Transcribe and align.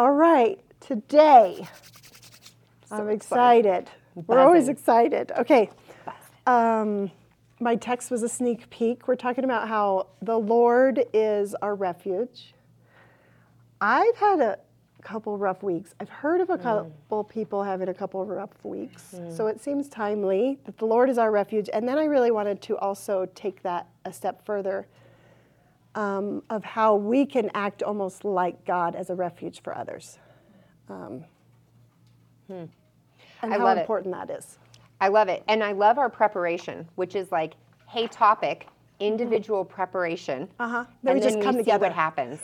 All 0.00 0.12
right, 0.12 0.58
today 0.80 1.68
I'm 2.90 3.10
excited. 3.10 3.90
We're 4.14 4.38
always 4.38 4.70
excited. 4.70 5.30
Okay. 5.36 5.68
Um, 6.46 7.10
my 7.60 7.76
text 7.76 8.10
was 8.10 8.22
a 8.22 8.28
sneak 8.30 8.70
peek. 8.70 9.06
We're 9.06 9.14
talking 9.16 9.44
about 9.44 9.68
how 9.68 10.06
the 10.22 10.38
Lord 10.38 11.04
is 11.12 11.54
our 11.56 11.74
refuge. 11.74 12.54
I've 13.82 14.16
had 14.16 14.40
a 14.40 14.58
couple 15.02 15.36
rough 15.36 15.62
weeks. 15.62 15.94
I've 16.00 16.08
heard 16.08 16.40
of 16.40 16.48
a 16.48 16.56
couple 16.56 17.22
people 17.24 17.62
having 17.62 17.90
a 17.90 17.94
couple 17.94 18.24
rough 18.24 18.64
weeks. 18.64 19.14
So 19.28 19.48
it 19.48 19.60
seems 19.60 19.90
timely 19.90 20.60
that 20.64 20.78
the 20.78 20.86
Lord 20.86 21.10
is 21.10 21.18
our 21.18 21.30
refuge. 21.30 21.68
And 21.74 21.86
then 21.86 21.98
I 21.98 22.04
really 22.04 22.30
wanted 22.30 22.62
to 22.62 22.78
also 22.78 23.28
take 23.34 23.62
that 23.64 23.86
a 24.06 24.14
step 24.14 24.46
further 24.46 24.86
um, 25.94 26.42
of 26.50 26.62
how 26.64 26.94
we 26.94 27.26
can 27.26 27.50
act 27.54 27.82
almost 27.82 28.24
like 28.24 28.64
God 28.64 28.94
as 28.94 29.10
a 29.10 29.14
refuge 29.14 29.62
for 29.62 29.76
others. 29.76 30.18
Um, 30.88 31.24
And 32.48 32.68
Hmm. 33.40 33.52
I 33.54 33.58
how 33.58 33.64
love 33.64 33.78
it. 33.78 33.80
important 33.82 34.14
that 34.14 34.30
is. 34.30 34.58
I 35.00 35.08
love 35.08 35.28
it. 35.28 35.42
And 35.48 35.62
I 35.64 35.72
love 35.72 35.98
our 35.98 36.10
preparation, 36.10 36.86
which 36.96 37.14
is 37.14 37.30
like, 37.32 37.54
hey, 37.88 38.06
topic, 38.08 38.66
individual 38.98 39.64
preparation. 39.64 40.48
Uh-huh. 40.58 40.84
Then 41.02 41.12
And 41.12 41.20
we 41.20 41.24
just 41.24 41.36
then 41.36 41.42
come 41.44 41.54
we 41.56 41.62
together. 41.62 41.86
see 41.86 41.88
what 41.88 41.92
happens. 41.94 42.40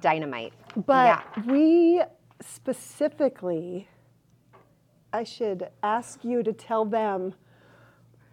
Dynamite. 0.00 0.52
But 0.86 1.24
yeah. 1.36 1.42
we 1.46 2.02
specifically, 2.40 3.88
I 5.12 5.24
should 5.24 5.70
ask 5.82 6.24
you 6.24 6.42
to 6.42 6.52
tell 6.52 6.84
them 6.84 7.34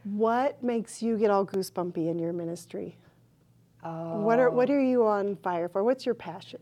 what 0.04 0.62
makes 0.62 1.02
you 1.02 1.18
get 1.18 1.32
all 1.32 1.46
goosebumpy 1.46 2.10
in 2.10 2.20
your 2.20 2.34
ministry. 2.34 2.98
Oh, 3.85 4.20
What 4.20 4.39
are 4.39 4.52
what 4.52 4.70
oh. 4.70 4.75
are 4.75 4.81
you 4.81 5.05
on 5.07 5.38
fire 5.38 5.70
for? 5.70 5.84
What's 5.84 6.05
your 6.05 6.16
passion? 6.16 6.62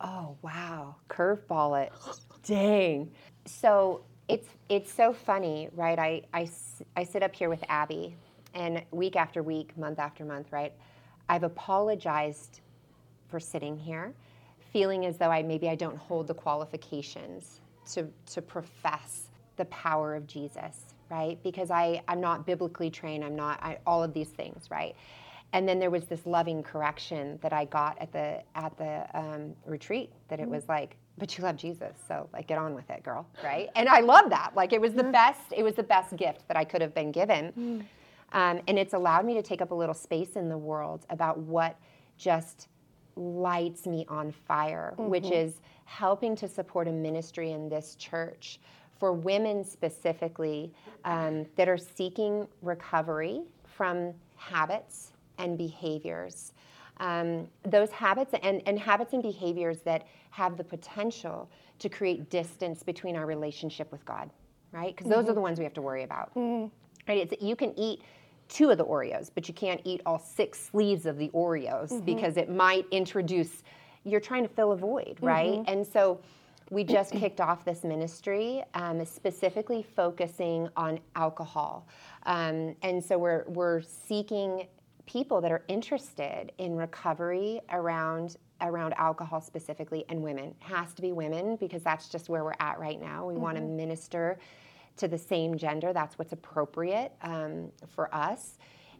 oh 0.00 0.36
wow. 0.42 0.96
Curveball 1.10 1.86
it. 1.86 1.92
Dang. 2.44 3.10
So 3.46 4.02
it's 4.28 4.48
it's 4.68 4.92
so 4.92 5.12
funny, 5.14 5.70
right? 5.74 5.98
I, 5.98 6.22
I 6.34 6.42
I 6.96 7.04
sit 7.04 7.22
up 7.22 7.34
here 7.34 7.50
with 7.50 7.64
Abby, 7.68 8.16
and 8.54 8.82
week 8.92 9.16
after 9.16 9.42
week, 9.42 9.76
month 9.78 9.98
after 10.00 10.24
month, 10.24 10.52
right? 10.52 10.74
I've 11.28 11.44
apologized 11.44 12.60
for 13.28 13.40
sitting 13.40 13.78
here, 13.78 14.14
feeling 14.72 15.06
as 15.06 15.18
though 15.18 15.30
I 15.30 15.42
maybe 15.42 15.68
I 15.70 15.76
don't 15.76 15.98
hold 15.98 16.28
the 16.28 16.34
qualifications 16.34 17.60
to 17.92 18.08
to 18.32 18.42
profess 18.42 19.28
the 19.56 19.66
power 19.66 20.14
of 20.16 20.26
Jesus, 20.26 20.94
right? 21.10 21.42
Because 21.44 21.70
I 21.70 22.02
I'm 22.08 22.20
not 22.20 22.46
biblically 22.46 22.90
trained. 22.90 23.24
I'm 23.24 23.36
not 23.36 23.60
I, 23.62 23.78
all 23.86 24.02
of 24.04 24.14
these 24.14 24.30
things, 24.30 24.70
right? 24.70 24.96
And 25.54 25.68
then 25.68 25.78
there 25.78 25.88
was 25.88 26.04
this 26.06 26.26
loving 26.26 26.64
correction 26.64 27.38
that 27.40 27.52
I 27.52 27.64
got 27.66 27.96
at 28.00 28.12
the 28.12 28.42
at 28.56 28.76
the 28.76 29.06
um, 29.14 29.54
retreat 29.64 30.12
that 30.28 30.40
it 30.40 30.48
was 30.48 30.68
like, 30.68 30.96
but 31.16 31.38
you 31.38 31.44
love 31.44 31.56
Jesus, 31.56 31.96
so 32.08 32.28
like 32.32 32.48
get 32.48 32.58
on 32.58 32.74
with 32.74 32.90
it, 32.90 33.04
girl, 33.04 33.24
right? 33.44 33.70
And 33.76 33.88
I 33.88 34.00
love 34.00 34.30
that. 34.30 34.50
Like 34.56 34.72
it 34.72 34.80
was 34.80 34.94
the 34.94 35.04
best. 35.04 35.40
It 35.56 35.62
was 35.62 35.74
the 35.74 35.84
best 35.84 36.16
gift 36.16 36.48
that 36.48 36.56
I 36.56 36.64
could 36.64 36.82
have 36.82 36.92
been 36.92 37.12
given. 37.12 37.86
Um, 38.32 38.60
and 38.66 38.76
it's 38.80 38.94
allowed 38.94 39.24
me 39.24 39.34
to 39.34 39.42
take 39.42 39.62
up 39.62 39.70
a 39.70 39.74
little 39.74 39.94
space 39.94 40.34
in 40.34 40.48
the 40.48 40.58
world 40.58 41.06
about 41.08 41.38
what 41.38 41.78
just 42.18 42.66
lights 43.14 43.86
me 43.86 44.04
on 44.08 44.32
fire, 44.32 44.94
which 44.96 45.30
is 45.30 45.60
helping 45.84 46.34
to 46.34 46.48
support 46.48 46.88
a 46.88 46.92
ministry 46.92 47.52
in 47.52 47.68
this 47.68 47.94
church 47.94 48.58
for 48.98 49.12
women 49.12 49.62
specifically 49.62 50.72
um, 51.04 51.46
that 51.54 51.68
are 51.68 51.78
seeking 51.78 52.48
recovery 52.60 53.42
from 53.64 54.12
habits 54.36 55.12
and 55.38 55.58
behaviors. 55.58 56.52
Um, 56.98 57.48
those 57.64 57.90
habits 57.90 58.34
and, 58.42 58.62
and 58.66 58.78
habits 58.78 59.14
and 59.14 59.22
behaviors 59.22 59.80
that 59.80 60.06
have 60.30 60.56
the 60.56 60.64
potential 60.64 61.50
to 61.80 61.88
create 61.88 62.30
distance 62.30 62.82
between 62.82 63.16
our 63.16 63.26
relationship 63.26 63.90
with 63.90 64.04
God, 64.04 64.30
right? 64.72 64.94
Because 64.96 65.10
those 65.10 65.28
are 65.28 65.32
the 65.34 65.40
ones 65.40 65.58
we 65.58 65.64
have 65.64 65.74
to 65.74 65.82
worry 65.82 66.04
about. 66.04 66.30
Right? 67.08 67.30
It's, 67.30 67.42
you 67.42 67.56
can 67.56 67.78
eat 67.78 68.02
two 68.48 68.70
of 68.70 68.78
the 68.78 68.84
Oreos, 68.84 69.30
but 69.34 69.48
you 69.48 69.54
can't 69.54 69.80
eat 69.84 70.02
all 70.06 70.18
six 70.18 70.60
sleeves 70.60 71.06
of 71.06 71.18
the 71.18 71.30
Oreos 71.30 72.04
because 72.04 72.36
it 72.36 72.48
might 72.48 72.86
introduce, 72.90 73.62
you're 74.04 74.20
trying 74.20 74.42
to 74.42 74.48
fill 74.48 74.72
a 74.72 74.76
void, 74.76 75.18
right? 75.20 75.64
And 75.66 75.86
so 75.86 76.20
we 76.70 76.84
just 76.84 77.12
kicked 77.12 77.40
off 77.40 77.64
this 77.64 77.84
ministry 77.84 78.62
um, 78.74 79.04
specifically 79.04 79.82
focusing 79.96 80.68
on 80.76 80.98
alcohol. 81.16 81.86
Um, 82.24 82.76
and 82.82 83.02
so 83.04 83.18
we're, 83.18 83.44
we're 83.48 83.82
seeking 83.82 84.66
people 85.06 85.40
that 85.40 85.52
are 85.52 85.62
interested 85.68 86.52
in 86.58 86.76
recovery 86.76 87.60
around 87.70 88.36
around 88.60 88.94
alcohol 88.94 89.40
specifically 89.40 90.04
and 90.08 90.22
women. 90.22 90.54
Has 90.60 90.94
to 90.94 91.02
be 91.02 91.12
women 91.12 91.56
because 91.56 91.82
that's 91.82 92.08
just 92.08 92.28
where 92.28 92.44
we're 92.44 92.52
at 92.60 92.78
right 92.78 93.00
now. 93.00 93.26
We 93.26 93.34
want 93.34 93.56
to 93.56 93.62
minister 93.62 94.38
to 94.96 95.08
the 95.08 95.18
same 95.18 95.56
gender. 95.56 95.92
That's 95.92 96.18
what's 96.18 96.32
appropriate 96.32 97.12
um, 97.22 97.70
for 97.86 98.14
us. 98.14 98.58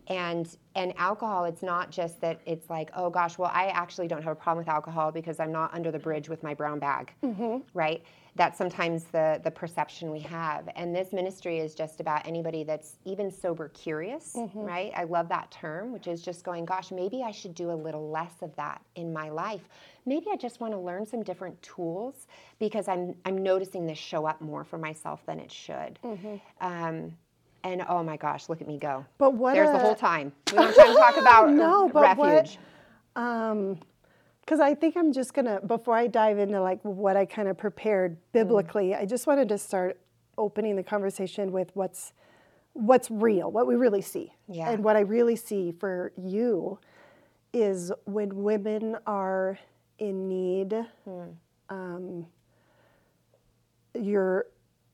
And 0.09 0.55
and 0.75 0.93
alcohol 0.99 1.47
it's 1.47 1.63
not 1.63 1.91
just 1.91 2.21
that 2.21 2.41
it's 2.45 2.69
like 2.69 2.91
oh 2.95 3.09
gosh 3.09 3.39
well 3.39 3.51
i 3.55 3.69
actually 3.69 4.07
don't 4.07 4.23
have 4.23 4.33
a 4.33 4.35
problem 4.35 4.59
with 4.59 4.69
alcohol 4.69 5.11
because 5.11 5.41
i'm 5.41 5.51
not 5.51 5.73
under 5.73 5.91
the 5.91 5.99
bridge 5.99 6.29
with 6.29 6.43
my 6.43 6.53
brown 6.53 6.79
bag. 6.79 7.15
Right 7.73 8.05
that's 8.37 8.59
sometimes 8.59 9.05
the 9.05 9.41
the 9.45 9.51
perception 9.51 10.11
we 10.11 10.21
have. 10.21 10.69
And 10.77 10.95
this 10.95 11.13
ministry 11.13 11.59
is 11.59 11.75
just 11.75 12.01
about 12.01 12.27
anybody 12.27 12.65
that's 12.65 12.97
even 13.05 13.31
sober 13.31 13.69
curious 13.69 14.35
mm-hmm. 14.37 14.61
right? 14.61 14.93
I 14.97 15.05
love 15.05 15.29
that 15.29 15.51
term 15.51 15.93
which 15.93 16.07
is 16.07 16.23
just 16.23 16.45
going 16.45 16.65
gosh 16.65 16.91
maybe 16.91 17.23
i 17.23 17.31
should 17.31 17.55
do 17.55 17.71
a 17.71 17.79
little 17.87 18.11
less 18.11 18.35
of 18.43 18.55
that 18.57 18.81
in 18.97 19.13
my 19.13 19.29
life. 19.29 19.69
Maybe 20.07 20.27
i 20.33 20.37
just 20.37 20.61
want 20.61 20.73
to 20.73 20.79
learn 20.79 21.07
some 21.07 21.23
different 21.23 21.61
tools 21.63 22.27
because 22.59 22.89
i'm 22.89 23.15
i'm 23.25 23.43
noticing 23.43 23.87
this 23.87 23.99
show 23.99 24.27
up 24.27 24.41
more 24.41 24.65
for 24.65 24.79
myself 24.79 25.25
than 25.27 25.39
it 25.39 25.53
should. 25.53 25.99
Mm-hmm. 26.05 26.37
Um, 26.61 27.17
and 27.63 27.85
oh 27.89 28.03
my 28.03 28.17
gosh 28.17 28.49
look 28.49 28.61
at 28.61 28.69
me 28.69 28.79
go. 28.79 29.05
But 29.19 29.35
what 29.35 29.55
there's 29.55 29.71
a- 29.71 29.73
the 29.73 29.79
whole 29.79 29.95
time. 29.95 30.33
We 30.51 30.59
don't 30.59 30.75
time 30.75 30.87
to 30.89 30.95
talk 30.95 31.17
about 31.19 31.51
No, 31.51 31.89
but 31.89 32.17
what- 32.17 32.29
refuge 32.29 32.59
um, 33.17 33.79
because 34.45 34.61
I 34.61 34.75
think 34.75 34.97
I'm 34.97 35.13
just 35.13 35.33
gonna 35.35 35.61
before 35.67 35.97
I 35.97 36.07
dive 36.07 36.39
into 36.39 36.61
like 36.61 36.81
what 36.83 37.17
I 37.17 37.25
kind 37.25 37.49
of 37.49 37.57
prepared 37.57 38.17
biblically, 38.33 38.95
I 38.95 39.07
just 39.07 39.27
wanted 39.27 39.49
to 39.49 39.59
start 39.59 39.99
opening 40.37 40.77
the 40.77 40.83
conversation 40.83 41.53
with 41.53 41.71
what's 41.75 42.13
what's 42.75 43.11
real, 43.11 43.51
what 43.51 43.67
we 43.69 43.77
really 43.77 44.03
see, 44.03 44.33
Yeah. 44.49 44.71
and 44.71 44.83
what 44.83 44.97
I 44.97 45.01
really 45.01 45.37
see 45.37 45.73
for 45.73 46.13
you 46.17 46.79
is 47.53 47.93
when 48.05 48.43
women 48.43 48.97
are 49.07 49.59
in 50.01 50.27
need, 50.29 50.75
um, 51.69 52.27
you're 53.95 54.47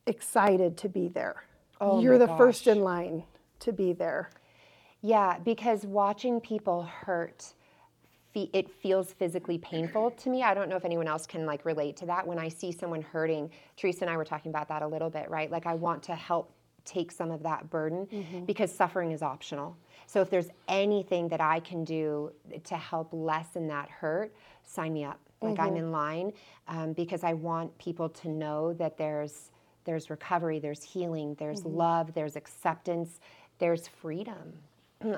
excited 0.07 0.77
to 0.77 0.89
be 0.91 1.09
there. 1.09 1.43
Oh 1.81 2.01
you're 2.01 2.19
the 2.19 2.29
first 2.29 2.67
in 2.67 2.81
line 2.83 3.25
to 3.61 3.73
be 3.73 3.95
there. 3.95 4.31
Yeah, 5.01 5.39
because 5.39 5.87
watching 5.87 6.39
people 6.41 6.83
hurt, 6.83 7.55
fe- 8.33 8.51
it 8.53 8.71
feels 8.71 9.13
physically 9.13 9.59
painful 9.59 10.11
to 10.13 10.31
me. 10.31 10.43
I 10.43 10.55
don't 10.55 10.69
know 10.69 10.77
if 10.77 10.85
anyone 10.85 11.09
else 11.09 11.27
can 11.27 11.47
like 11.47 11.65
relate 11.65 11.97
to 11.99 12.07
that. 12.07 12.27
When 12.27 12.39
I 12.39 12.49
see 12.49 12.73
someone 12.73 13.03
hurting, 13.03 13.51
Teresa 13.77 14.03
and 14.03 14.11
I 14.11 14.17
were 14.17 14.25
talking 14.25 14.51
about 14.51 14.69
that 14.69 14.83
a 14.83 14.87
little 14.87 15.11
bit, 15.11 15.29
right? 15.31 15.51
Like 15.51 15.67
I 15.67 15.75
want 15.75 16.03
to 16.05 16.15
help 16.15 16.53
take 16.85 17.13
some 17.13 17.31
of 17.31 17.43
that 17.43 17.69
burden 17.71 18.07
mm-hmm. 18.07 18.45
because 18.45 18.73
suffering 18.73 19.13
is 19.13 19.23
optional. 19.23 19.77
So 20.07 20.21
if 20.21 20.31
there's 20.31 20.49
anything 20.69 21.29
that 21.29 21.41
I 21.41 21.61
can 21.61 21.85
do 21.85 22.33
to 22.65 22.77
help 22.77 23.11
lessen 23.13 23.69
that 23.69 23.89
hurt, 23.89 24.35
sign 24.65 24.93
me 24.93 25.05
up. 25.05 25.21
Like 25.43 25.59
I'm 25.59 25.69
mm-hmm. 25.69 25.77
in 25.77 25.93
line 25.93 26.33
um, 26.69 26.93
because 26.93 27.25
I 27.25 27.33
want 27.33 27.77
people 27.79 28.09
to 28.11 28.29
know 28.29 28.73
that 28.75 28.99
there's 28.99 29.51
there's 29.85 30.11
recovery, 30.11 30.59
there's 30.59 30.83
healing, 30.83 31.35
there's 31.39 31.63
mm-hmm. 31.63 31.77
love, 31.77 32.13
there's 32.13 32.37
acceptance, 32.37 33.19
there's 33.59 33.89
freedom 33.89 34.53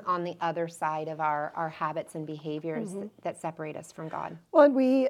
on 0.05 0.23
the 0.23 0.35
other 0.41 0.67
side 0.67 1.07
of 1.07 1.19
our, 1.19 1.51
our 1.55 1.69
habits 1.69 2.15
and 2.15 2.25
behaviors 2.25 2.93
that, 2.93 3.09
that 3.23 3.41
separate 3.41 3.75
us 3.75 3.91
from 3.91 4.07
God. 4.09 4.37
Well, 4.51 4.63
and 4.63 4.75
we, 4.75 5.09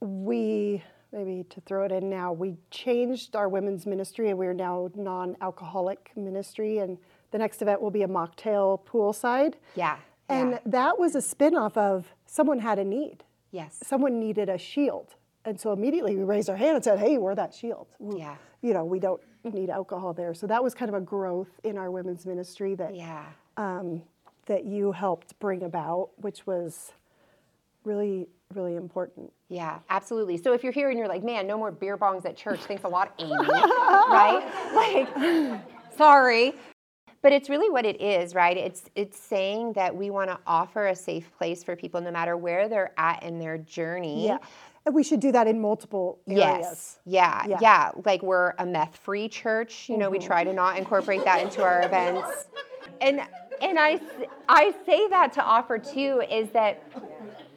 we 0.00 0.82
maybe 1.12 1.44
to 1.48 1.60
throw 1.62 1.84
it 1.84 1.92
in 1.92 2.10
now, 2.10 2.32
we 2.32 2.56
changed 2.70 3.34
our 3.36 3.48
women's 3.48 3.86
ministry, 3.86 4.28
and 4.28 4.38
we're 4.38 4.52
now 4.52 4.90
non-alcoholic 4.94 6.10
ministry. 6.16 6.78
And 6.78 6.98
the 7.30 7.38
next 7.38 7.62
event 7.62 7.80
will 7.80 7.90
be 7.90 8.02
a 8.02 8.08
mocktail 8.08 8.80
poolside. 8.84 9.54
Yeah. 9.74 9.96
And 10.28 10.52
yeah. 10.52 10.58
that 10.66 10.98
was 10.98 11.14
a 11.14 11.22
spin-off 11.22 11.76
of 11.76 12.12
someone 12.26 12.58
had 12.58 12.78
a 12.78 12.84
need. 12.84 13.24
yes. 13.50 13.78
Someone 13.82 14.18
needed 14.20 14.48
a 14.48 14.58
shield, 14.58 15.14
and 15.44 15.58
so 15.58 15.72
immediately 15.72 16.16
we 16.16 16.24
raised 16.24 16.50
our 16.50 16.56
hand 16.56 16.74
and 16.74 16.84
said, 16.84 16.98
"Hey, 16.98 17.16
we're 17.16 17.36
that 17.36 17.54
shield." 17.54 17.86
We- 18.00 18.18
Yeah. 18.18 18.36
You 18.60 18.74
know, 18.74 18.84
we 18.84 18.98
don't 18.98 19.20
need 19.44 19.70
alcohol 19.70 20.12
there. 20.12 20.34
So 20.34 20.48
that 20.48 20.64
was 20.64 20.74
kind 20.74 20.88
of 20.88 20.96
a 20.96 21.00
growth 21.00 21.60
in 21.62 21.78
our 21.78 21.90
women's 21.90 22.26
ministry 22.26 22.74
that 22.74 22.96
Yeah. 22.96 23.24
Um, 23.56 24.02
that 24.46 24.64
you 24.64 24.92
helped 24.92 25.38
bring 25.40 25.62
about, 25.62 26.10
which 26.18 26.46
was 26.46 26.92
really, 27.84 28.28
really 28.54 28.76
important. 28.76 29.32
Yeah, 29.48 29.78
absolutely. 29.90 30.36
So 30.38 30.52
if 30.52 30.62
you're 30.62 30.72
here 30.72 30.90
and 30.90 30.98
you're 30.98 31.08
like, 31.08 31.22
man, 31.24 31.46
no 31.46 31.56
more 31.56 31.70
beer 31.70 31.96
bongs 31.96 32.24
at 32.24 32.36
church, 32.36 32.60
thanks 32.60 32.84
a 32.84 32.88
lot, 32.88 33.12
Amy, 33.18 33.32
right? 33.48 34.42
Like, 34.74 35.60
sorry. 35.96 36.54
But 37.22 37.32
it's 37.32 37.48
really 37.48 37.70
what 37.70 37.84
it 37.84 38.00
is, 38.00 38.34
right? 38.34 38.56
It's 38.56 38.88
it's 38.94 39.18
saying 39.18 39.72
that 39.72 39.96
we 39.96 40.10
want 40.10 40.30
to 40.30 40.38
offer 40.46 40.86
a 40.86 40.94
safe 40.94 41.28
place 41.36 41.64
for 41.64 41.74
people 41.74 42.00
no 42.00 42.12
matter 42.12 42.36
where 42.36 42.68
they're 42.68 42.92
at 42.96 43.22
in 43.24 43.40
their 43.40 43.58
journey. 43.58 44.26
Yeah. 44.26 44.38
And 44.84 44.94
we 44.94 45.02
should 45.02 45.18
do 45.18 45.32
that 45.32 45.48
in 45.48 45.60
multiple 45.60 46.20
areas. 46.28 46.44
Yes. 46.44 46.98
Yeah, 47.04 47.46
Yeah. 47.48 47.58
yeah. 47.60 47.90
Like 48.04 48.22
we're 48.22 48.52
a 48.58 48.66
meth 48.66 48.96
free 48.98 49.28
church. 49.28 49.88
You 49.88 49.96
know, 49.96 50.08
we 50.08 50.20
try 50.20 50.44
to 50.44 50.52
not 50.52 50.78
incorporate 50.78 51.24
that 51.24 51.42
into 51.42 51.64
our 51.64 51.82
events. 51.82 52.46
And 53.00 53.22
and 53.60 53.78
I, 53.78 54.00
I 54.48 54.72
say 54.84 55.08
that 55.08 55.32
to 55.34 55.42
offer 55.42 55.78
too 55.78 56.22
is 56.30 56.50
that 56.50 56.82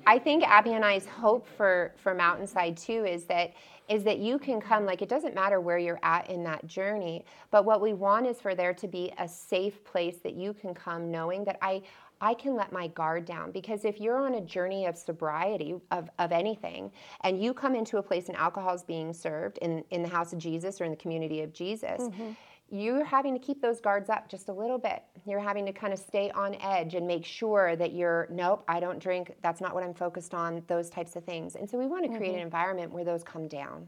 I 0.06 0.18
think 0.18 0.44
Abby 0.44 0.74
and 0.74 0.84
I's 0.84 1.06
hope 1.06 1.48
for 1.57 1.94
for 1.98 2.13
Mountainside 2.13 2.78
too 2.78 3.06
is 3.06 3.25
that 3.25 3.54
is 3.88 4.04
that 4.04 4.19
you 4.19 4.38
can 4.38 4.62
come 4.62 4.86
like 4.86 5.01
it 5.01 5.10
doesn't 5.10 5.34
matter 5.34 5.60
where 5.60 5.78
you're 5.78 6.00
at 6.04 6.30
in 6.30 6.44
that 6.44 6.66
journey, 6.68 7.25
but 7.51 7.66
what 7.66 7.81
we 7.81 7.94
want 7.94 8.28
is 8.28 8.40
for 8.40 8.56
there 8.56 8.74
to 8.74 8.88
be 8.88 9.12
a 9.18 9.28
safe 9.28 9.84
place 9.84 10.18
that 10.24 10.36
you 10.36 10.54
can 10.54 10.74
come 10.74 11.12
knowing 11.12 11.44
that 11.46 11.57
I 11.62 11.81
I 12.22 12.34
can 12.34 12.56
let 12.56 12.72
my 12.72 12.88
guard 12.88 13.25
down. 13.25 13.52
Because 13.52 13.86
if 13.86 14.00
you're 14.00 14.18
on 14.18 14.36
a 14.36 14.42
journey 14.42 14.86
of 14.86 14.98
sobriety 14.98 15.75
of, 15.92 16.10
of 16.19 16.31
anything 16.31 16.92
and 17.22 17.42
you 17.42 17.54
come 17.54 17.75
into 17.75 17.98
a 17.98 18.04
place 18.04 18.28
and 18.28 18.38
alcohol 18.38 18.75
is 18.75 18.84
being 18.84 19.13
served 19.13 19.57
in, 19.60 19.84
in 19.90 20.02
the 20.04 20.10
house 20.10 20.34
of 20.34 20.40
Jesus 20.40 20.81
or 20.81 20.84
in 20.84 20.92
the 20.92 20.98
community 20.98 21.42
of 21.42 21.54
Jesus, 21.54 22.02
mm-hmm. 22.02 22.31
You're 22.71 23.04
having 23.04 23.33
to 23.33 23.39
keep 23.39 23.62
those 23.62 23.81
guards 23.81 24.10
up 24.10 24.30
just 24.30 24.50
a 24.50 24.54
little 24.54 24.77
bit. 24.77 25.04
You're 25.25 25.39
having 25.39 25.66
to 25.66 25.74
kind 25.74 25.92
of 25.94 26.00
stay 26.00 26.30
on 26.31 26.56
edge 26.62 26.95
and 26.95 27.07
make 27.07 27.25
sure 27.25 27.75
that 27.75 27.94
you're, 27.94 28.27
nope, 28.30 28.63
I 28.68 28.80
don't 28.80 29.00
drink. 29.00 29.36
That's 29.42 29.62
not 29.62 29.74
what 29.74 29.83
I'm 29.83 29.94
focused 29.94 30.33
on, 30.33 30.63
those 30.68 30.89
types 30.89 31.16
of 31.16 31.24
things. 31.24 31.56
And 31.56 31.69
so 31.69 31.77
we 31.77 31.88
want 31.88 32.04
to 32.04 32.10
create 32.10 32.30
an 32.30 32.36
mm-hmm. 32.36 32.44
environment 32.44 32.92
where 32.92 33.04
those 33.04 33.24
come 33.24 33.48
down. 33.48 33.88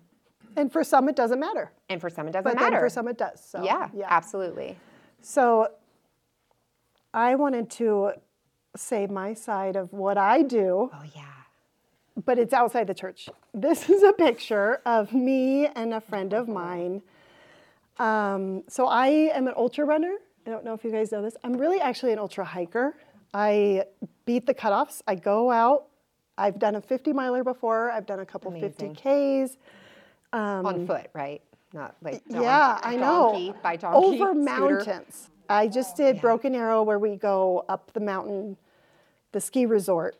And 0.57 0.71
for 0.71 0.83
some, 0.83 1.07
it 1.07 1.15
doesn't 1.15 1.39
matter. 1.39 1.71
And 1.89 2.01
for 2.01 2.09
some, 2.09 2.27
it 2.27 2.31
doesn't 2.31 2.43
But 2.43 2.55
matter. 2.55 2.71
then 2.71 2.79
for 2.79 2.89
some, 2.89 3.07
it 3.07 3.17
does. 3.17 3.41
So, 3.43 3.63
yeah, 3.63 3.89
absolutely. 4.03 4.77
So 5.21 5.69
I 7.13 7.35
wanted 7.35 7.69
to 7.71 8.13
say 8.75 9.07
my 9.07 9.33
side 9.33 9.75
of 9.75 9.93
what 9.93 10.17
I 10.17 10.41
do, 10.41 10.89
Oh, 10.93 11.03
yeah. 11.15 11.23
but 12.25 12.39
it's 12.39 12.53
outside 12.53 12.87
the 12.87 12.93
church. 12.93 13.29
This 13.53 13.89
is 13.89 14.01
a 14.03 14.13
picture 14.13 14.81
of 14.85 15.13
me 15.13 15.67
and 15.67 15.93
a 15.93 16.01
friend 16.01 16.33
of 16.33 16.47
mine. 16.47 17.01
Um, 18.01 18.63
so 18.67 18.87
I 18.87 19.07
am 19.07 19.47
an 19.47 19.53
ultra 19.55 19.85
runner. 19.85 20.15
I 20.47 20.49
don't 20.49 20.65
know 20.65 20.73
if 20.73 20.83
you 20.83 20.91
guys 20.91 21.11
know 21.11 21.21
this. 21.21 21.35
I'm 21.43 21.53
really 21.53 21.79
actually 21.79 22.13
an 22.13 22.19
ultra 22.19 22.43
hiker. 22.43 22.95
I 23.33 23.85
beat 24.25 24.47
the 24.47 24.55
cutoffs. 24.55 25.01
I 25.07 25.15
go 25.15 25.51
out. 25.51 25.85
I've 26.37 26.57
done 26.57 26.75
a 26.75 26.81
50 26.81 27.13
miler 27.13 27.43
before. 27.43 27.91
I've 27.91 28.07
done 28.07 28.19
a 28.19 28.25
couple 28.25 28.49
Amazing. 28.51 28.95
50Ks. 28.95 29.57
on 30.33 30.87
foot, 30.87 31.09
right? 31.13 31.41
Not 31.73 31.95
like 32.01 32.23
don- 32.27 32.41
yeah, 32.41 32.79
I 32.81 32.95
know. 32.95 33.31
donkey 33.33 33.53
by 33.61 33.75
donkey. 33.75 33.97
Over 33.97 34.17
scooter. 34.17 34.33
mountains. 34.33 35.29
I 35.47 35.67
just 35.67 35.95
did 35.95 36.19
Broken 36.21 36.55
Arrow 36.55 36.81
where 36.81 36.97
we 36.99 37.15
go 37.17 37.65
up 37.69 37.93
the 37.93 37.99
mountain, 37.99 38.57
the 39.31 39.39
ski 39.39 39.65
resort, 39.65 40.15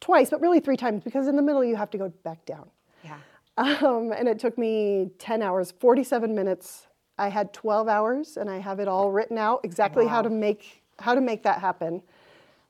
twice, 0.00 0.30
but 0.30 0.40
really 0.40 0.60
three 0.60 0.76
times 0.76 1.02
because 1.04 1.28
in 1.28 1.36
the 1.36 1.42
middle 1.42 1.62
you 1.64 1.76
have 1.76 1.90
to 1.90 1.98
go 1.98 2.08
back 2.24 2.44
down. 2.46 2.68
Yeah. 3.04 3.18
Um, 3.58 4.12
and 4.12 4.26
it 4.28 4.38
took 4.38 4.56
me 4.58 5.10
10 5.18 5.42
hours, 5.42 5.72
47 5.80 6.34
minutes. 6.34 6.86
I 7.18 7.28
had 7.28 7.52
12 7.52 7.88
hours 7.88 8.36
and 8.36 8.50
I 8.50 8.58
have 8.58 8.80
it 8.80 8.88
all 8.88 9.10
written 9.10 9.38
out 9.38 9.60
exactly 9.64 10.06
how 10.06 10.22
to 10.22 10.30
make 10.30 10.82
how 10.98 11.14
to 11.14 11.20
make 11.20 11.42
that 11.42 11.60
happen. 11.60 12.02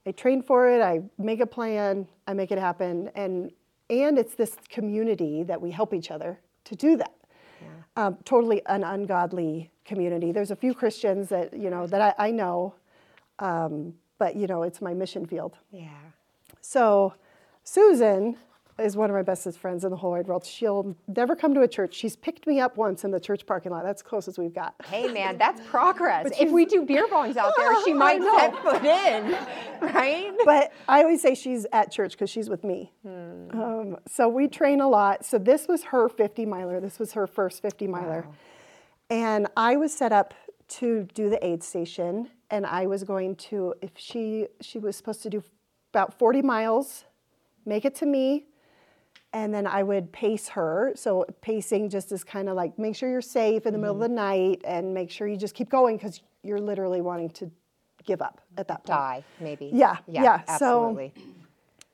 I 0.05 0.13
train 0.13 0.43
for 0.43 0.69
it, 0.69 0.83
I 0.83 1.03
make 1.19 1.41
a 1.41 1.47
plan, 1.47 2.09
I 2.27 2.35
make 2.35 2.51
it 2.53 2.59
happen 2.59 3.11
and 3.15 3.51
and 3.89 4.19
it's 4.19 4.35
this 4.35 4.57
community 4.69 5.43
that 5.45 5.61
we 5.61 5.71
help 5.71 5.95
each 5.95 6.11
other 6.11 6.41
to 6.65 6.75
do 6.75 6.97
that. 6.97 7.13
Um, 7.97 8.19
totally 8.25 8.61
an 8.67 8.85
ungodly 8.85 9.71
community. 9.87 10.31
There's 10.31 10.51
a 10.51 10.57
few 10.57 10.75
Christians 10.75 11.31
that 11.31 11.55
you 11.55 11.71
know 11.71 11.87
that 11.87 12.15
I, 12.19 12.27
I 12.27 12.31
know, 12.31 12.75
um, 13.39 13.95
but 14.19 14.37
you 14.37 14.47
know 14.47 14.65
it's 14.65 14.83
my 14.83 14.93
mission 14.93 15.25
field. 15.25 15.57
Yeah. 15.73 15.89
So, 16.61 17.15
Susan 17.65 18.37
is 18.79 18.97
one 18.97 19.09
of 19.09 19.17
my 19.17 19.23
bestest 19.23 19.59
friends 19.59 19.85
in 19.85 19.91
the 19.91 19.97
whole 19.97 20.11
wide 20.11 20.27
world. 20.27 20.45
She'll 20.45 20.95
never 21.09 21.35
come 21.35 21.55
to 21.55 21.63
a 21.63 21.69
church. 21.69 21.95
She's 21.95 22.15
picked 22.15 22.47
me 22.47 22.61
up 22.61 22.77
once 22.77 23.05
in 23.05 23.11
the 23.11 23.21
church 23.21 23.47
parking 23.47 23.73
lot. 23.73 23.85
That's 23.85 24.03
close 24.03 24.29
as 24.29 24.39
we've 24.39 24.55
got. 24.55 24.75
Hey 24.85 25.11
man, 25.13 25.39
that's 25.39 25.61
progress. 25.71 26.29
If 26.39 26.51
we 26.51 26.67
do 26.67 26.85
beer 26.85 27.07
bongs 27.09 27.37
out 27.37 27.55
there, 27.57 27.83
she 27.85 27.93
might 27.95 28.23
set 28.23 28.63
foot 28.63 28.85
in, 28.85 29.37
right? 29.81 30.33
But 30.45 30.73
I 30.89 31.03
always 31.03 31.23
say 31.23 31.35
she's 31.35 31.67
at 31.73 31.91
church 31.91 32.13
because 32.13 32.29
she's 32.29 32.51
with 32.51 32.65
me. 32.65 32.93
Hmm. 33.03 33.61
Um, 33.61 33.97
so 34.07 34.29
we 34.29 34.49
train 34.49 34.81
a 34.81 34.89
lot. 34.89 35.25
So 35.25 35.39
this 35.39 35.67
was 35.69 35.85
her 35.85 36.09
50 36.09 36.45
miler. 36.45 36.81
This 36.81 36.99
was 36.99 37.13
her 37.13 37.27
first 37.27 37.63
50 37.63 37.87
miler. 37.87 38.27
And 39.09 39.47
I 39.57 39.77
was 39.77 39.93
set 39.93 40.13
up 40.13 40.35
to 40.69 41.09
do 41.15 41.31
the 41.31 41.45
aid 41.45 41.63
station. 41.63 42.29
And 42.51 42.67
I 42.67 42.87
was 42.87 43.05
going 43.05 43.37
to, 43.37 43.75
if 43.81 43.93
she, 43.97 44.49
she 44.61 44.79
was 44.79 44.97
supposed 44.97 45.23
to 45.23 45.31
do 45.31 45.43
about 45.93 46.19
40 46.19 46.43
miles, 46.43 47.05
make 47.65 47.85
it 47.85 47.95
to 47.97 48.07
me, 48.07 48.47
and 49.37 49.53
then 49.53 49.67
I 49.67 49.83
would 49.83 50.13
pace 50.13 50.49
her. 50.49 50.93
So 50.97 51.27
pacing 51.43 51.91
just 51.91 52.11
is 52.11 52.25
kind 52.25 52.49
of 52.49 52.57
like 52.57 52.79
make 52.79 52.97
sure 52.97 53.11
you're 53.11 53.21
safe 53.21 53.67
in 53.67 53.75
the 53.75 53.79
middle 53.79 53.97
of 53.97 54.01
the 54.01 54.09
night 54.09 54.63
and 54.65 54.95
make 54.95 55.11
sure 55.11 55.29
you 55.29 55.37
just 55.37 55.55
keep 55.55 55.69
going 55.69 55.99
because 55.99 56.23
you're 56.43 56.59
literally 56.59 57.03
wanting 57.03 57.29
to 57.31 57.51
give 58.07 58.23
up 58.23 58.41
at 58.57 58.67
that 58.69 58.85
point. 58.85 58.87
Die, 58.87 59.25
maybe. 59.41 59.71
Yeah, 59.75 59.99
yeah, 60.09 60.43
so- 60.57 60.87
absolutely. 60.87 61.13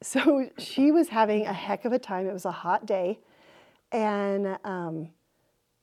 So 0.03 0.49
she 0.59 0.93
was 0.93 1.09
having 1.09 1.47
a 1.47 1.53
heck 1.53 1.85
of 1.85 1.93
a 1.93 1.99
time. 1.99 2.29
It 2.29 2.33
was 2.33 2.44
a 2.44 2.53
hot 2.53 2.87
day. 2.87 3.19
And 3.91 4.56
um, 4.65 5.11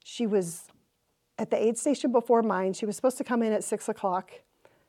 she 0.04 0.28
was 0.28 0.64
at 1.38 1.52
the 1.52 1.62
aid 1.62 1.78
station 1.78 2.14
before 2.14 2.42
mine. 2.42 2.72
She 2.72 2.86
was 2.86 2.96
supposed 2.96 3.18
to 3.18 3.24
come 3.26 3.44
in 3.44 3.52
at 3.52 3.66
six 3.66 3.90
o'clock. 3.90 4.32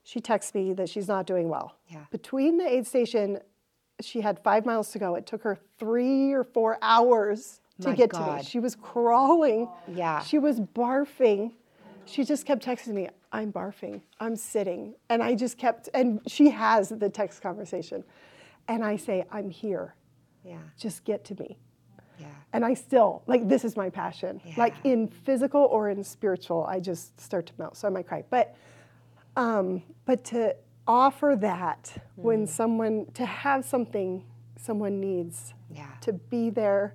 She 0.05 0.21
texts 0.21 0.55
me 0.55 0.73
that 0.75 0.89
she's 0.89 1.09
not 1.09 1.27
doing 1.27 1.49
well. 1.49 1.77
Yeah. 1.89 2.05
Between 2.11 2.59
the 2.59 2.67
aid 2.67 2.87
station, 2.87 3.39
she 4.05 4.21
had 4.21 4.43
five 4.43 4.67
miles 4.67 4.91
to 4.93 4.99
go. 4.99 5.15
It 5.15 5.27
took 5.27 5.43
her 5.43 5.59
three 5.79 6.33
or 6.33 6.45
four 6.45 6.79
hours 6.83 7.61
to 7.81 7.89
My 7.89 7.95
get 7.95 8.13
to 8.13 8.37
me. 8.37 8.43
She 8.43 8.59
was 8.59 8.75
crawling. 8.77 9.69
Yeah. 9.89 10.21
She 10.21 10.39
was 10.39 10.61
barfing. 10.61 11.53
She 12.07 12.25
just 12.25 12.45
kept 12.45 12.65
texting 12.65 12.95
me, 12.95 13.09
I'm 13.31 13.53
barfing, 13.53 14.01
I'm 14.19 14.35
sitting. 14.35 14.95
And 15.09 15.23
I 15.23 15.37
just 15.37 15.59
kept, 15.59 15.89
and 15.95 16.21
she 16.27 16.51
has 16.51 16.89
the 16.89 17.09
text 17.09 17.41
conversation. 17.41 18.03
And 18.67 18.85
I 18.85 18.97
say, 18.97 19.25
I'm 19.31 19.49
here, 19.49 19.95
yeah. 20.45 20.59
just 20.77 21.05
get 21.05 21.25
to 21.27 21.37
me. 21.39 21.59
Yeah. 22.19 22.27
And 22.53 22.65
I 22.65 22.75
still, 22.75 23.23
like, 23.29 23.49
this 23.49 23.65
is 23.65 23.77
my 23.77 23.91
passion. 23.91 24.41
Yeah. 24.45 24.55
Like, 24.57 24.75
in 24.83 25.07
physical 25.07 25.63
or 25.63 25.89
in 25.89 26.03
spiritual, 26.03 26.65
I 26.65 26.81
just 26.81 27.21
start 27.21 27.47
to 27.47 27.53
melt. 27.59 27.77
So 27.77 27.87
I 27.87 27.91
might 27.93 28.09
cry. 28.09 28.25
But, 28.29 28.57
um, 29.37 29.83
but 30.05 30.25
to 30.25 30.57
offer 30.87 31.37
that 31.41 31.95
Mm. 32.19 32.23
when 32.23 32.47
someone, 32.47 33.07
to 33.15 33.25
have 33.25 33.65
something 33.65 34.25
someone 34.57 35.01
needs, 35.01 35.55
Yeah. 35.71 35.87
to 36.03 36.13
be 36.13 36.51
there 36.51 36.95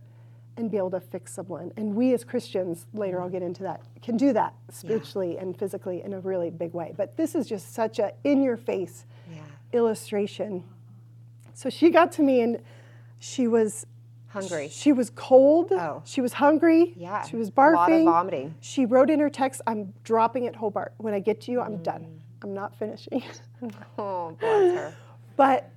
and 0.57 0.69
be 0.71 0.77
able 0.77 0.91
to 0.91 0.99
fix 0.99 1.33
someone. 1.33 1.71
And 1.75 1.95
we 1.95 2.13
as 2.13 2.23
Christians, 2.23 2.85
later 2.93 3.19
I'll 3.21 3.29
get 3.29 3.41
into 3.41 3.63
that, 3.63 3.81
can 4.01 4.15
do 4.17 4.31
that 4.33 4.53
spiritually 4.69 5.37
and 5.37 5.57
physically 5.57 6.01
in 6.03 6.13
a 6.13 6.19
really 6.19 6.49
big 6.49 6.73
way. 6.73 6.93
But 6.95 7.17
this 7.17 7.35
is 7.35 7.47
just 7.47 7.73
such 7.73 7.99
a 7.99 8.13
in 8.23 8.41
your 8.41 8.55
face 8.57 9.05
Yeah. 9.31 9.41
illustration. 9.73 10.63
So 11.53 11.69
she 11.69 11.89
got 11.89 12.11
to 12.13 12.21
me 12.23 12.41
and 12.41 12.61
she 13.19 13.47
was 13.47 13.85
Hungry. 14.27 14.67
She 14.67 14.91
was 14.91 15.09
cold. 15.11 15.71
Oh. 15.71 16.01
She 16.03 16.19
was 16.19 16.33
hungry. 16.33 16.91
Yeah. 16.97 17.21
She 17.23 17.37
was 17.37 17.47
A 17.47 17.51
lot 17.61 17.89
of 17.89 17.89
barfing. 17.89 18.03
vomiting. 18.03 18.55
She 18.59 18.85
wrote 18.85 19.09
in 19.09 19.21
her 19.21 19.29
text, 19.29 19.61
I'm 19.65 19.93
dropping 20.03 20.45
at 20.45 20.57
Hobart. 20.57 20.93
When 20.97 21.13
I 21.13 21.19
get 21.19 21.39
to 21.41 21.53
you, 21.53 21.61
I'm 21.61 21.77
Mm. 21.77 21.83
done. 21.83 22.21
I'm 22.45 22.53
not 22.53 22.75
finishing. 22.77 23.23
Oh, 23.97 24.37
bless 24.39 24.75
her. 24.75 24.95
But 25.35 25.71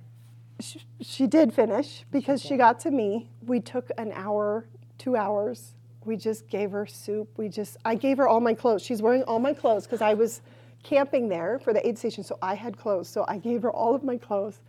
she, 0.59 0.81
she 1.01 1.25
did 1.25 1.51
finish 1.51 2.03
because 2.11 2.39
she, 2.39 2.57
got 2.57 2.79
to 2.81 2.91
me. 2.91 3.31
We 3.47 3.59
took 3.59 3.89
an 3.97 4.11
hour, 4.13 4.67
two 4.99 5.15
hours. 5.15 5.73
We 6.05 6.15
just 6.15 6.47
gave 6.47 6.69
her 6.69 6.85
soup. 6.85 7.29
We 7.37 7.49
just, 7.49 7.77
I 7.85 7.95
gave 7.95 8.17
her 8.17 8.27
all 8.27 8.41
my 8.41 8.53
clothes. 8.53 8.83
She's 8.83 9.01
wearing 9.01 9.23
all 9.23 9.39
my 9.39 9.53
clothes 9.53 9.85
because 9.85 10.01
I 10.01 10.13
was 10.13 10.41
camping 10.83 11.27
there 11.29 11.57
for 11.57 11.73
the 11.73 11.87
aid 11.87 11.97
station, 11.97 12.23
so 12.23 12.37
I 12.43 12.53
had 12.53 12.77
clothes. 12.77 13.09
So 13.09 13.25
I 13.27 13.39
gave 13.39 13.63
her 13.63 13.71
all 13.71 13.95
of 13.95 14.03
my 14.03 14.17
clothes, 14.17 14.59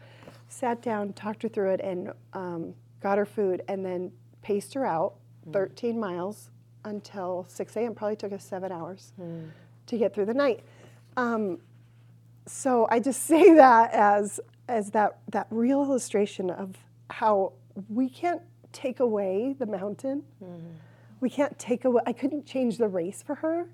sat 0.49 0.81
down, 0.81 1.13
talked 1.13 1.43
her 1.43 1.49
through 1.51 1.73
it, 1.73 1.81
and 1.83 2.13
um, 2.33 2.73
got 3.03 3.19
her 3.19 3.27
food, 3.27 3.63
and 3.69 3.85
then 3.85 4.11
paced 4.41 4.73
her 4.73 4.87
out 4.87 5.17
13 5.53 6.01
miles 6.01 6.49
until 6.87 7.45
6 7.49 7.77
a.m. 7.77 7.95
Probably 7.95 8.17
took 8.17 8.33
us 8.33 8.45
seven 8.45 8.73
hours 8.73 9.13
to 9.89 9.99
get 9.99 10.15
through 10.15 10.27
the 10.27 10.35
night. 10.35 10.61
Um, 11.19 11.59
so 12.51 12.87
I 12.91 13.01
just 13.01 13.23
say 13.27 13.55
that 13.55 13.93
as 13.93 14.41
as 14.69 14.91
that 14.91 15.19
that 15.31 15.47
real 15.51 15.83
illustration 15.83 16.51
of 16.51 16.77
how 17.11 17.53
we 17.89 18.09
can't 18.09 18.43
take 18.73 19.01
away 19.01 19.55
the 19.59 19.67
mountain. 19.67 20.23
Mm-hmm. 20.43 20.67
We 21.21 21.29
can't 21.29 21.59
take 21.59 21.85
away. 21.85 22.03
I 22.07 22.13
couldn't 22.13 22.47
change 22.47 22.79
the 22.79 22.89
race 22.89 23.23
for 23.23 23.35
her, 23.37 23.69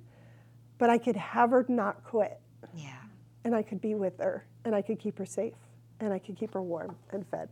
but 0.78 0.90
I 0.90 0.98
could 0.98 1.14
have 1.16 1.50
her 1.50 1.64
not 1.68 2.02
quit, 2.02 2.40
Yeah. 2.74 2.96
and 3.44 3.54
I 3.54 3.62
could 3.62 3.80
be 3.80 3.94
with 3.94 4.18
her, 4.18 4.44
and 4.64 4.74
I 4.74 4.82
could 4.82 4.98
keep 4.98 5.16
her 5.18 5.26
safe, 5.26 5.54
and 6.00 6.12
I 6.12 6.18
could 6.18 6.36
keep 6.36 6.54
her 6.54 6.62
warm 6.62 6.96
and 7.12 7.24
fed. 7.28 7.50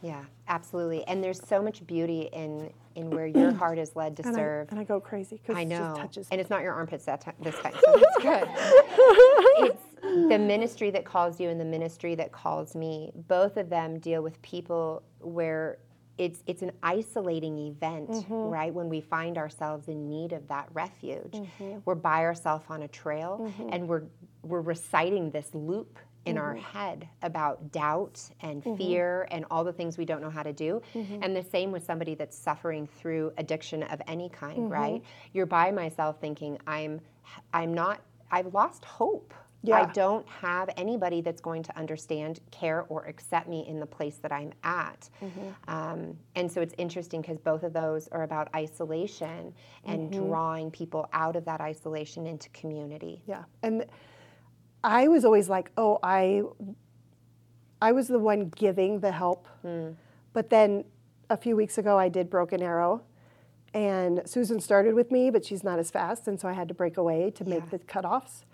Yeah, 0.00 0.24
absolutely. 0.46 1.04
And 1.08 1.22
there's 1.22 1.46
so 1.46 1.60
much 1.60 1.86
beauty 1.86 2.30
in 2.32 2.72
in 2.94 3.10
where 3.10 3.26
your 3.26 3.52
heart 3.62 3.78
is 3.78 3.94
led 3.94 4.16
to 4.16 4.22
And 4.26 4.34
I, 4.34 4.38
serve. 4.38 4.68
and 4.70 4.80
I 4.80 4.84
go 4.84 4.98
crazy 4.98 5.36
because 5.42 5.56
I 5.56 5.62
it 5.62 5.68
know. 5.68 5.78
just 5.78 6.00
touches. 6.00 6.28
And 6.30 6.40
it's 6.40 6.48
not 6.50 6.62
your 6.62 6.72
armpits 6.72 7.04
that 7.04 7.20
time, 7.20 7.34
this 7.40 7.58
time, 7.58 7.74
so 7.84 7.92
that's 8.00 8.22
good. 8.22 8.48
it's 9.66 9.82
the 10.02 10.38
ministry 10.40 10.90
that 10.90 11.04
calls 11.04 11.40
you 11.40 11.48
and 11.48 11.60
the 11.60 11.64
ministry 11.64 12.14
that 12.16 12.32
calls 12.32 12.74
me. 12.74 13.12
Both 13.28 13.56
of 13.56 13.68
them 13.68 13.98
deal 13.98 14.22
with 14.22 14.40
people 14.42 15.02
where 15.20 15.78
it's 16.18 16.42
it's 16.46 16.62
an 16.62 16.72
isolating 16.82 17.58
event, 17.58 18.10
mm-hmm. 18.10 18.34
right? 18.34 18.74
When 18.74 18.88
we 18.88 19.00
find 19.00 19.38
ourselves 19.38 19.88
in 19.88 20.08
need 20.08 20.32
of 20.32 20.46
that 20.48 20.68
refuge, 20.72 21.32
mm-hmm. 21.32 21.78
we're 21.84 21.94
by 21.94 22.24
ourselves 22.24 22.64
on 22.68 22.82
a 22.82 22.88
trail, 22.88 23.38
mm-hmm. 23.40 23.72
and 23.72 23.88
we're 23.88 24.02
we're 24.42 24.60
reciting 24.60 25.30
this 25.30 25.54
loop 25.54 25.98
in 26.26 26.36
our 26.36 26.54
head 26.56 27.08
about 27.22 27.72
doubt 27.72 28.20
and 28.42 28.62
fear 28.76 29.26
and 29.30 29.46
all 29.50 29.64
the 29.64 29.72
things 29.72 29.96
we 29.96 30.04
don't 30.04 30.20
know 30.20 30.28
how 30.28 30.42
to 30.42 30.52
do. 30.52 30.82
And 31.22 31.34
the 31.34 31.42
same 31.42 31.72
with 31.72 31.84
somebody 31.84 32.14
that's 32.14 32.36
suffering 32.36 32.86
through 32.86 33.32
addiction 33.38 33.82
of 33.84 34.02
any 34.06 34.28
kind, 34.28 34.70
right? 34.70 35.02
You're 35.32 35.46
by 35.46 35.70
myself 35.70 36.20
thinking 36.20 36.58
I'm 36.66 37.00
I'm 37.52 37.72
not 37.72 38.02
I've 38.30 38.52
lost 38.52 38.84
hope. 38.84 39.32
I 39.66 39.86
don't 39.92 40.26
have 40.28 40.70
anybody 40.76 41.20
that's 41.20 41.40
going 41.40 41.62
to 41.64 41.76
understand, 41.76 42.40
care, 42.50 42.84
or 42.88 43.04
accept 43.06 43.48
me 43.48 43.66
in 43.66 43.80
the 43.80 43.86
place 43.86 44.16
that 44.18 44.32
I'm 44.32 44.52
at. 44.62 45.08
Mm-hmm. 45.20 45.70
Um, 45.70 46.16
and 46.36 46.50
so 46.50 46.60
it's 46.60 46.74
interesting 46.78 47.20
because 47.22 47.38
both 47.38 47.64
of 47.64 47.72
those 47.72 48.08
are 48.08 48.22
about 48.22 48.48
isolation 48.54 49.52
and 49.84 50.10
mm-hmm. 50.10 50.26
drawing 50.26 50.70
people 50.70 51.08
out 51.12 51.36
of 51.36 51.44
that 51.46 51.60
isolation 51.60 52.26
into 52.26 52.48
community. 52.50 53.20
Yeah. 53.26 53.44
And 53.62 53.84
I 54.84 55.08
was 55.08 55.24
always 55.24 55.48
like, 55.48 55.70
oh, 55.76 55.98
I 56.02 56.42
I 57.80 57.92
was 57.92 58.08
the 58.08 58.18
one 58.18 58.48
giving 58.56 59.00
the 59.00 59.12
help. 59.12 59.46
Mm. 59.64 59.94
But 60.32 60.50
then 60.50 60.84
a 61.30 61.36
few 61.36 61.56
weeks 61.56 61.78
ago 61.78 61.98
I 61.98 62.08
did 62.08 62.30
Broken 62.30 62.62
Arrow 62.62 63.02
and 63.74 64.22
Susan 64.24 64.60
started 64.60 64.94
with 64.94 65.10
me, 65.10 65.30
but 65.30 65.44
she's 65.44 65.62
not 65.62 65.78
as 65.78 65.90
fast, 65.90 66.26
and 66.26 66.40
so 66.40 66.48
I 66.48 66.52
had 66.52 66.68
to 66.68 66.74
break 66.74 66.96
away 66.96 67.30
to 67.32 67.44
make 67.44 67.64
Yeah. 67.64 67.70
the 67.70 67.78
cutoffs. 67.80 68.44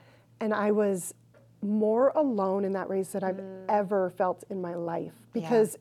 And 0.40 0.52
I 0.52 0.70
was 0.70 1.14
more 1.62 2.08
alone 2.14 2.64
in 2.64 2.72
that 2.72 2.88
race 2.90 3.08
than 3.12 3.24
I've 3.24 3.40
ever 3.68 4.10
felt 4.10 4.44
in 4.50 4.60
my 4.60 4.74
life 4.74 5.12
because 5.32 5.78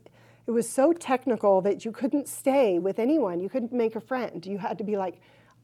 it 0.48 0.52
was 0.52 0.68
so 0.70 0.94
technical 0.94 1.62
that 1.62 1.86
you 1.86 1.92
couldn't 1.92 2.28
stay 2.28 2.80
with 2.80 3.00
anyone. 3.00 3.40
You 3.42 3.50
couldn't 3.50 3.74
make 3.74 3.96
a 3.96 4.02
friend. 4.02 4.46
You 4.46 4.58
had 4.58 4.78
to 4.78 4.84
be 4.84 4.96
like, 4.98 5.20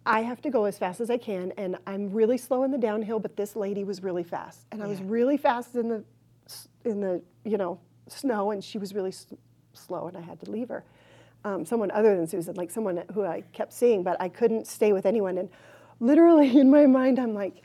I 0.05 0.21
have 0.21 0.41
to 0.41 0.49
go 0.49 0.65
as 0.65 0.77
fast 0.77 1.01
as 1.01 1.09
I 1.09 1.17
can, 1.17 1.51
and 1.57 1.77
I'm 1.85 2.09
really 2.11 2.37
slow 2.37 2.63
in 2.63 2.71
the 2.71 2.77
downhill, 2.77 3.19
but 3.19 3.35
this 3.35 3.55
lady 3.55 3.83
was 3.83 4.01
really 4.01 4.23
fast, 4.23 4.65
and 4.71 4.81
I 4.81 4.87
was 4.87 5.01
really 5.01 5.37
fast 5.37 5.75
in 5.75 5.89
the 5.89 6.03
in 6.85 7.01
the 7.01 7.21
you 7.43 7.57
know 7.57 7.79
snow, 8.07 8.51
and 8.51 8.63
she 8.63 8.77
was 8.77 8.93
really 8.95 9.09
s- 9.09 9.27
slow, 9.73 10.07
and 10.07 10.17
I 10.17 10.21
had 10.21 10.39
to 10.41 10.49
leave 10.49 10.69
her. 10.69 10.83
Um, 11.43 11.65
someone 11.65 11.91
other 11.91 12.15
than 12.15 12.27
Susan, 12.27 12.55
like 12.55 12.71
someone 12.71 13.03
who 13.13 13.23
I 13.25 13.43
kept 13.53 13.71
seeing, 13.73 14.01
but 14.03 14.19
I 14.19 14.29
couldn't 14.29 14.67
stay 14.67 14.93
with 14.93 15.05
anyone. 15.05 15.37
And 15.37 15.49
literally 15.99 16.57
in 16.63 16.69
my 16.71 16.85
mind, 16.85 17.19
I'm 17.19 17.33
like, 17.33 17.61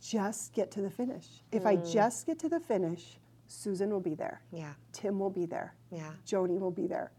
just 0.00 0.52
get 0.52 0.70
to 0.72 0.82
the 0.82 0.90
finish. 0.90 1.26
If 1.52 1.66
I 1.66 1.76
just 1.76 2.26
get 2.26 2.38
to 2.40 2.48
the 2.48 2.60
finish, 2.60 3.18
Susan 3.48 3.90
will 3.90 4.00
be 4.00 4.14
there. 4.14 4.42
Yeah. 4.52 4.72
Tim 4.92 5.18
will 5.18 5.30
be 5.30 5.46
there. 5.46 5.74
Yeah. 5.90 6.10
Joni 6.26 6.58
will 6.58 6.70
be 6.70 6.86
there. 6.86 7.12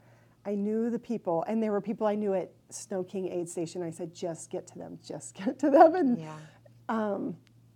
I 0.45 0.55
knew 0.55 0.89
the 0.89 0.99
people, 0.99 1.43
and 1.47 1.61
there 1.61 1.71
were 1.71 1.81
people 1.81 2.07
I 2.07 2.15
knew 2.15 2.33
at 2.33 2.51
Snow 2.69 3.03
King 3.03 3.27
Aid 3.31 3.49
Station. 3.49 3.83
I 3.83 3.89
said, 3.89 4.13
just 4.13 4.49
get 4.49 4.65
to 4.67 4.77
them, 4.77 4.97
just 5.05 5.35
get 5.35 5.59
to 5.59 5.69
them. 5.69 5.95
And 5.95 6.17
Yeah. 6.19 6.37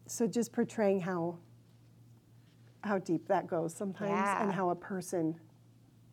so 0.07 0.27
just 0.27 0.51
portraying 0.53 1.01
how 1.01 1.37
how 2.83 2.97
deep 2.97 3.27
that 3.27 3.45
goes 3.45 3.75
sometimes 3.75 4.11
and 4.41 4.51
how 4.51 4.69
a 4.71 4.75
person 4.75 5.35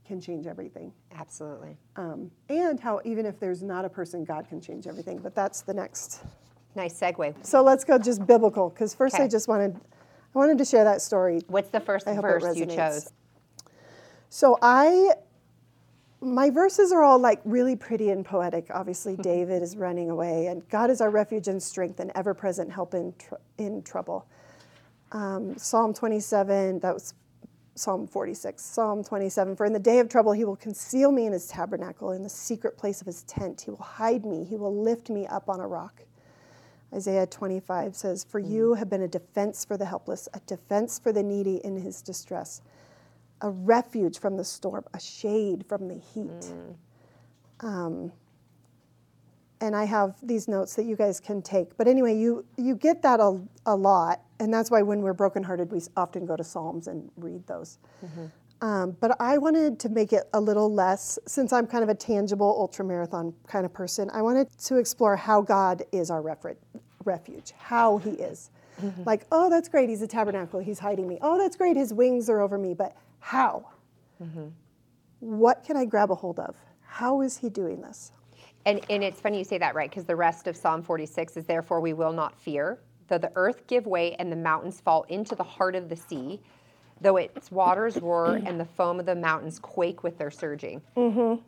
can 0.04 0.20
change 0.20 0.46
everything. 0.46 0.92
Absolutely. 1.14 1.78
Um, 1.96 2.30
and 2.50 2.78
how 2.78 3.00
even 3.04 3.24
if 3.24 3.40
there's 3.40 3.62
not 3.62 3.84
a 3.86 3.88
person, 3.88 4.22
God 4.24 4.46
can 4.48 4.60
change 4.60 4.86
everything. 4.86 5.18
But 5.18 5.34
that's 5.34 5.62
the 5.62 5.72
next. 5.72 6.20
Nice 6.78 7.00
segue. 7.00 7.34
So 7.44 7.60
let's 7.60 7.82
go 7.82 7.98
just 7.98 8.24
biblical, 8.24 8.70
because 8.70 8.94
first 8.94 9.16
I 9.16 9.26
just 9.26 9.48
wanted, 9.48 9.74
I 9.74 10.38
wanted 10.38 10.58
to 10.58 10.64
share 10.64 10.84
that 10.84 11.02
story. 11.02 11.40
What's 11.48 11.70
the 11.70 11.80
first 11.80 12.06
I 12.06 12.14
hope 12.14 12.24
it 12.24 12.40
verse 12.40 12.56
you 12.56 12.66
chose? 12.66 13.12
So 14.28 14.56
I, 14.62 15.14
my 16.20 16.50
verses 16.50 16.92
are 16.92 17.02
all 17.02 17.18
like 17.18 17.40
really 17.44 17.74
pretty 17.74 18.10
and 18.10 18.24
poetic. 18.24 18.68
Obviously, 18.72 19.16
David 19.20 19.60
is 19.60 19.76
running 19.76 20.08
away, 20.08 20.46
and 20.46 20.68
God 20.68 20.88
is 20.88 21.00
our 21.00 21.10
refuge 21.10 21.48
and 21.48 21.60
strength 21.60 21.98
and 21.98 22.12
ever-present 22.14 22.70
help 22.70 22.94
in 22.94 23.12
tr- 23.18 23.34
in 23.58 23.82
trouble. 23.82 24.28
Um, 25.10 25.58
Psalm 25.58 25.92
27. 25.92 26.78
That 26.78 26.94
was 26.94 27.12
Psalm 27.74 28.06
46. 28.06 28.64
Psalm 28.64 29.02
27. 29.02 29.56
For 29.56 29.66
in 29.66 29.72
the 29.72 29.80
day 29.80 29.98
of 29.98 30.08
trouble, 30.08 30.30
He 30.30 30.44
will 30.44 30.54
conceal 30.54 31.10
me 31.10 31.26
in 31.26 31.32
His 31.32 31.48
tabernacle, 31.48 32.12
in 32.12 32.22
the 32.22 32.28
secret 32.28 32.78
place 32.78 33.00
of 33.00 33.08
His 33.08 33.24
tent. 33.24 33.62
He 33.62 33.70
will 33.72 33.78
hide 33.78 34.24
me. 34.24 34.44
He 34.44 34.54
will 34.54 34.80
lift 34.80 35.10
me 35.10 35.26
up 35.26 35.48
on 35.48 35.58
a 35.58 35.66
rock. 35.66 36.02
Isaiah 36.94 37.26
25 37.26 37.94
says, 37.94 38.24
For 38.24 38.40
mm. 38.40 38.50
you 38.50 38.74
have 38.74 38.88
been 38.88 39.02
a 39.02 39.08
defense 39.08 39.64
for 39.64 39.76
the 39.76 39.84
helpless, 39.84 40.28
a 40.34 40.40
defense 40.40 40.98
for 40.98 41.12
the 41.12 41.22
needy 41.22 41.56
in 41.64 41.76
his 41.76 42.02
distress, 42.02 42.62
a 43.40 43.50
refuge 43.50 44.18
from 44.18 44.36
the 44.36 44.44
storm, 44.44 44.84
a 44.94 45.00
shade 45.00 45.64
from 45.68 45.88
the 45.88 45.96
heat. 45.96 46.40
Mm. 46.40 46.74
Um, 47.60 48.12
and 49.60 49.74
I 49.74 49.84
have 49.84 50.14
these 50.22 50.46
notes 50.48 50.76
that 50.76 50.84
you 50.84 50.96
guys 50.96 51.20
can 51.20 51.42
take. 51.42 51.76
But 51.76 51.88
anyway, 51.88 52.16
you, 52.16 52.44
you 52.56 52.76
get 52.76 53.02
that 53.02 53.20
a, 53.20 53.40
a 53.66 53.74
lot. 53.74 54.22
And 54.38 54.54
that's 54.54 54.70
why 54.70 54.82
when 54.82 55.02
we're 55.02 55.14
brokenhearted, 55.14 55.72
we 55.72 55.80
often 55.96 56.26
go 56.26 56.36
to 56.36 56.44
Psalms 56.44 56.86
and 56.86 57.10
read 57.16 57.46
those. 57.46 57.78
Mm-hmm. 58.04 58.26
Um, 58.60 58.96
but 59.00 59.20
I 59.20 59.38
wanted 59.38 59.78
to 59.80 59.88
make 59.88 60.12
it 60.12 60.24
a 60.32 60.40
little 60.40 60.72
less, 60.72 61.18
since 61.26 61.52
I'm 61.52 61.66
kind 61.66 61.84
of 61.84 61.88
a 61.88 61.94
tangible 61.94 62.68
ultramarathon 62.68 63.32
kind 63.46 63.64
of 63.64 63.72
person, 63.72 64.10
I 64.12 64.22
wanted 64.22 64.48
to 64.58 64.76
explore 64.78 65.16
how 65.16 65.40
God 65.42 65.84
is 65.92 66.10
our 66.10 66.22
refu- 66.22 66.56
refuge, 67.04 67.52
how 67.56 67.98
He 67.98 68.10
is. 68.10 68.50
Like, 69.06 69.26
oh, 69.32 69.48
that's 69.50 69.68
great, 69.68 69.88
He's 69.88 70.02
a 70.02 70.06
tabernacle, 70.08 70.60
He's 70.60 70.78
hiding 70.78 71.06
me. 71.08 71.18
Oh, 71.22 71.38
that's 71.38 71.56
great, 71.56 71.76
His 71.76 71.92
wings 71.94 72.28
are 72.28 72.40
over 72.40 72.58
me. 72.58 72.74
But 72.74 72.96
how? 73.20 73.66
What 75.20 75.64
can 75.64 75.76
I 75.76 75.84
grab 75.84 76.10
a 76.10 76.14
hold 76.14 76.38
of? 76.40 76.56
How 76.82 77.20
is 77.22 77.36
He 77.38 77.48
doing 77.48 77.80
this? 77.80 78.12
And, 78.66 78.80
and 78.90 79.02
it's 79.04 79.20
funny 79.20 79.38
you 79.38 79.44
say 79.44 79.58
that, 79.58 79.74
right? 79.74 79.88
Because 79.88 80.04
the 80.04 80.16
rest 80.16 80.46
of 80.46 80.56
Psalm 80.56 80.82
46 80.82 81.36
is 81.36 81.44
therefore 81.44 81.80
we 81.80 81.92
will 81.92 82.12
not 82.12 82.38
fear, 82.38 82.80
though 83.08 83.18
the 83.18 83.32
earth 83.36 83.66
give 83.66 83.86
way 83.86 84.14
and 84.14 84.30
the 84.30 84.36
mountains 84.36 84.80
fall 84.80 85.04
into 85.08 85.34
the 85.34 85.44
heart 85.44 85.74
of 85.74 85.88
the 85.88 85.96
sea, 85.96 86.40
though 87.00 87.16
its 87.16 87.50
waters 87.50 87.96
roar 88.00 88.34
and 88.44 88.58
the 88.58 88.64
foam 88.64 89.00
of 89.00 89.06
the 89.06 89.14
mountains 89.14 89.58
quake 89.58 90.02
with 90.02 90.18
their 90.18 90.30
surging. 90.30 90.82
Mm-hmm. 90.96 91.42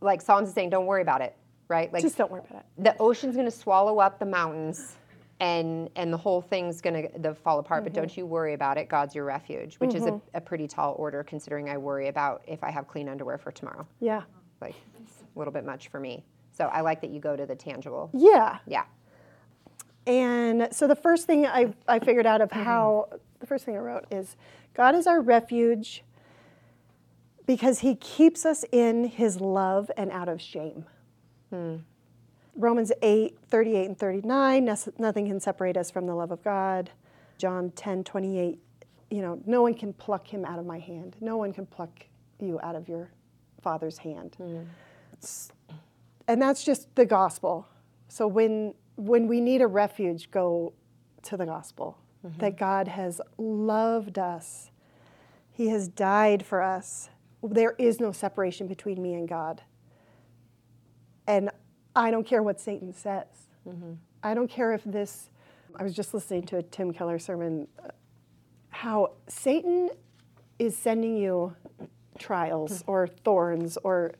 Like 0.00 0.20
Psalms 0.22 0.48
is 0.48 0.54
saying, 0.54 0.70
don't 0.70 0.86
worry 0.86 1.02
about 1.02 1.20
it, 1.20 1.36
right? 1.68 1.92
Like 1.92 2.02
Just 2.02 2.16
don't 2.16 2.30
worry 2.30 2.42
about 2.48 2.60
it. 2.62 2.84
the 2.84 2.96
ocean's 2.98 3.34
going 3.34 3.46
to 3.46 3.56
swallow 3.56 3.98
up 3.98 4.18
the 4.18 4.26
mountains 4.26 4.96
and 5.40 5.88
and 5.94 6.12
the 6.12 6.16
whole 6.16 6.40
thing's 6.40 6.80
going 6.80 7.08
to 7.22 7.34
fall 7.34 7.60
apart 7.60 7.84
but 7.84 7.92
don't 7.92 8.10
mm-hmm. 8.10 8.20
you 8.20 8.26
worry 8.26 8.54
about 8.54 8.76
it 8.76 8.88
god's 8.88 9.14
your 9.14 9.24
refuge 9.24 9.76
which 9.76 9.94
is 9.94 10.04
a, 10.04 10.10
mm-hmm. 10.10 10.36
a 10.36 10.40
pretty 10.40 10.66
tall 10.66 10.96
order 10.98 11.22
considering 11.22 11.70
i 11.70 11.76
worry 11.78 12.08
about 12.08 12.42
if 12.48 12.64
i 12.64 12.70
have 12.72 12.88
clean 12.88 13.08
underwear 13.08 13.38
for 13.38 13.52
tomorrow 13.52 13.86
Yeah. 14.00 14.22
like 14.60 14.74
it's 15.00 15.22
a 15.22 15.38
little 15.38 15.52
bit 15.52 15.64
much 15.64 15.88
for 15.88 16.00
me 16.00 16.24
so 16.50 16.66
i 16.72 16.80
like 16.80 17.00
that 17.02 17.10
you 17.10 17.20
go 17.20 17.36
to 17.36 17.46
the 17.46 17.54
tangible 17.54 18.10
Yeah. 18.12 18.58
yeah 18.66 18.82
And 20.08 20.68
so 20.72 20.86
the 20.86 20.96
first 20.96 21.26
thing 21.26 21.46
I, 21.46 21.72
I 21.86 21.98
figured 21.98 22.26
out 22.26 22.40
of 22.40 22.48
mm-hmm. 22.48 22.64
how, 22.64 23.08
the 23.40 23.46
first 23.46 23.64
thing 23.64 23.76
I 23.76 23.78
wrote 23.78 24.06
is 24.10 24.36
God 24.78 24.94
is 24.94 25.08
our 25.08 25.20
refuge 25.20 26.04
because 27.46 27.80
he 27.80 27.96
keeps 27.96 28.46
us 28.46 28.64
in 28.70 29.06
his 29.06 29.40
love 29.40 29.90
and 29.96 30.08
out 30.12 30.28
of 30.28 30.40
shame. 30.40 30.84
Hmm. 31.50 31.78
Romans 32.54 32.92
8, 33.02 33.36
38 33.48 33.86
and 33.86 33.98
39, 33.98 34.64
nothing 34.98 35.26
can 35.26 35.40
separate 35.40 35.76
us 35.76 35.90
from 35.90 36.06
the 36.06 36.14
love 36.14 36.30
of 36.30 36.44
God. 36.44 36.90
John 37.38 37.72
10, 37.72 38.04
28, 38.04 38.60
you 39.10 39.20
know, 39.20 39.40
no 39.46 39.62
one 39.62 39.74
can 39.74 39.92
pluck 39.92 40.28
him 40.28 40.44
out 40.44 40.60
of 40.60 40.66
my 40.66 40.78
hand. 40.78 41.16
No 41.20 41.36
one 41.36 41.52
can 41.52 41.66
pluck 41.66 42.06
you 42.38 42.60
out 42.62 42.76
of 42.76 42.88
your 42.88 43.10
father's 43.60 43.98
hand. 43.98 44.36
Hmm. 44.36 44.60
It's- 45.12 45.50
and 46.28 46.40
that's 46.40 46.62
just 46.62 46.94
the 46.94 47.06
gospel. 47.06 47.66
So 48.08 48.28
when 48.28 48.74
when 48.94 49.28
we 49.28 49.40
need 49.40 49.62
a 49.62 49.66
refuge, 49.66 50.30
go 50.30 50.72
to 51.22 51.36
the 51.36 51.46
gospel. 51.46 51.98
Mm-hmm. 52.26 52.40
That 52.40 52.58
God 52.58 52.88
has 52.88 53.20
loved 53.38 54.18
us. 54.18 54.67
He 55.58 55.70
has 55.70 55.88
died 55.88 56.46
for 56.46 56.62
us. 56.62 57.10
There 57.42 57.74
is 57.78 57.98
no 57.98 58.12
separation 58.12 58.68
between 58.68 59.02
me 59.02 59.14
and 59.14 59.28
God. 59.28 59.62
And 61.26 61.50
I 61.96 62.12
don't 62.12 62.24
care 62.24 62.44
what 62.44 62.60
Satan 62.60 62.94
says. 62.94 63.26
Mm-hmm. 63.68 63.94
I 64.22 64.34
don't 64.34 64.48
care 64.48 64.72
if 64.72 64.84
this. 64.84 65.30
I 65.74 65.82
was 65.82 65.94
just 65.94 66.14
listening 66.14 66.44
to 66.44 66.58
a 66.58 66.62
Tim 66.62 66.92
Keller 66.92 67.18
sermon. 67.18 67.66
uh, 67.84 67.88
How 68.68 69.14
Satan 69.26 69.90
is 70.60 70.76
sending 70.76 71.16
you 71.16 71.56
trials 72.20 72.82
hmm. 72.82 72.90
or 72.92 73.08
thorns 73.08 73.76
or 73.82 74.12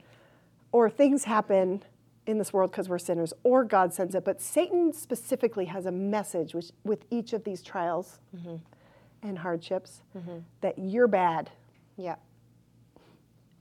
or 0.73 0.91
things 0.91 1.23
happen 1.23 1.85
in 2.27 2.39
this 2.39 2.53
world 2.53 2.73
because 2.73 2.89
we're 2.89 2.99
sinners, 2.99 3.33
or 3.45 3.63
God 3.63 3.95
sends 3.95 4.17
it. 4.17 4.25
But 4.25 4.43
Satan 4.43 4.93
specifically 4.93 5.67
has 5.67 5.87
a 5.87 5.93
message 5.93 6.53
which, 6.53 6.73
with 6.83 7.05
each 7.11 7.33
of 7.33 7.45
these 7.45 7.63
trials 7.63 8.19
mm-hmm. 8.37 8.57
And 9.23 9.39
hardships 9.39 10.03
mm-hmm. 10.17 10.39
that 10.61 10.79
you're 10.79 11.09
bad. 11.09 11.51
yeah 11.97 12.17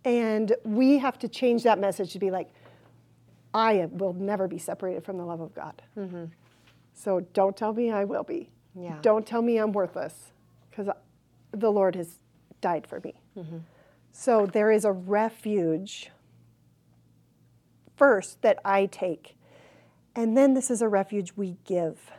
And 0.06 0.56
we 0.64 1.00
have 1.00 1.20
to 1.20 1.28
change 1.28 1.64
that 1.64 1.80
message 1.80 2.14
to 2.14 2.20
be 2.20 2.32
like, 2.32 2.50
I 3.54 3.88
will 3.92 4.14
never 4.14 4.48
be 4.48 4.58
separated 4.58 5.04
from 5.04 5.18
the 5.18 5.26
love 5.26 5.42
of 5.42 5.54
God. 5.54 5.82
Mm-hmm. 5.98 6.26
So 6.94 7.22
don't 7.34 7.56
tell 7.56 7.74
me 7.74 7.92
I 7.92 8.06
will 8.06 8.24
be. 8.24 8.50
Yeah. 8.76 8.98
Don't 9.02 9.26
tell 9.26 9.42
me 9.42 9.58
I'm 9.58 9.72
worthless 9.72 10.32
because 10.70 10.90
the 11.52 11.72
Lord 11.72 11.96
has 11.96 12.20
died 12.62 12.86
for 12.88 13.00
me. 13.00 13.14
Mm-hmm. 13.38 13.58
So 14.12 14.46
there 14.46 14.72
is 14.72 14.86
a 14.86 14.92
refuge 14.92 16.12
first 17.96 18.42
that 18.42 18.60
I 18.64 18.86
take. 18.86 19.36
And 20.16 20.38
then 20.38 20.54
this 20.54 20.72
is 20.72 20.82
a 20.82 20.88
refuge 20.88 21.34
we 21.36 21.58
give 21.66 22.12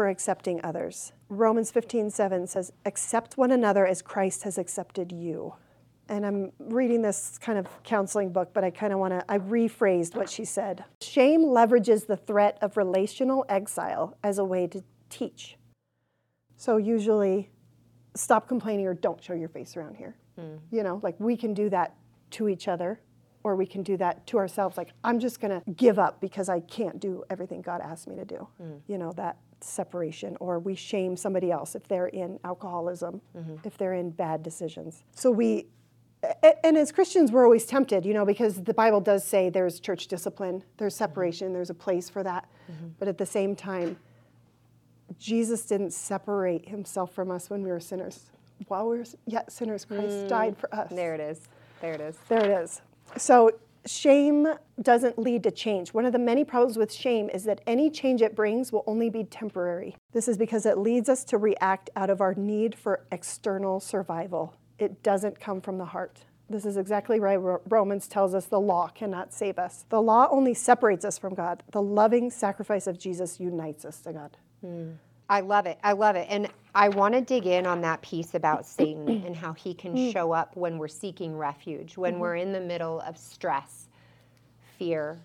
for 0.00 0.08
accepting 0.08 0.58
others. 0.64 1.12
Romans 1.28 1.70
15, 1.70 2.08
7 2.08 2.46
says, 2.46 2.72
Accept 2.86 3.36
one 3.36 3.50
another 3.50 3.86
as 3.86 4.00
Christ 4.00 4.44
has 4.44 4.56
accepted 4.56 5.12
you. 5.12 5.52
And 6.08 6.24
I'm 6.24 6.52
reading 6.58 7.02
this 7.02 7.36
kind 7.36 7.58
of 7.58 7.66
counseling 7.82 8.32
book, 8.32 8.54
but 8.54 8.64
I 8.64 8.70
kind 8.70 8.94
of 8.94 8.98
want 8.98 9.12
to, 9.12 9.22
I 9.30 9.36
rephrased 9.36 10.16
what 10.16 10.30
she 10.30 10.46
said. 10.46 10.84
Shame 11.02 11.42
leverages 11.42 12.06
the 12.06 12.16
threat 12.16 12.56
of 12.62 12.78
relational 12.78 13.44
exile 13.50 14.16
as 14.24 14.38
a 14.38 14.44
way 14.44 14.66
to 14.68 14.82
teach. 15.10 15.58
So 16.56 16.78
usually, 16.78 17.50
stop 18.14 18.48
complaining 18.48 18.86
or 18.86 18.94
don't 18.94 19.22
show 19.22 19.34
your 19.34 19.50
face 19.50 19.76
around 19.76 19.96
here. 19.96 20.16
Hmm. 20.38 20.56
You 20.70 20.82
know, 20.82 20.98
like 21.02 21.20
we 21.20 21.36
can 21.36 21.52
do 21.52 21.68
that 21.68 21.94
to 22.30 22.48
each 22.48 22.68
other 22.68 23.02
or 23.42 23.54
we 23.54 23.66
can 23.66 23.82
do 23.82 23.98
that 23.98 24.26
to 24.28 24.38
ourselves. 24.38 24.78
Like, 24.78 24.94
I'm 25.04 25.20
just 25.20 25.42
going 25.42 25.60
to 25.60 25.70
give 25.72 25.98
up 25.98 26.22
because 26.22 26.48
I 26.48 26.60
can't 26.60 26.98
do 26.98 27.22
everything 27.28 27.60
God 27.60 27.82
asked 27.82 28.08
me 28.08 28.16
to 28.16 28.24
do. 28.24 28.48
Hmm. 28.56 28.76
You 28.86 28.96
know, 28.96 29.12
that 29.12 29.36
separation. 29.64 30.36
Or 30.40 30.58
we 30.58 30.74
shame 30.74 31.16
somebody 31.16 31.50
else 31.50 31.74
if 31.74 31.86
they're 31.88 32.08
in 32.08 32.38
alcoholism, 32.44 33.20
mm-hmm. 33.36 33.56
if 33.64 33.76
they're 33.76 33.94
in 33.94 34.10
bad 34.10 34.42
decisions. 34.42 35.04
So 35.12 35.30
we, 35.30 35.66
and 36.64 36.76
as 36.76 36.92
Christians, 36.92 37.32
we're 37.32 37.44
always 37.44 37.64
tempted, 37.66 38.04
you 38.04 38.12
know, 38.12 38.26
because 38.26 38.62
the 38.62 38.74
Bible 38.74 39.00
does 39.00 39.24
say 39.24 39.50
there's 39.50 39.80
church 39.80 40.06
discipline, 40.06 40.62
there's 40.76 40.94
mm-hmm. 40.94 41.04
separation, 41.04 41.52
there's 41.52 41.70
a 41.70 41.74
place 41.74 42.10
for 42.10 42.22
that. 42.22 42.48
Mm-hmm. 42.70 42.88
But 42.98 43.08
at 43.08 43.18
the 43.18 43.26
same 43.26 43.56
time, 43.56 43.98
Jesus 45.18 45.64
didn't 45.66 45.92
separate 45.92 46.68
himself 46.68 47.12
from 47.12 47.30
us 47.30 47.50
when 47.50 47.62
we 47.62 47.70
were 47.70 47.80
sinners. 47.80 48.30
While 48.68 48.88
we 48.88 48.98
were 48.98 49.04
yet 49.26 49.50
sinners, 49.50 49.84
Christ 49.84 50.12
mm. 50.12 50.28
died 50.28 50.56
for 50.56 50.72
us. 50.74 50.90
There 50.90 51.14
it 51.14 51.20
is. 51.20 51.48
There 51.80 51.94
it 51.94 52.00
is. 52.00 52.16
There 52.28 52.44
it 52.44 52.62
is. 52.62 52.82
So 53.16 53.50
shame 53.86 54.46
doesn't 54.80 55.18
lead 55.18 55.42
to 55.44 55.50
change. 55.50 55.92
One 55.92 56.04
of 56.04 56.12
the 56.12 56.18
many 56.18 56.44
problems 56.44 56.76
with 56.76 56.92
shame 56.92 57.30
is 57.30 57.44
that 57.44 57.60
any 57.66 57.90
change 57.90 58.22
it 58.22 58.34
brings 58.34 58.72
will 58.72 58.84
only 58.86 59.10
be 59.10 59.24
temporary. 59.24 59.96
This 60.12 60.28
is 60.28 60.36
because 60.36 60.66
it 60.66 60.78
leads 60.78 61.08
us 61.08 61.24
to 61.24 61.38
react 61.38 61.90
out 61.96 62.10
of 62.10 62.20
our 62.20 62.34
need 62.34 62.74
for 62.74 63.06
external 63.12 63.80
survival. 63.80 64.54
It 64.78 65.02
doesn't 65.02 65.40
come 65.40 65.60
from 65.60 65.78
the 65.78 65.84
heart. 65.86 66.24
This 66.48 66.64
is 66.66 66.76
exactly 66.76 67.20
why 67.20 67.36
Romans 67.36 68.08
tells 68.08 68.34
us 68.34 68.46
the 68.46 68.58
law 68.60 68.88
cannot 68.88 69.32
save 69.32 69.58
us. 69.58 69.84
The 69.88 70.02
law 70.02 70.26
only 70.30 70.52
separates 70.52 71.04
us 71.04 71.16
from 71.16 71.34
God. 71.34 71.62
The 71.70 71.82
loving 71.82 72.28
sacrifice 72.30 72.88
of 72.88 72.98
Jesus 72.98 73.38
unites 73.38 73.84
us 73.84 74.00
to 74.00 74.12
God. 74.12 74.36
Hmm. 74.60 74.90
I 75.30 75.40
love 75.40 75.66
it. 75.66 75.78
I 75.82 75.92
love 75.92 76.16
it. 76.16 76.26
And 76.28 76.48
I 76.74 76.88
want 76.88 77.14
to 77.14 77.20
dig 77.20 77.46
in 77.46 77.64
on 77.64 77.80
that 77.82 78.02
piece 78.02 78.34
about 78.34 78.66
Satan 78.76 79.08
and 79.24 79.34
how 79.34 79.52
he 79.52 79.72
can 79.72 79.94
mm. 79.94 80.12
show 80.12 80.32
up 80.32 80.56
when 80.56 80.76
we're 80.76 80.88
seeking 80.88 81.38
refuge, 81.38 81.96
when 81.96 82.14
mm-hmm. 82.14 82.20
we're 82.20 82.36
in 82.36 82.52
the 82.52 82.60
middle 82.60 83.00
of 83.00 83.16
stress, 83.16 83.86
fear, 84.76 85.18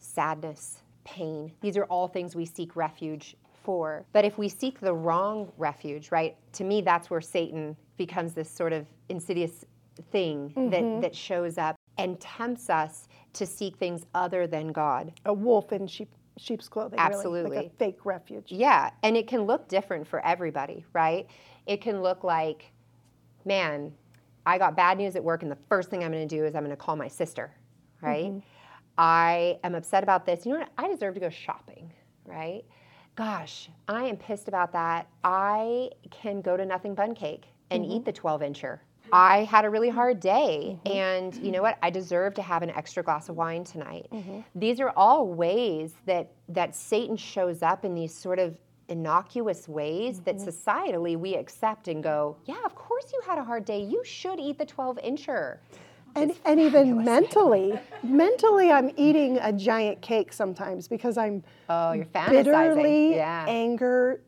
sadness, 0.00 0.82
pain. 1.04 1.52
These 1.60 1.76
are 1.76 1.84
all 1.84 2.08
things 2.08 2.34
we 2.34 2.44
seek 2.44 2.74
refuge 2.74 3.36
for. 3.62 4.04
But 4.12 4.24
if 4.24 4.38
we 4.38 4.48
seek 4.48 4.80
the 4.80 4.94
wrong 4.94 5.52
refuge, 5.56 6.10
right? 6.10 6.36
To 6.54 6.64
me 6.64 6.80
that's 6.80 7.08
where 7.08 7.20
Satan 7.20 7.76
becomes 7.96 8.34
this 8.34 8.50
sort 8.50 8.72
of 8.72 8.86
insidious 9.08 9.64
thing 10.10 10.48
that 10.56 10.82
mm-hmm. 10.82 11.00
that 11.00 11.14
shows 11.14 11.58
up 11.58 11.76
and 11.98 12.20
tempts 12.20 12.68
us 12.68 13.08
to 13.32 13.46
seek 13.46 13.76
things 13.76 14.04
other 14.14 14.46
than 14.46 14.68
God. 14.68 15.12
A 15.24 15.32
wolf 15.32 15.72
in 15.72 15.86
sheep, 15.86 16.08
sheep's 16.38 16.68
clothing, 16.68 16.98
really, 16.98 17.08
like 17.08 17.16
Absolutely. 17.16 17.56
a 17.58 17.70
fake 17.78 18.04
refuge. 18.04 18.52
Yeah, 18.52 18.90
and 19.02 19.16
it 19.16 19.26
can 19.26 19.42
look 19.42 19.68
different 19.68 20.06
for 20.06 20.24
everybody, 20.24 20.84
right? 20.92 21.26
It 21.66 21.80
can 21.80 22.02
look 22.02 22.24
like, 22.24 22.72
man, 23.44 23.92
I 24.44 24.58
got 24.58 24.76
bad 24.76 24.98
news 24.98 25.16
at 25.16 25.24
work, 25.24 25.42
and 25.42 25.50
the 25.50 25.58
first 25.68 25.90
thing 25.90 26.04
I'm 26.04 26.12
going 26.12 26.26
to 26.26 26.36
do 26.36 26.44
is 26.44 26.54
I'm 26.54 26.62
going 26.62 26.70
to 26.70 26.76
call 26.76 26.96
my 26.96 27.08
sister, 27.08 27.52
right? 28.00 28.26
Mm-hmm. 28.26 28.38
I 28.98 29.58
am 29.64 29.74
upset 29.74 30.02
about 30.02 30.24
this. 30.24 30.46
You 30.46 30.52
know 30.52 30.60
what? 30.60 30.70
I 30.78 30.88
deserve 30.88 31.14
to 31.14 31.20
go 31.20 31.28
shopping, 31.28 31.92
right? 32.24 32.62
Gosh, 33.16 33.70
I 33.88 34.04
am 34.04 34.16
pissed 34.16 34.48
about 34.48 34.72
that. 34.72 35.08
I 35.24 35.90
can 36.10 36.42
go 36.42 36.56
to 36.56 36.64
Nothing 36.64 36.94
Bundt 36.94 37.16
Cake 37.16 37.46
and 37.70 37.84
eat 37.84 37.88
mm-hmm. 37.88 38.04
the 38.04 38.12
12 38.12 38.40
incher. 38.42 38.78
I 39.12 39.44
had 39.44 39.64
a 39.64 39.70
really 39.70 39.88
hard 39.88 40.20
day, 40.20 40.78
mm-hmm. 40.84 40.96
and 40.96 41.34
you 41.36 41.52
know 41.52 41.62
what? 41.62 41.78
I 41.82 41.90
deserve 41.90 42.34
to 42.34 42.42
have 42.42 42.62
an 42.62 42.70
extra 42.70 43.02
glass 43.02 43.28
of 43.28 43.36
wine 43.36 43.64
tonight. 43.64 44.06
Mm-hmm. 44.12 44.40
These 44.54 44.80
are 44.80 44.90
all 44.96 45.28
ways 45.28 45.94
that 46.06 46.32
that 46.48 46.74
Satan 46.74 47.16
shows 47.16 47.62
up 47.62 47.84
in 47.84 47.94
these 47.94 48.14
sort 48.14 48.38
of 48.38 48.58
innocuous 48.88 49.68
ways 49.68 50.20
that 50.20 50.36
mm-hmm. 50.36 50.48
societally 50.48 51.16
we 51.18 51.34
accept 51.34 51.88
and 51.88 52.02
go, 52.02 52.36
yeah, 52.44 52.64
of 52.64 52.74
course 52.74 53.12
you 53.12 53.20
had 53.26 53.38
a 53.38 53.44
hard 53.44 53.64
day. 53.64 53.80
You 53.82 54.02
should 54.04 54.38
eat 54.38 54.58
the 54.58 54.66
12 54.66 54.98
incher. 55.04 55.58
And, 56.14 56.32
and 56.46 56.58
even 56.58 57.04
mentally, 57.04 57.78
mentally, 58.02 58.70
I'm 58.70 58.90
eating 58.96 59.38
a 59.38 59.52
giant 59.52 60.00
cake 60.00 60.32
sometimes 60.32 60.88
because 60.88 61.18
I'm 61.18 61.44
Oh, 61.68 61.92
you're 61.92 62.06
fantasizing. 62.06 62.30
bitterly 62.30 63.16
yeah. 63.16 63.44
anger, 63.46 64.22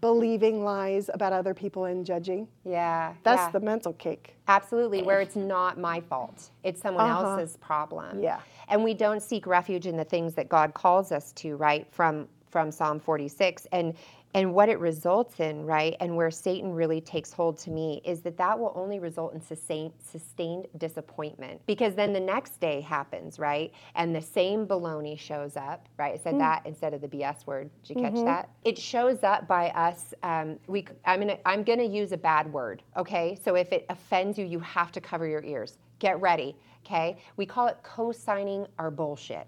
believing 0.00 0.62
lies 0.64 1.08
about 1.12 1.32
other 1.32 1.54
people 1.54 1.86
and 1.86 2.04
judging. 2.04 2.46
yeah. 2.64 3.14
That's 3.22 3.40
yeah. 3.42 3.50
the 3.50 3.60
mental 3.60 3.92
cake. 3.94 4.34
Absolutely, 4.46 5.02
where 5.02 5.20
it's 5.20 5.36
not 5.36 5.78
my 5.78 6.00
fault. 6.00 6.50
It's 6.62 6.80
someone 6.80 7.08
Uh-huh. 7.10 7.38
else's 7.38 7.56
problem. 7.56 8.20
Yeah. 8.22 8.40
And 8.68 8.84
we 8.84 8.94
don't 8.94 9.22
seek 9.22 9.46
refuge 9.46 9.86
in 9.86 9.96
the 9.96 10.04
things 10.04 10.34
that 10.34 10.48
God 10.48 10.74
calls 10.74 11.10
us 11.12 11.32
to, 11.32 11.56
right? 11.56 11.86
From 11.90 12.28
from 12.50 12.70
Psalm 12.70 12.98
46 12.98 13.66
and 13.72 13.92
and 14.34 14.52
what 14.52 14.68
it 14.68 14.78
results 14.78 15.40
in, 15.40 15.64
right? 15.64 15.96
And 16.00 16.14
where 16.16 16.30
Satan 16.30 16.72
really 16.72 17.00
takes 17.00 17.32
hold 17.32 17.58
to 17.60 17.70
me 17.70 18.02
is 18.04 18.20
that 18.22 18.36
that 18.36 18.58
will 18.58 18.72
only 18.74 18.98
result 18.98 19.34
in 19.34 19.40
sustained 19.40 19.92
sustained 20.04 20.66
disappointment 20.76 21.60
because 21.66 21.94
then 21.94 22.12
the 22.12 22.20
next 22.20 22.60
day 22.60 22.80
happens, 22.80 23.38
right? 23.38 23.72
And 23.94 24.14
the 24.14 24.20
same 24.20 24.66
baloney 24.66 25.18
shows 25.18 25.56
up, 25.56 25.88
right? 25.96 26.14
I 26.14 26.22
said 26.22 26.38
that 26.40 26.62
instead 26.66 26.92
of 26.94 27.00
the 27.00 27.08
BS 27.08 27.46
word. 27.46 27.70
Did 27.84 27.96
you 27.96 28.02
catch 28.02 28.14
that? 28.24 28.50
It 28.64 28.78
shows 28.78 29.22
up 29.22 29.48
by 29.48 29.70
us. 29.70 30.12
Um, 30.22 30.58
we 30.66 30.86
I'm 31.06 31.20
gonna 31.20 31.38
I'm 31.46 31.62
gonna 31.62 31.82
use 31.84 32.12
a 32.12 32.18
bad 32.18 32.52
word, 32.52 32.82
okay? 32.96 33.38
So 33.42 33.56
if 33.56 33.72
it 33.72 33.86
offends 33.88 34.38
you, 34.38 34.44
you 34.44 34.60
have 34.60 34.92
to 34.92 35.00
cover 35.00 35.26
your 35.26 35.42
ears. 35.42 35.78
Get 36.00 36.20
ready, 36.20 36.54
okay? 36.84 37.18
We 37.36 37.46
call 37.46 37.66
it 37.66 37.78
co-signing 37.82 38.66
our 38.78 38.90
bullshit. 38.90 39.46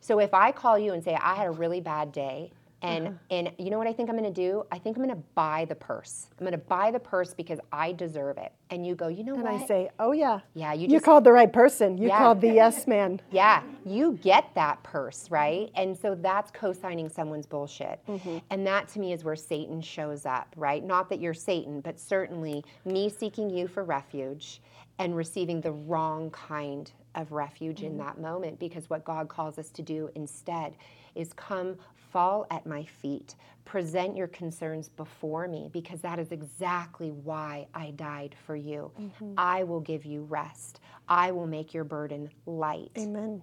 So 0.00 0.20
if 0.20 0.34
I 0.34 0.52
call 0.52 0.78
you 0.78 0.92
and 0.92 1.02
say 1.02 1.14
I 1.14 1.34
had 1.34 1.46
a 1.48 1.50
really 1.50 1.80
bad 1.80 2.12
day, 2.12 2.52
and 2.84 3.06
uh-huh. 3.08 3.16
and 3.30 3.50
you 3.58 3.70
know 3.70 3.78
what 3.78 3.86
I 3.86 3.92
think 3.92 4.10
I'm 4.10 4.16
going 4.16 4.32
to 4.32 4.40
do? 4.42 4.64
I 4.70 4.78
think 4.78 4.96
I'm 4.96 5.02
going 5.02 5.14
to 5.16 5.22
buy 5.34 5.64
the 5.68 5.74
purse. 5.74 6.28
I'm 6.38 6.44
going 6.46 6.52
to 6.52 6.58
buy 6.66 6.90
the 6.90 7.00
purse 7.00 7.34
because 7.34 7.58
I 7.72 7.92
deserve 7.92 8.38
it. 8.38 8.52
And 8.70 8.86
you 8.86 8.94
go, 8.94 9.08
you 9.08 9.24
know 9.24 9.34
And 9.34 9.42
what? 9.44 9.52
And 9.54 9.62
I 9.64 9.66
say, 9.66 9.90
oh, 9.98 10.12
yeah. 10.12 10.40
Yeah, 10.54 10.72
you 10.74 10.88
You 10.88 11.00
called 11.00 11.24
the 11.24 11.32
right 11.32 11.52
person. 11.52 11.98
You 11.98 12.08
Yeah. 12.08 12.18
called 12.18 12.40
the 12.40 12.48
yes 12.62 12.86
man. 12.86 13.20
yeah, 13.30 13.62
you 13.84 14.18
get 14.22 14.54
that 14.54 14.82
purse, 14.82 15.30
right? 15.30 15.70
And 15.74 15.96
so 15.96 16.14
that's 16.14 16.50
co-signing 16.50 17.08
someone's 17.08 17.46
bullshit. 17.46 18.00
Mm-hmm. 18.06 18.38
And 18.50 18.66
that 18.66 18.88
to 18.88 19.00
me 19.00 19.12
is 19.12 19.24
where 19.24 19.36
Satan 19.36 19.80
shows 19.80 20.26
up, 20.26 20.48
right? 20.56 20.84
Not 20.84 21.08
that 21.10 21.20
you're 21.20 21.34
Satan, 21.34 21.80
but 21.80 21.98
certainly 21.98 22.64
me 22.84 23.08
seeking 23.08 23.50
you 23.50 23.66
for 23.68 23.84
refuge 23.84 24.60
and 24.98 25.16
receiving 25.16 25.60
the 25.60 25.72
wrong 25.72 26.30
kind 26.30 26.90
of 27.14 27.32
refuge 27.32 27.82
in 27.82 27.92
mm-hmm. 27.92 27.98
that 27.98 28.20
moment 28.20 28.58
because 28.58 28.88
what 28.90 29.04
God 29.04 29.28
calls 29.28 29.58
us 29.58 29.70
to 29.70 29.82
do 29.82 30.10
instead 30.14 30.76
is 31.14 31.32
come 31.32 31.76
fall 32.14 32.46
at 32.50 32.64
my 32.64 32.84
feet, 32.84 33.34
present 33.64 34.16
your 34.16 34.28
concerns 34.28 34.88
before 34.88 35.48
me 35.48 35.68
because 35.72 36.00
that 36.00 36.20
is 36.20 36.30
exactly 36.30 37.10
why 37.10 37.66
I 37.74 37.90
died 37.90 38.36
for 38.46 38.54
you. 38.54 38.92
Mm-hmm. 39.00 39.34
I 39.36 39.64
will 39.64 39.80
give 39.80 40.04
you 40.04 40.22
rest. 40.22 40.80
I 41.08 41.32
will 41.32 41.48
make 41.48 41.74
your 41.74 41.82
burden 41.82 42.30
light. 42.46 42.92
Amen. 42.96 43.42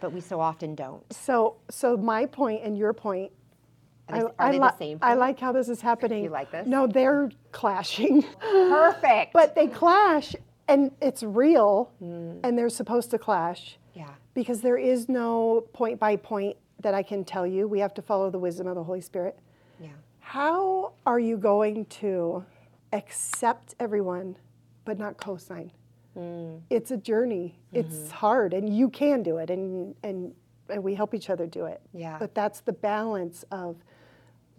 But 0.00 0.12
we 0.12 0.20
so 0.20 0.40
often 0.40 0.74
don't. 0.74 1.02
So, 1.12 1.56
so 1.70 1.96
my 1.96 2.24
point 2.24 2.62
and 2.64 2.76
your 2.76 2.94
point. 2.94 3.32
Are 4.08 4.18
they- 4.18 4.24
are 4.24 4.34
I, 4.38 4.52
they 4.52 4.58
the 4.58 4.76
same 4.78 4.98
I 5.02 5.14
like 5.14 5.38
how 5.38 5.52
this 5.52 5.68
is 5.68 5.80
happening. 5.80 6.24
You 6.24 6.30
like 6.30 6.50
this? 6.52 6.66
No, 6.66 6.86
they're 6.86 7.30
clashing. 7.52 8.24
Perfect. 8.40 9.32
but 9.34 9.54
they 9.54 9.66
clash, 9.66 10.34
and 10.68 10.90
it's 11.00 11.22
real, 11.22 11.90
Hmm. 11.98 12.38
and 12.44 12.58
they're 12.58 12.68
supposed 12.68 13.10
to 13.12 13.18
clash. 13.18 13.78
yeah. 13.94 14.10
because 14.34 14.60
there 14.60 14.76
is 14.76 15.08
no 15.08 15.62
point 15.72 15.98
by 15.98 16.14
point 16.16 16.54
that 16.82 16.92
I 16.92 17.02
can 17.02 17.24
tell 17.24 17.46
you. 17.46 17.66
We 17.66 17.78
have 17.80 17.94
to 17.94 18.02
follow 18.02 18.28
the 18.30 18.38
wisdom 18.38 18.66
of 18.66 18.74
the 18.74 18.84
Holy 18.84 19.00
Spirit. 19.00 19.38
Yeah. 19.80 19.88
How 20.20 20.92
are 21.06 21.18
you 21.18 21.38
going 21.38 21.86
to 22.02 22.44
accept 22.92 23.74
everyone 23.80 24.36
but 24.84 24.98
not 24.98 25.16
co-sign? 25.16 25.72
Hmm. 26.12 26.56
It's 26.68 26.90
a 26.90 26.98
journey. 26.98 27.58
Mm-hmm. 27.72 27.78
It's 27.86 28.10
hard 28.10 28.52
and 28.52 28.68
you 28.76 28.90
can 28.90 29.22
do 29.22 29.38
it 29.38 29.48
and 29.48 29.94
and 30.02 30.34
and 30.68 30.84
we 30.84 30.94
help 30.94 31.14
each 31.14 31.30
other 31.30 31.46
do 31.46 31.64
it. 31.64 31.80
Yeah. 31.94 32.18
But 32.18 32.34
that's 32.34 32.60
the 32.60 32.72
balance 32.74 33.44
of 33.50 33.76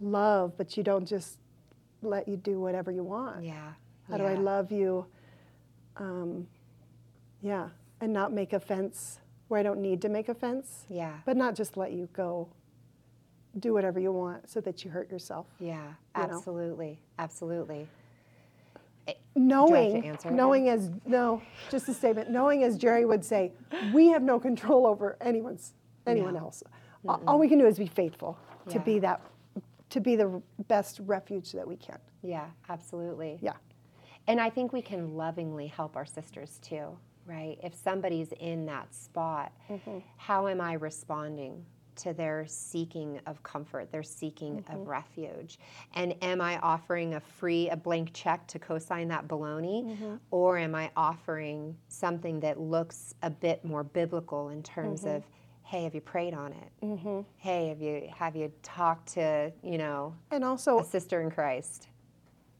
love, 0.00 0.54
but 0.56 0.76
you 0.76 0.82
don't 0.82 1.06
just 1.06 1.38
let 2.02 2.26
you 2.26 2.36
do 2.36 2.58
whatever 2.60 2.90
you 2.90 3.04
want. 3.04 3.44
Yeah. 3.44 3.74
How 4.10 4.16
do 4.16 4.24
I 4.24 4.34
love 4.34 4.72
you? 4.72 5.06
Um, 5.98 6.46
yeah, 7.42 7.68
and 8.00 8.12
not 8.12 8.32
make 8.32 8.52
offense 8.52 9.20
where 9.48 9.60
I 9.60 9.62
don't 9.62 9.80
need 9.80 10.02
to 10.02 10.08
make 10.08 10.28
offense, 10.28 10.84
Yeah. 10.88 11.12
but 11.24 11.36
not 11.36 11.54
just 11.54 11.76
let 11.76 11.92
you 11.92 12.08
go 12.12 12.48
do 13.58 13.72
whatever 13.72 13.98
you 13.98 14.12
want 14.12 14.48
so 14.48 14.60
that 14.60 14.84
you 14.84 14.90
hurt 14.90 15.10
yourself. 15.10 15.46
Yeah. 15.58 15.76
you 15.76 15.82
know? 15.82 16.34
Absolutely. 16.36 17.00
Absolutely. 17.18 17.88
knowing, 19.34 20.04
it 20.04 20.24
knowing 20.30 20.68
as 20.68 20.90
no, 21.06 21.40
just 21.70 21.88
a 21.88 21.94
statement. 21.94 22.30
Knowing 22.30 22.62
as 22.62 22.76
Jerry 22.76 23.04
would 23.06 23.24
say, 23.24 23.52
we 23.92 24.08
have 24.08 24.22
no 24.22 24.38
control 24.38 24.86
over 24.86 25.16
anyone's 25.20 25.72
anyone 26.06 26.34
No. 26.34 26.40
else. 26.40 26.62
A- 27.06 27.12
All 27.26 27.38
we 27.38 27.48
can 27.48 27.58
do 27.58 27.66
is 27.66 27.78
be 27.78 27.86
faithful 27.86 28.36
to 28.68 28.78
be 28.80 28.98
that, 28.98 29.22
to 29.90 30.00
be 30.00 30.14
the 30.16 30.42
best 30.68 31.00
refuge 31.06 31.52
that 31.52 31.66
we 31.66 31.76
can. 31.76 31.98
Yeah, 32.22 32.46
absolutely. 32.68 33.38
Yeah. 33.40 33.54
And 34.28 34.40
I 34.40 34.50
think 34.50 34.72
we 34.72 34.82
can 34.82 35.16
lovingly 35.16 35.66
help 35.66 35.96
our 35.96 36.06
sisters 36.06 36.58
too, 36.62 36.96
right? 37.26 37.58
If 37.62 37.74
somebody's 37.74 38.32
in 38.38 38.66
that 38.66 38.94
spot, 38.94 39.52
Mm-hmm. 39.70 39.98
how 40.16 40.46
am 40.48 40.60
I 40.60 40.74
responding 40.74 41.64
to 41.96 42.12
their 42.12 42.46
seeking 42.46 43.18
of 43.26 43.42
comfort, 43.42 43.90
their 43.90 44.02
seeking 44.04 44.58
Mm-hmm. 44.58 44.76
of 44.82 44.86
refuge? 44.86 45.58
And 45.94 46.14
am 46.22 46.40
I 46.42 46.58
offering 46.58 47.14
a 47.14 47.20
free, 47.20 47.70
a 47.70 47.76
blank 47.76 48.10
check 48.12 48.46
to 48.48 48.58
co 48.58 48.78
sign 48.78 49.08
that 49.08 49.26
baloney? 49.28 49.84
Mm-hmm. 49.84 50.14
Or 50.30 50.58
am 50.58 50.74
I 50.74 50.90
offering 50.96 51.76
something 51.88 52.38
that 52.40 52.60
looks 52.60 53.14
a 53.22 53.30
bit 53.30 53.64
more 53.64 53.82
biblical 53.82 54.50
in 54.50 54.62
terms 54.62 55.02
Mm-hmm. 55.04 55.16
of, 55.16 55.24
hey, 55.64 55.84
have 55.84 55.94
you 55.94 56.00
prayed 56.02 56.34
on 56.34 56.52
it? 56.52 57.24
Hey, 57.38 57.68
have 57.68 57.80
you 57.80 58.08
have 58.14 58.36
you 58.36 58.52
talked 58.62 59.08
to, 59.14 59.52
you 59.62 59.78
know, 59.78 60.14
And 60.30 60.44
also 60.44 60.78
a 60.80 60.84
sister 60.84 61.20
in 61.22 61.30
Christ? 61.30 61.88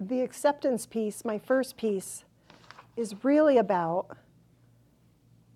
The 0.01 0.21
acceptance 0.23 0.87
piece, 0.87 1.25
my 1.25 1.39
first 1.39 1.77
piece, 1.77 2.25
is 2.97 3.25
really 3.25 3.59
about 3.59 4.17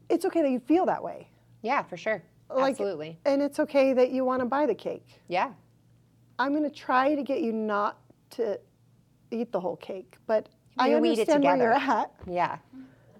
it's 0.08 0.24
okay 0.24 0.42
that 0.42 0.50
you 0.50 0.60
feel 0.60 0.86
that 0.86 1.02
way. 1.02 1.28
Yeah, 1.62 1.82
for 1.82 1.96
sure. 1.96 2.22
Like, 2.50 2.72
Absolutely. 2.72 3.18
And 3.24 3.40
it's 3.40 3.58
okay 3.60 3.92
that 3.94 4.10
you 4.10 4.24
want 4.24 4.40
to 4.40 4.46
buy 4.46 4.66
the 4.66 4.74
cake. 4.74 5.06
Yeah. 5.28 5.52
I'm 6.38 6.52
going 6.52 6.68
to 6.68 6.76
try 6.76 7.14
to 7.14 7.22
get 7.22 7.40
you 7.40 7.52
not 7.52 7.98
to 8.30 8.58
eat 9.30 9.52
the 9.52 9.60
whole 9.60 9.76
cake, 9.76 10.16
but 10.26 10.48
I 10.76 10.88
Maybe 10.90 11.10
understand 11.10 11.44
where 11.44 11.56
you're 11.56 11.72
at. 11.72 12.10
Yeah. 12.26 12.58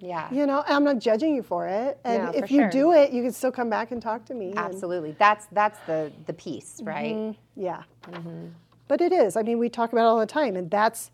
Yeah. 0.00 0.28
You 0.32 0.46
know, 0.46 0.64
I'm 0.66 0.84
not 0.84 0.98
judging 0.98 1.34
you 1.34 1.42
for 1.42 1.68
it. 1.68 1.98
And 2.04 2.24
No, 2.24 2.30
if 2.32 2.50
you 2.50 2.62
sure. 2.62 2.70
do 2.70 2.92
it, 2.92 3.12
you 3.12 3.22
can 3.22 3.32
still 3.32 3.52
come 3.52 3.70
back 3.70 3.92
and 3.92 4.02
talk 4.02 4.24
to 4.26 4.34
me. 4.34 4.48
and- 4.50 4.58
Absolutely. 4.58 5.12
That's 5.18 5.46
that's 5.52 5.78
the 5.86 6.12
the 6.26 6.32
piece, 6.32 6.80
right? 6.82 7.14
Mm, 7.14 7.36
yeah. 7.56 7.84
Mm-hmm. 8.10 8.46
But 8.92 9.00
it 9.00 9.10
is. 9.10 9.36
I 9.38 9.42
mean, 9.42 9.58
we 9.58 9.70
talk 9.70 9.90
about 9.94 10.02
it 10.02 10.08
all 10.08 10.18
the 10.20 10.26
time, 10.26 10.54
and 10.54 10.70
that's 10.70 11.10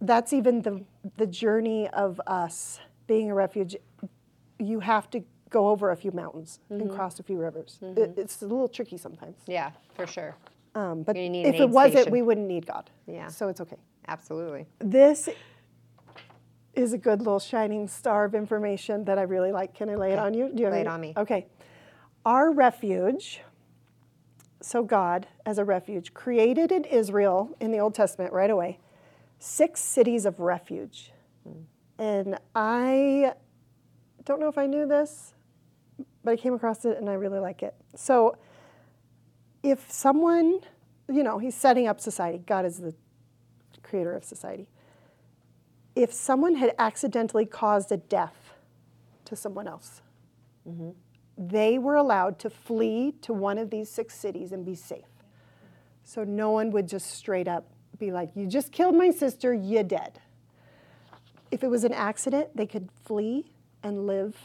that's 0.00 0.32
even 0.32 0.62
the 0.62 0.82
the 1.16 1.24
journey 1.28 1.86
of 1.90 2.20
us 2.26 2.80
being 3.06 3.30
a 3.30 3.34
refuge. 3.34 3.76
You 4.58 4.80
have 4.80 5.08
to 5.12 5.22
go 5.48 5.68
over 5.68 5.92
a 5.92 5.96
few 5.96 6.10
mountains 6.10 6.58
and 6.68 6.80
Mm-hmm. 6.80 6.96
cross 6.96 7.20
a 7.20 7.22
few 7.22 7.38
rivers. 7.38 7.78
It, 7.80 8.14
it's 8.16 8.42
a 8.42 8.46
little 8.46 8.66
tricky 8.66 8.96
sometimes. 8.98 9.36
Yeah, 9.46 9.70
for 9.94 10.08
sure. 10.08 10.34
Um, 10.74 11.04
but 11.04 11.14
You 11.14 11.30
need 11.30 11.46
an 11.46 11.54
if 11.54 11.60
it 11.60 11.70
wasn't, 11.70 11.92
station. 12.00 12.10
we 12.12 12.22
wouldn't 12.22 12.48
need 12.48 12.66
God. 12.66 12.90
Yeah. 13.06 13.28
So 13.28 13.46
it's 13.46 13.60
okay. 13.60 13.76
Absolutely. 14.08 14.66
This 14.80 15.28
is 16.74 16.92
a 16.94 16.98
good 16.98 17.20
little 17.20 17.38
shining 17.38 17.86
star 17.86 18.24
of 18.24 18.34
information 18.34 19.04
that 19.04 19.18
I 19.20 19.22
really 19.22 19.52
like. 19.52 19.72
Can 19.72 19.88
I 19.88 19.94
lay 19.94 20.10
it 20.14 20.18
on 20.18 20.34
you? 20.34 20.50
Do 20.52 20.64
you 20.64 20.68
Lay 20.68 20.80
it 20.80 20.88
on 20.88 21.00
me. 21.00 21.14
Okay. 21.16 21.46
Our 22.24 22.50
refuge, 22.50 23.40
so 24.66 24.82
God 24.82 25.28
as 25.46 25.58
a 25.58 25.64
refuge, 25.64 26.12
created 26.12 26.72
in 26.72 26.82
Israel 26.84 27.56
in 27.60 27.70
the 27.70 27.78
Old 27.78 27.94
Testament 27.94 28.32
right 28.32 28.50
away 28.50 28.80
six 29.38 29.80
cities 29.80 30.26
of 30.26 30.40
refuge. 30.40 31.12
And 31.98 32.36
I 32.54 33.34
don't 34.24 34.40
know 34.40 34.48
if 34.48 34.58
I 34.58 34.66
knew 34.66 34.84
this, 34.84 35.34
but 36.24 36.32
I 36.32 36.36
came 36.36 36.52
across 36.52 36.84
it 36.84 36.98
and 36.98 37.08
I 37.08 37.12
really 37.12 37.38
like 37.38 37.62
it. 37.62 37.76
So 37.94 38.38
if 39.62 39.88
someone, 39.90 40.60
you 41.08 41.22
know, 41.22 41.38
he's 41.38 41.54
setting 41.54 41.86
up 41.86 42.00
society, 42.00 42.42
God 42.44 42.64
is 42.64 42.78
the 42.78 42.92
creator 43.84 44.14
of 44.16 44.24
society. 44.24 44.68
If 45.94 46.12
someone 46.12 46.56
had 46.56 46.74
accidentally 46.76 47.46
caused 47.46 47.92
a 47.92 47.98
death 47.98 48.54
to 49.26 49.36
someone 49.36 49.68
else, 49.68 50.02
mm-hmm. 50.68 50.90
They 51.38 51.78
were 51.78 51.96
allowed 51.96 52.38
to 52.40 52.50
flee 52.50 53.12
to 53.22 53.32
one 53.32 53.58
of 53.58 53.70
these 53.70 53.90
six 53.90 54.14
cities 54.14 54.52
and 54.52 54.64
be 54.64 54.74
safe. 54.74 55.04
So 56.04 56.24
no 56.24 56.50
one 56.50 56.70
would 56.70 56.88
just 56.88 57.10
straight 57.10 57.48
up 57.48 57.66
be 57.98 58.12
like, 58.12 58.30
You 58.34 58.46
just 58.46 58.72
killed 58.72 58.94
my 58.94 59.10
sister, 59.10 59.52
you 59.52 59.82
dead. 59.82 60.20
If 61.50 61.62
it 61.62 61.68
was 61.68 61.84
an 61.84 61.92
accident, 61.92 62.56
they 62.56 62.66
could 62.66 62.88
flee 63.04 63.52
and 63.82 64.06
live 64.06 64.36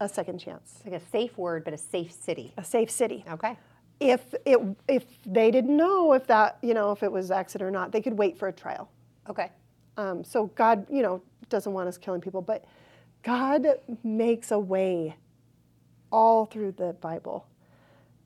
a 0.00 0.08
second 0.08 0.38
chance, 0.38 0.74
It's 0.76 0.84
like 0.84 1.00
a 1.00 1.04
safe 1.06 1.36
word, 1.38 1.64
but 1.64 1.72
a 1.72 1.78
safe 1.78 2.12
city. 2.12 2.52
a 2.56 2.64
safe 2.64 2.90
city. 2.90 3.24
Okay. 3.30 3.56
If 3.98 4.34
it 4.44 4.58
if 4.88 5.04
they 5.24 5.50
didn't 5.50 5.74
know 5.74 6.12
if 6.12 6.26
that 6.26 6.58
you 6.62 6.74
know 6.74 6.92
if 6.92 7.02
it 7.02 7.10
was 7.10 7.30
accident 7.30 7.66
or 7.66 7.70
not, 7.70 7.92
they 7.92 8.02
could 8.02 8.18
wait 8.18 8.36
for 8.38 8.48
a 8.48 8.52
trial. 8.52 8.90
Okay. 9.28 9.50
Um, 9.96 10.22
so 10.22 10.46
God, 10.54 10.86
you 10.90 11.02
know, 11.02 11.22
doesn't 11.48 11.72
want 11.72 11.88
us 11.88 11.96
killing 11.96 12.20
people, 12.20 12.42
but 12.42 12.64
God 13.22 13.66
makes 14.04 14.50
a 14.50 14.58
way 14.58 15.16
all 16.10 16.46
through 16.46 16.72
the 16.72 16.92
Bible, 16.94 17.46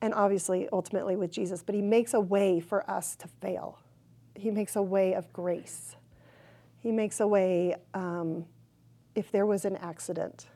and 0.01 0.13
obviously, 0.13 0.67
ultimately 0.71 1.15
with 1.15 1.31
Jesus. 1.31 1.63
But 1.63 1.75
He 1.75 1.81
makes 1.81 2.13
a 2.13 2.21
way 2.21 2.59
for 2.59 2.89
us 2.89 3.15
to 3.17 3.27
fail. 3.27 3.79
He 4.35 4.51
makes 4.51 4.75
a 4.75 4.81
way 4.81 5.13
of 5.13 5.31
grace. 5.33 5.95
He 6.79 6.91
makes 6.91 7.19
a 7.19 7.27
way 7.27 7.75
um, 7.93 8.45
if 9.13 9.31
there 9.31 9.45
was 9.45 9.65
an 9.65 9.77
accident. 9.77 10.47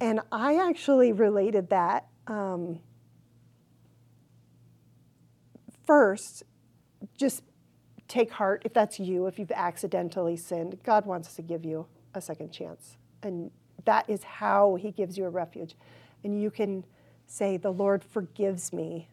And 0.00 0.20
I 0.30 0.56
actually 0.68 1.12
related 1.12 1.70
that 1.70 2.08
um, 2.26 2.80
first, 5.86 6.42
just 7.16 7.42
take 8.08 8.30
heart 8.32 8.62
if 8.64 8.72
that's 8.72 8.98
you, 9.00 9.26
if 9.26 9.38
you've 9.38 9.50
accidentally 9.52 10.36
sinned. 10.36 10.78
God 10.82 11.06
wants 11.06 11.34
to 11.34 11.42
give 11.42 11.64
you 11.64 11.86
a 12.14 12.20
second 12.20 12.50
chance. 12.52 12.96
And 13.22 13.50
that 13.84 14.08
is 14.08 14.22
how 14.24 14.76
He 14.76 14.90
gives 14.90 15.16
you 15.16 15.24
a 15.24 15.30
refuge. 15.30 15.74
And 16.24 16.40
you 16.40 16.50
can 16.50 16.84
say, 17.26 17.56
The 17.56 17.72
Lord 17.72 18.02
forgives 18.02 18.72
me 18.72 19.08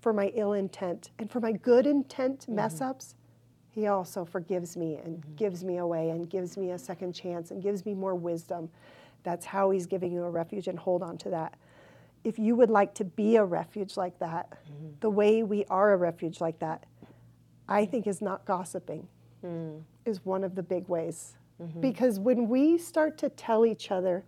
for 0.00 0.12
my 0.12 0.30
ill 0.34 0.52
intent 0.52 1.10
and 1.18 1.30
for 1.30 1.40
my 1.40 1.52
good 1.52 1.86
intent 1.86 2.40
mm-hmm. 2.40 2.56
mess 2.56 2.80
ups. 2.80 3.14
He 3.70 3.88
also 3.88 4.24
forgives 4.24 4.76
me 4.76 4.96
and 4.96 5.18
mm-hmm. 5.18 5.34
gives 5.34 5.64
me 5.64 5.78
away 5.78 6.10
and 6.10 6.30
gives 6.30 6.56
me 6.56 6.70
a 6.70 6.78
second 6.78 7.12
chance 7.14 7.50
and 7.50 7.62
gives 7.62 7.84
me 7.84 7.94
more 7.94 8.14
wisdom. 8.14 8.70
That's 9.24 9.46
how 9.46 9.70
He's 9.70 9.86
giving 9.86 10.12
you 10.12 10.22
a 10.22 10.30
refuge, 10.30 10.68
and 10.68 10.78
hold 10.78 11.02
on 11.02 11.16
to 11.18 11.30
that. 11.30 11.54
If 12.22 12.38
you 12.38 12.54
would 12.56 12.70
like 12.70 12.94
to 12.94 13.04
be 13.04 13.36
a 13.36 13.44
refuge 13.44 13.96
like 13.96 14.18
that, 14.18 14.50
mm-hmm. 14.50 14.88
the 15.00 15.10
way 15.10 15.42
we 15.42 15.64
are 15.66 15.92
a 15.92 15.96
refuge 15.96 16.40
like 16.40 16.58
that, 16.60 16.84
I 17.68 17.86
think 17.86 18.06
is 18.06 18.20
not 18.20 18.44
gossiping, 18.44 19.08
mm. 19.44 19.82
is 20.04 20.24
one 20.24 20.44
of 20.44 20.54
the 20.54 20.62
big 20.62 20.86
ways. 20.88 21.36
Because 21.80 22.18
when 22.18 22.48
we 22.48 22.78
start 22.78 23.16
to 23.18 23.28
tell 23.28 23.64
each 23.64 23.90
other 23.90 24.24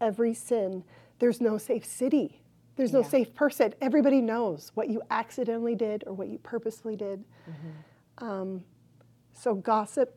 every 0.00 0.32
sin, 0.32 0.84
there's 1.18 1.40
no 1.40 1.58
safe 1.58 1.84
city. 1.84 2.40
There's 2.76 2.92
no 2.92 3.00
Yeah. 3.00 3.08
safe 3.08 3.34
person. 3.34 3.74
Everybody 3.80 4.20
knows 4.20 4.70
what 4.74 4.88
you 4.88 5.02
accidentally 5.10 5.74
did 5.74 6.04
or 6.06 6.12
what 6.12 6.28
you 6.28 6.38
purposely 6.38 6.94
did. 6.96 7.24
Mm-hmm. 7.50 8.24
Um, 8.24 8.64
so 9.32 9.54
gossip 9.54 10.16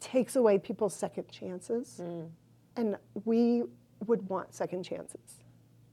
takes 0.00 0.36
away 0.36 0.58
people's 0.58 0.94
second 0.94 1.28
chances. 1.28 2.00
Mm. 2.02 2.30
And 2.76 2.96
we 3.24 3.64
would 4.06 4.28
want 4.28 4.54
second 4.54 4.84
chances. 4.84 5.42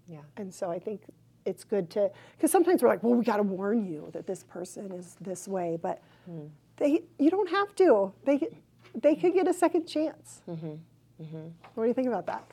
Yeah. 0.07 0.21
And 0.37 0.53
so 0.53 0.69
I 0.69 0.79
think 0.79 1.01
it's 1.45 1.63
good 1.63 1.89
to, 1.91 2.11
because 2.37 2.51
sometimes 2.51 2.81
we're 2.81 2.89
like, 2.89 3.03
well, 3.03 3.13
we 3.15 3.25
got 3.25 3.37
to 3.37 3.43
warn 3.43 3.85
you 3.85 4.09
that 4.13 4.27
this 4.27 4.43
person 4.43 4.91
is 4.91 5.15
this 5.19 5.47
way, 5.47 5.77
but 5.81 6.01
mm. 6.29 6.49
they, 6.77 7.01
you 7.17 7.29
don't 7.29 7.49
have 7.49 7.75
to. 7.75 8.13
They, 8.23 8.47
they 8.93 9.15
could 9.15 9.33
get 9.33 9.47
a 9.47 9.53
second 9.53 9.85
chance. 9.85 10.41
Mm-hmm. 10.47 10.75
Mm-hmm. 11.21 11.47
What 11.73 11.83
do 11.83 11.87
you 11.87 11.93
think 11.93 12.07
about 12.07 12.27
that? 12.27 12.45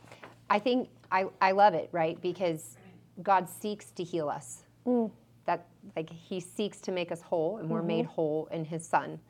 I 0.49 0.59
think 0.59 0.89
I, 1.13 1.27
I 1.41 1.53
love 1.53 1.75
it, 1.75 1.89
right? 1.93 2.21
Because 2.21 2.77
God 3.23 3.49
seeks 3.49 3.91
to 3.93 4.03
heal 4.03 4.29
us. 4.29 4.65
Mm. 4.87 5.11
That 5.45 5.67
like 5.95 6.11
He 6.11 6.41
seeks 6.41 6.81
to 6.81 6.93
make 6.93 7.13
us 7.13 7.21
whole, 7.21 7.59
and 7.59 7.69
we're 7.69 7.83
made 7.83 8.07
mm-hmm. 8.07 8.15
whole 8.15 8.49
in 8.51 8.65
His 8.65 8.87
Son. 8.87 9.21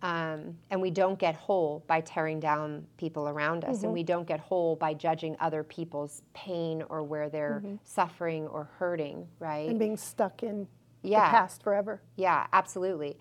Um, 0.00 0.56
and 0.70 0.80
we 0.80 0.90
don't 0.90 1.18
get 1.18 1.34
whole 1.34 1.82
by 1.88 2.00
tearing 2.02 2.38
down 2.38 2.86
people 2.98 3.28
around 3.28 3.64
us, 3.64 3.76
and 3.76 3.86
mm-hmm. 3.86 3.94
we 3.94 4.02
don't 4.04 4.28
get 4.28 4.38
whole 4.38 4.76
by 4.76 4.94
judging 4.94 5.36
other 5.40 5.64
people's 5.64 6.22
pain 6.34 6.84
or 6.88 7.02
where 7.02 7.28
they're 7.28 7.62
mm-hmm. 7.64 7.76
suffering 7.82 8.46
or 8.46 8.68
hurting, 8.78 9.26
right? 9.40 9.68
And 9.68 9.78
being 9.78 9.96
stuck 9.96 10.44
in 10.44 10.68
Yeah. 11.02 11.24
the 11.24 11.30
past 11.30 11.62
forever. 11.64 12.00
Yeah, 12.16 12.46
absolutely. 12.52 13.18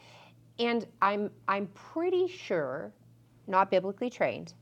And 0.59 0.85
I'm 1.01 1.31
I'm 1.47 1.67
pretty 1.67 2.27
sure, 2.27 2.91
not 3.47 3.71
biblically 3.71 4.09
trained, 4.09 4.53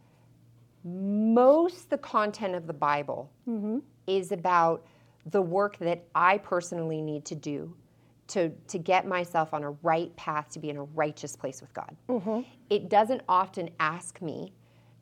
most 0.86 1.90
the 1.90 1.98
content 1.98 2.56
of 2.56 2.68
the 2.68 2.74
Bible 2.74 3.32
mm-hmm. 3.50 3.80
is 4.08 4.32
about 4.32 4.86
the 5.26 5.42
work 5.42 5.78
that 5.80 6.06
I 6.14 6.38
personally 6.38 7.02
need 7.02 7.26
to 7.26 7.36
do 7.36 7.76
to 8.28 8.50
to 8.68 8.78
get 8.78 9.08
myself 9.08 9.54
on 9.54 9.64
a 9.64 9.72
right 9.72 10.16
path 10.16 10.50
to 10.52 10.60
be 10.60 10.70
in 10.70 10.78
a 10.78 10.84
righteous 10.84 11.36
place 11.36 11.62
with 11.62 11.74
God. 11.74 11.96
Mm-hmm. 12.08 12.42
It 12.70 12.90
doesn't 12.90 13.22
often 13.28 13.70
ask 13.80 14.22
me 14.22 14.54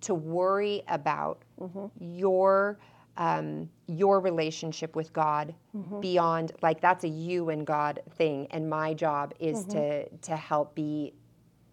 to 0.01 0.13
worry 0.13 0.83
about 0.87 1.43
mm-hmm. 1.59 1.87
your 1.99 2.79
um, 3.15 3.69
your 3.87 4.19
relationship 4.21 4.95
with 4.95 5.13
God 5.13 5.53
beyond 5.99 6.53
like 6.61 6.81
that's 6.81 7.03
a 7.03 7.09
you 7.09 7.49
and 7.49 7.65
God 7.65 8.01
thing, 8.15 8.47
and 8.51 8.69
my 8.69 8.93
job 8.93 9.33
is 9.39 9.65
to 9.65 10.09
to 10.09 10.35
help 10.35 10.75
be 10.75 11.13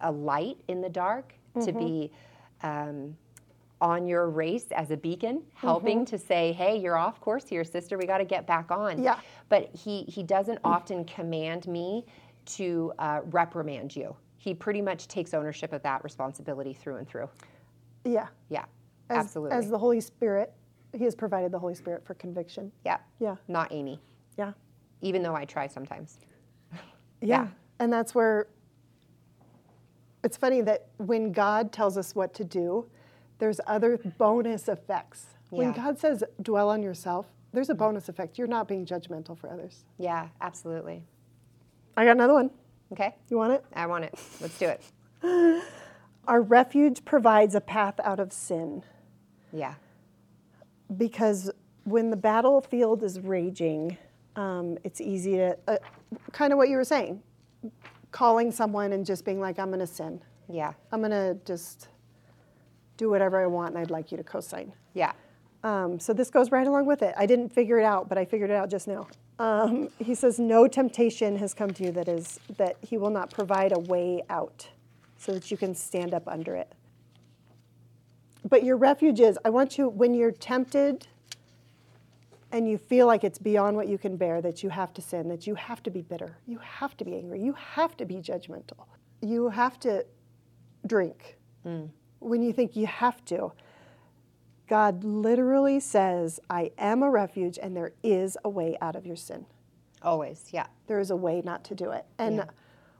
a 0.01 0.11
light 0.11 0.57
in 0.67 0.81
the 0.81 0.89
dark, 0.89 1.33
to 1.63 1.71
be 1.71 2.11
um, 2.63 3.15
on 3.81 4.07
your 4.07 4.29
race 4.29 4.67
as 4.71 4.91
a 4.91 4.97
beacon, 4.97 5.41
helping 5.53 6.05
to 6.05 6.17
say, 6.17 6.53
"Hey, 6.53 6.77
you're 6.77 6.95
off 6.95 7.19
course 7.19 7.47
here, 7.47 7.63
sister. 7.63 7.97
We 7.97 8.05
got 8.05 8.19
to 8.19 8.25
get 8.25 8.45
back 8.47 8.71
on." 8.71 9.01
Yeah. 9.01 9.19
But 9.49 9.69
he 9.75 10.03
he 10.03 10.23
doesn't 10.23 10.59
often 10.63 11.03
command 11.05 11.67
me 11.67 12.05
to 12.45 12.93
uh, 12.99 13.21
reprimand 13.25 13.95
you. 13.95 14.15
He 14.37 14.53
pretty 14.53 14.81
much 14.81 15.07
takes 15.07 15.33
ownership 15.33 15.73
of 15.73 15.81
that 15.83 16.03
responsibility 16.03 16.73
through 16.73 16.97
and 16.97 17.07
through. 17.07 17.29
Yeah. 18.05 18.27
Yeah, 18.49 18.65
As, 19.09 19.25
absolutely. 19.25 19.57
As 19.57 19.69
the 19.69 19.77
Holy 19.77 20.01
Spirit, 20.01 20.51
He 20.97 21.03
has 21.03 21.13
provided 21.15 21.51
the 21.51 21.59
Holy 21.59 21.75
Spirit 21.75 22.03
for 22.03 22.15
conviction. 22.15 22.71
yeah, 22.83 22.97
Yeah. 23.19 23.35
not 23.47 23.71
Amy. 23.71 23.99
Yeah. 24.37 24.53
Even 25.01 25.21
though 25.21 25.35
I 25.35 25.45
try 25.45 25.67
sometimes. 25.67 26.19
Yeah. 27.21 27.47
And 27.79 27.93
that's 27.93 28.15
where 28.15 28.47
it's 30.23 30.37
funny 30.37 30.61
that 30.61 30.87
when 30.97 31.31
God 31.31 31.71
tells 31.71 31.95
us 31.97 32.15
what 32.15 32.33
to 32.33 32.43
do, 32.43 32.85
there's 33.41 33.59
other 33.65 33.97
bonus 34.19 34.69
effects. 34.69 35.25
When 35.49 35.71
God 35.73 35.97
says 35.97 36.23
dwell 36.41 36.69
on 36.69 36.81
yourself, 36.83 37.25
there's 37.51 37.69
a 37.69 37.75
bonus 37.75 38.07
effect. 38.07 38.37
You're 38.37 38.47
not 38.47 38.67
being 38.67 38.85
judgmental 38.85 39.35
for 39.37 39.49
others. 39.49 39.83
Yeah, 39.97 40.29
absolutely. 40.39 41.03
I 41.97 42.05
got 42.05 42.11
another 42.11 42.33
one. 42.33 42.51
Okay, 42.93 43.15
You 43.29 43.37
want 43.37 43.53
it? 43.53 43.65
I 43.73 43.87
want 43.87 44.03
it. 44.05 44.13
Let's 44.39 44.57
do 44.59 44.67
it. 44.67 44.81
Our 46.27 46.41
refuge 46.41 47.03
provides 47.03 47.55
a 47.55 47.61
path 47.61 47.99
out 48.03 48.19
of 48.19 48.31
sin 48.31 48.83
Yeah, 49.51 49.73
because 50.95 51.49
when 51.85 52.11
the 52.11 52.17
battlefield 52.17 53.01
is 53.01 53.19
raging, 53.19 53.97
um, 54.35 54.77
it's 54.83 55.01
easy 55.01 55.37
to, 55.37 55.57
uh, 55.67 55.77
kind 56.31 56.53
of 56.53 56.57
what 56.57 56.69
you 56.69 56.77
were 56.77 56.83
saying, 56.83 57.23
calling 58.11 58.51
someone 58.51 58.93
and 58.93 59.03
just 59.05 59.25
being 59.25 59.39
like, 59.39 59.57
I'm 59.57 59.69
going 59.69 59.79
to 59.79 59.87
sin. 59.87 60.21
yeah, 60.47 60.73
I'm 60.91 60.99
going 60.99 61.11
to 61.11 61.37
just 61.45 61.87
do 63.01 63.09
whatever 63.09 63.41
I 63.41 63.47
want 63.47 63.69
and 63.69 63.79
I'd 63.79 63.89
like 63.89 64.11
you 64.11 64.17
to 64.17 64.23
co-sign. 64.23 64.71
yeah. 64.93 65.13
Um, 65.63 65.99
so 65.99 66.11
this 66.11 66.31
goes 66.31 66.51
right 66.51 66.65
along 66.65 66.87
with 66.87 67.03
it. 67.03 67.13
I 67.15 67.27
didn't 67.27 67.49
figure 67.49 67.77
it 67.79 67.85
out, 67.85 68.09
but 68.09 68.17
I 68.17 68.25
figured 68.25 68.49
it 68.49 68.55
out 68.55 68.69
just 68.71 68.87
now. 68.87 69.07
Um, 69.37 69.89
he 69.99 70.15
says, 70.15 70.39
"No 70.39 70.67
temptation 70.67 71.37
has 71.37 71.53
come 71.53 71.69
to 71.71 71.83
you 71.83 71.91
that 71.91 72.07
is 72.07 72.39
that 72.57 72.77
he 72.81 72.97
will 72.97 73.11
not 73.11 73.29
provide 73.29 73.71
a 73.71 73.79
way 73.79 74.23
out, 74.27 74.67
so 75.17 75.31
that 75.33 75.51
you 75.51 75.57
can 75.57 75.75
stand 75.75 76.15
up 76.15 76.27
under 76.27 76.55
it." 76.55 76.73
But 78.49 78.63
your 78.63 78.75
refuge 78.75 79.19
is. 79.19 79.37
I 79.45 79.51
want 79.51 79.77
you 79.77 79.87
when 79.87 80.15
you're 80.15 80.31
tempted, 80.31 81.05
and 82.51 82.67
you 82.67 82.79
feel 82.79 83.05
like 83.05 83.23
it's 83.23 83.37
beyond 83.37 83.77
what 83.77 83.87
you 83.87 83.99
can 83.99 84.17
bear, 84.17 84.41
that 84.41 84.63
you 84.63 84.69
have 84.69 84.91
to 84.95 85.01
sin, 85.01 85.27
that 85.29 85.45
you 85.45 85.53
have 85.53 85.83
to 85.83 85.91
be 85.91 86.01
bitter, 86.01 86.37
you 86.47 86.57
have 86.57 86.97
to 86.97 87.05
be 87.05 87.15
angry, 87.15 87.39
you 87.39 87.53
have 87.53 87.95
to 87.97 88.05
be 88.05 88.15
judgmental, 88.15 88.85
you 89.21 89.49
have 89.49 89.79
to 89.81 90.05
drink. 90.87 91.37
When 92.21 92.41
you 92.41 92.53
think 92.53 92.75
you 92.77 92.87
have 92.87 93.23
to, 93.25 93.51
God 94.69 95.03
literally 95.03 95.81
says, 95.81 96.39
I 96.49 96.71
am 96.77 97.03
a 97.03 97.09
refuge 97.09 97.59
and 97.61 97.75
there 97.75 97.91
is 98.03 98.37
a 98.45 98.49
way 98.49 98.77
out 98.79 98.95
of 98.95 99.05
your 99.05 99.17
sin. 99.17 99.45
Always, 100.01 100.45
yeah. 100.51 100.67
There 100.87 100.99
is 100.99 101.11
a 101.11 101.15
way 101.15 101.41
not 101.43 101.65
to 101.65 101.75
do 101.75 101.91
it. 101.91 102.05
And 102.17 102.37
Yeah. 102.37 102.45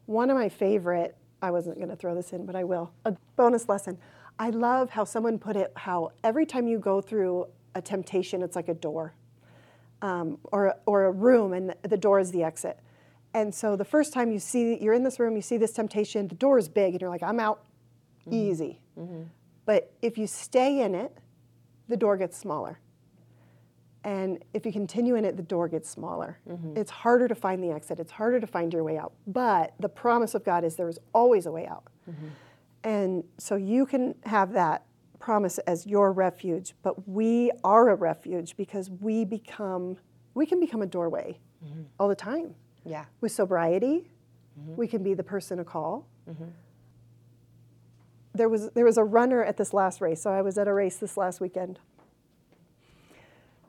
one 0.07 0.29
of 0.29 0.35
my 0.35 0.49
favorite, 0.49 1.15
I 1.41 1.49
wasn't 1.51 1.77
going 1.77 1.89
to 1.89 1.95
throw 1.95 2.13
this 2.13 2.33
in, 2.33 2.45
but 2.45 2.55
I 2.57 2.65
will, 2.65 2.91
a 3.05 3.15
bonus 3.37 3.69
lesson. 3.69 3.97
I 4.37 4.49
love 4.49 4.89
how 4.89 5.05
someone 5.05 5.39
put 5.39 5.55
it 5.55 5.71
how 5.75 6.11
every 6.23 6.45
time 6.45 6.67
you 6.67 6.77
go 6.77 6.99
through 6.99 7.45
a 7.73 7.81
temptation, 7.81 8.41
it's 8.41 8.55
like 8.55 8.67
a 8.67 8.73
door 8.73 9.13
um, 10.01 10.39
or, 10.51 10.75
or 10.85 11.05
a 11.05 11.11
room, 11.11 11.53
and 11.53 11.73
the 11.83 11.97
door 11.97 12.19
is 12.19 12.31
the 12.31 12.43
exit. 12.43 12.79
And 13.33 13.55
so 13.55 13.75
the 13.77 13.85
first 13.85 14.11
time 14.11 14.31
you 14.31 14.39
see, 14.39 14.77
you're 14.81 14.93
in 14.93 15.03
this 15.03 15.19
room, 15.19 15.35
you 15.37 15.41
see 15.41 15.57
this 15.57 15.71
temptation, 15.71 16.27
the 16.27 16.35
door 16.35 16.57
is 16.57 16.67
big, 16.67 16.93
and 16.93 17.01
you're 17.01 17.09
like, 17.09 17.23
I'm 17.23 17.39
out, 17.39 17.63
easy. 18.29 18.80
Mm-hmm. 18.99 19.23
But 19.65 19.91
if 20.01 20.17
you 20.17 20.27
stay 20.27 20.81
in 20.81 20.95
it, 20.95 21.17
the 21.87 21.97
door 21.97 22.17
gets 22.17 22.37
smaller. 22.37 22.79
And 24.03 24.43
if 24.53 24.65
you 24.65 24.71
continue 24.71 25.15
in 25.15 25.25
it, 25.25 25.37
the 25.37 25.43
door 25.43 25.67
gets 25.67 25.89
smaller. 25.89 26.39
Mm-hmm. 26.49 26.75
It's 26.75 26.89
harder 26.89 27.27
to 27.27 27.35
find 27.35 27.63
the 27.63 27.69
exit, 27.69 27.99
it's 27.99 28.11
harder 28.11 28.39
to 28.39 28.47
find 28.47 28.73
your 28.73 28.83
way 28.83 28.97
out. 28.97 29.13
But 29.27 29.73
the 29.79 29.89
promise 29.89 30.33
of 30.33 30.43
God 30.43 30.63
is 30.63 30.75
there 30.75 30.89
is 30.89 30.99
always 31.13 31.45
a 31.45 31.51
way 31.51 31.67
out. 31.67 31.83
Mm-hmm. 32.09 32.27
And 32.83 33.23
so 33.37 33.55
you 33.55 33.85
can 33.85 34.15
have 34.25 34.53
that 34.53 34.85
promise 35.19 35.59
as 35.59 35.85
your 35.85 36.11
refuge, 36.11 36.73
but 36.81 37.07
we 37.07 37.51
are 37.63 37.89
a 37.89 37.95
refuge 37.95 38.57
because 38.57 38.89
we 38.89 39.23
become 39.23 39.97
we 40.33 40.45
can 40.45 40.59
become 40.59 40.81
a 40.81 40.85
doorway 40.85 41.37
all 41.99 42.07
the 42.07 42.15
time. 42.15 42.55
Yeah. 42.85 43.05
With 43.19 43.31
sobriety, 43.33 44.09
we 44.75 44.87
can 44.87 45.03
be 45.03 45.13
the 45.13 45.23
person 45.23 45.57
to 45.57 45.63
call. 45.63 46.07
There 48.33 48.49
was 48.49 48.69
there 48.71 48.85
was 48.85 48.97
a 48.97 49.03
runner 49.03 49.43
at 49.43 49.57
this 49.57 49.73
last 49.73 50.01
race. 50.01 50.21
So 50.21 50.31
I 50.31 50.41
was 50.41 50.57
at 50.57 50.67
a 50.67 50.73
race 50.73 50.97
this 50.97 51.17
last 51.17 51.41
weekend. 51.41 51.79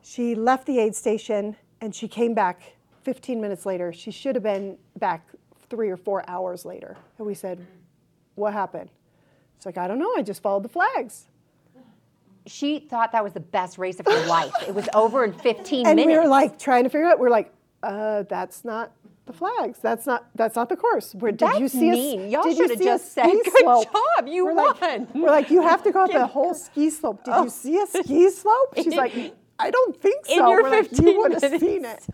She 0.03 0.35
left 0.35 0.67
the 0.67 0.79
aid 0.79 0.95
station 0.95 1.57
and 1.81 1.95
she 1.95 2.09
came 2.09 2.35
back 2.35 2.61
15 3.03 3.41
minutes 3.41 3.67
later. 3.67 3.93
She 3.93 4.11
should 4.11 4.37
have 4.37 4.43
been 4.43 4.79
back 4.99 5.27
three 5.69 5.91
or 5.91 5.97
four 5.97 6.29
hours 6.29 6.65
later. 6.65 6.97
And 7.19 7.27
we 7.27 7.35
said, 7.35 7.67
"What 8.35 8.53
happened?" 8.53 8.91
She's 9.59 9.67
like, 9.67 9.79
"I 9.79 9.89
don't 9.89 9.99
know. 9.99 10.13
I 10.17 10.23
just 10.23 10.43
followed 10.43 10.63
the 10.63 10.69
flags." 10.69 11.27
She 12.47 12.81
thought 12.81 13.13
that 13.13 13.23
was 13.23 13.33
the 13.33 13.41
best 13.41 13.79
race 13.79 14.01
of 14.01 14.07
her 14.07 14.27
life. 14.27 14.53
It 14.67 14.75
was 14.75 14.89
over 14.95 15.25
in 15.25 15.33
15 15.33 15.87
and 15.87 15.97
minutes. 15.97 16.03
And 16.03 16.07
we 16.07 16.19
were 16.19 16.29
like 16.29 16.59
trying 16.59 16.85
to 16.85 16.91
figure 16.91 17.07
out. 17.07 17.19
We're 17.19 17.31
like, 17.31 17.53
uh, 17.83 18.25
"That's 18.29 18.65
not 18.65 18.93
the 19.33 19.39
flags. 19.39 19.79
That's 19.81 20.07
not. 20.07 20.27
That's 20.35 20.57
not 20.57 20.69
the 20.69 20.77
course. 20.77 21.15
Where 21.15 21.33
did 21.33 21.61
you 21.61 21.69
see 21.69 21.91
mean. 21.91 22.21
a? 22.21 22.29
Y'all 22.29 22.43
did 22.45 22.59
you 22.59 22.69
shoulda 22.69 22.77
see 22.83 22.89
a 22.89 22.93
just 22.93 23.13
said, 23.13 23.25
ski 23.25 23.41
"Good 23.45 23.61
slope?" 23.61 23.93
job, 23.93 24.29
you 24.29 24.45
we're 24.45 24.55
like, 24.55 24.81
won. 24.81 25.09
we're 25.15 25.31
like, 25.31 25.51
you 25.51 25.63
have 25.63 25.83
to 25.85 25.93
go 25.93 26.05
up 26.05 26.13
the 26.13 26.27
whole 26.27 26.55
ski 26.55 26.91
slope. 26.91 27.25
Did 27.25 27.35
you 27.35 27.51
see 27.51 27.79
a 27.81 27.87
ski 27.87 28.31
slope? 28.43 28.75
She's 28.77 28.95
like, 28.95 29.13
I 29.59 29.71
don't 29.71 30.01
think 30.01 30.27
so. 30.27 30.33
In 30.33 30.39
your 30.39 30.63
we're 30.63 30.71
like, 30.71 30.99
you 30.99 31.19
would 31.19 31.43
have 31.43 31.61
seen 31.61 31.85
it. 31.85 32.07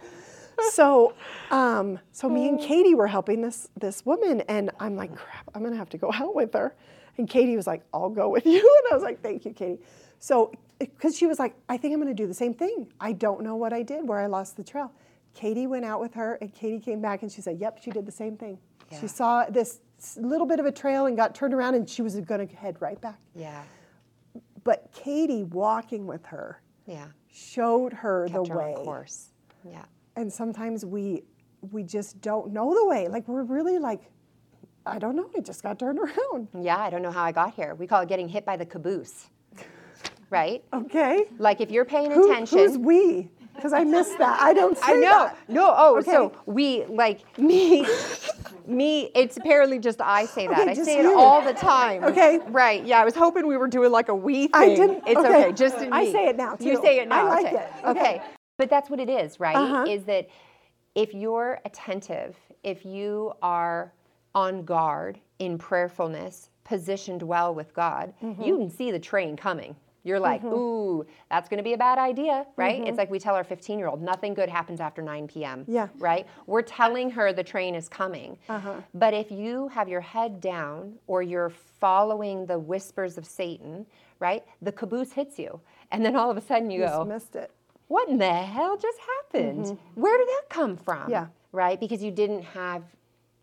So, 0.73 1.15
um, 1.51 1.99
so 2.13 2.29
me 2.29 2.49
and 2.49 2.61
Katie 2.61 2.95
were 2.95 3.07
helping 3.07 3.43
this 3.43 3.69
this 3.79 4.05
woman, 4.05 4.43
and 4.43 4.71
I'm 4.81 4.97
like, 4.97 5.15
crap, 5.15 5.49
I'm 5.55 5.63
gonna 5.63 5.77
have 5.77 5.91
to 5.91 5.99
go 5.99 6.11
out 6.13 6.35
with 6.35 6.53
her. 6.55 6.75
And 7.17 7.29
Katie 7.29 7.57
was 7.57 7.67
like, 7.67 7.83
I'll 7.93 8.11
go 8.11 8.29
with 8.29 8.47
you, 8.47 8.59
and 8.59 8.93
I 8.93 8.95
was 8.95 9.03
like, 9.03 9.23
thank 9.23 9.45
you, 9.45 9.53
Katie. 9.53 9.81
So, 10.21 10.53
because 10.79 11.17
she 11.17 11.27
was 11.27 11.39
like, 11.39 11.55
I 11.69 11.77
think 11.77 11.95
I'm 11.95 12.01
gonna 12.01 12.15
do 12.15 12.27
the 12.27 12.35
same 12.35 12.55
thing. 12.55 12.93
I 13.01 13.13
don't 13.13 13.43
know 13.43 13.57
what 13.57 13.73
I 13.73 13.83
did 13.83 14.07
where 14.07 14.19
I 14.19 14.27
lost 14.27 14.57
the 14.57 14.65
trail. 14.65 14.93
Katie 15.35 15.67
went 15.67 15.85
out 15.85 16.01
with 16.01 16.15
her, 16.15 16.35
and 16.41 16.53
Katie 16.55 16.81
came 16.81 17.01
back, 17.01 17.23
and 17.23 17.31
she 17.31 17.41
said, 17.41 17.59
Yep, 17.61 17.81
she 17.83 17.91
did 17.91 18.07
the 18.07 18.13
same 18.13 18.37
thing. 18.37 18.59
Yeah. 18.91 19.01
She 19.01 19.07
saw 19.09 19.45
this 19.47 19.81
little 20.17 20.47
bit 20.47 20.61
of 20.61 20.67
a 20.67 20.73
trail 20.73 21.07
and 21.07 21.17
got 21.17 21.35
turned 21.35 21.55
around, 21.55 21.75
and 21.75 21.89
she 21.89 22.03
was 22.03 22.17
gonna 22.21 22.47
head 22.47 22.77
right 22.81 23.01
back. 23.01 23.19
yeah, 23.35 23.63
But 24.65 24.91
Katie 24.93 25.45
walking 25.45 26.07
with 26.07 26.25
her 26.27 26.63
yeah. 26.87 27.07
showed 27.31 27.93
her 27.93 28.27
Kept 28.29 28.45
the 28.47 28.53
her 28.53 28.59
way 28.59 28.75
course. 28.77 29.31
Yeah. 29.69 29.85
and 30.17 30.33
sometimes 30.33 30.85
we 30.87 31.23
we 31.73 31.83
just 31.83 32.21
don't 32.21 32.53
know 32.53 32.73
the 32.75 32.87
way 32.87 33.09
like 33.09 33.27
we're 33.27 33.43
really 33.43 33.79
like 33.81 34.03
i 34.87 34.97
don't 34.97 35.17
know 35.17 35.29
i 35.37 35.41
just 35.41 35.61
got 35.65 35.77
turned 35.79 35.99
around 36.05 36.47
Yeah, 36.59 36.79
I 36.79 36.89
don't 36.89 37.03
know 37.03 37.11
how 37.11 37.25
I 37.25 37.33
got 37.33 37.53
here. 37.55 37.75
We 37.75 37.87
call 37.89 38.01
it 38.03 38.09
getting 38.09 38.29
hit 38.29 38.47
by 38.47 38.57
the 38.57 38.65
caboose. 38.65 39.27
Right? 40.31 40.63
okay 40.73 41.25
Like 41.39 41.61
if 41.61 41.71
you're 41.71 41.85
paying 41.85 42.11
Who- 42.13 42.31
attention. 42.31 42.59
who's 42.59 42.79
we 42.79 43.31
because 43.59 43.73
i 43.73 43.83
miss 43.85 44.09
that 44.15 44.41
i 44.41 44.53
don't 44.55 44.77
see 44.79 44.83
that. 44.83 44.91
I 44.91 44.95
know. 44.95 45.25
that. 45.25 45.37
No, 45.49 45.75
oh, 45.77 46.01
so 46.01 46.27
Okay. 46.27 46.37
we 46.47 46.85
like 46.87 47.39
me 47.39 47.85
me 48.67 49.11
it's 49.15 49.37
apparently 49.37 49.79
just 49.79 50.01
I 50.01 50.27
say 50.27 50.47
that. 50.47 50.61
Okay, 50.61 50.71
I 50.71 50.75
say 50.75 50.99
it 51.01 51.07
all 51.07 51.43
the 51.43 51.55
time. 51.55 52.05
Okay. 52.05 52.39
Right. 52.49 52.85
Yeah, 52.85 53.01
I 53.01 53.05
was 53.07 53.15
hoping 53.15 53.47
we 53.47 53.57
were 53.57 53.67
doing 53.67 53.91
like 53.91 54.09
a 54.11 54.15
we 54.15 54.43
thing. 54.49 54.51
I 54.53 54.67
didn't- 54.75 55.03
It's 55.07 55.19
okay. 55.19 55.45
okay. 55.47 55.53
Just 55.53 55.79
in 55.79 55.91
I 55.93 56.13
say 56.13 56.27
it 56.29 56.37
now, 56.37 56.55
You 56.61 56.77
say 56.83 56.99
it 56.99 57.09
now. 57.09 57.27
I 57.27 57.29
like 57.31 57.47
okay. 57.47 57.57
it. 57.57 57.71
Okay. 57.87 58.01
Okay. 58.01 58.23
But 58.59 58.69
that's 58.69 58.91
what 58.91 59.01
it 59.01 59.09
is, 59.09 59.41
right? 59.41 59.57
Uh-huh. 59.57 59.85
Is 59.89 60.05
that 60.05 60.29
if 60.95 61.15
you're 61.15 61.61
attentive, 61.65 62.37
if 62.63 62.85
you 62.85 63.33
are 63.43 63.93
on 64.35 64.65
guard 64.65 65.19
in 65.39 65.57
prayerfulness, 65.57 66.51
positioned 66.65 67.23
well 67.23 67.55
with 67.55 67.73
God, 67.73 68.13
Mm-hmm. 68.23 68.43
you 68.43 68.59
can 68.59 68.69
see 68.71 68.91
the 68.91 68.99
train 68.99 69.35
coming. 69.35 69.75
You're 70.09 70.19
like, 70.19 70.43
ooh, 70.43 71.07
that's 71.31 71.49
going 71.49 71.59
to 71.59 71.65
be 71.65 71.75
a 71.75 71.79
bad 71.79 71.99
idea, 71.99 72.47
right? 72.57 72.83
It's 72.87 72.99
like 72.99 73.11
we 73.11 73.19
tell 73.19 73.35
our 73.35 73.45
15 73.45 73.79
year 73.79 73.89
old, 73.89 74.03
nothing 74.03 74.35
good 74.35 74.49
happens 74.49 74.81
after 74.81 75.03
9 75.03 75.29
p.m. 75.29 75.61
Mm-hmm. 75.61 75.75
Yeah. 75.75 75.89
Right? 75.99 76.27
We're 76.47 76.63
telling 76.63 77.11
her 77.11 77.33
the 77.33 77.45
train 77.45 77.75
is 77.75 77.89
coming. 77.89 78.39
Uh-huh. 78.49 78.75
But 78.95 79.15
if 79.15 79.31
you 79.31 79.69
have 79.69 79.89
your 79.89 80.01
head 80.01 80.41
down 80.41 80.95
or 81.07 81.23
you're 81.23 81.51
following 81.81 82.47
the 82.47 82.59
whispers 82.59 83.19
of 83.19 83.27
Satan, 83.27 83.87
right? 84.19 84.45
The 84.63 84.73
caboose 84.73 85.13
hits 85.13 85.39
you. 85.39 85.61
And 85.93 86.05
then 86.05 86.17
all 86.17 86.31
of 86.31 86.37
a 86.37 86.41
sudden 86.41 86.71
you 86.71 86.81
just 86.81 86.95
go, 86.95 87.05
missed 87.05 87.37
it 87.37 87.53
what 87.89 88.09
in 88.09 88.19
the 88.19 88.33
hell 88.33 88.77
just 88.77 88.99
happened? 88.99 89.79
Where 89.95 90.19
did 90.19 90.29
that 90.29 90.45
come 90.49 90.77
from? 90.77 91.03
Mm-hmm. 91.03 91.11
Yeah. 91.11 91.27
Right? 91.53 91.81
Because 91.81 92.03
you 92.03 92.11
didn't 92.11 92.43
have 92.43 92.83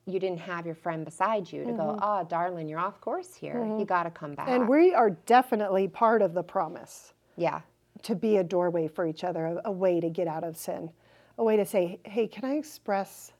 you 0.06 0.20
didn't 0.20 0.40
have 0.40 0.66
your 0.66 0.76
friend 0.76 1.04
beside 1.04 1.52
you 1.52 1.64
to 1.66 1.72
go, 1.74 1.98
oh, 2.02 2.26
darling, 2.30 2.68
you're 2.68 2.80
off 2.80 3.02
course 3.02 3.34
here. 3.34 3.66
You 3.80 3.86
got 3.86 4.04
to 4.04 4.12
come 4.12 4.36
back. 4.36 4.48
Mm-hmm. 4.48 4.62
and 4.62 4.70
we 4.70 4.94
are 4.94 5.10
definitely 5.26 5.88
part 5.88 6.22
of 6.22 6.34
the 6.34 6.44
promise 6.44 7.14
yeah. 7.38 7.62
to 8.04 8.16
be 8.16 8.38
a 8.38 8.44
doorway 8.44 8.88
for 8.88 9.08
each 9.08 9.24
other 9.24 9.46
a, 9.46 9.62
a 9.66 9.72
way 9.72 10.00
to 10.00 10.10
get 10.10 10.28
out 10.28 10.44
of 10.44 10.56
sin 10.56 10.90
a 11.38 11.44
way 11.44 11.58
to 11.58 11.66
say 11.66 12.00
hey 12.06 12.28
can 12.28 12.46
i 12.46 12.54
express 12.56 13.34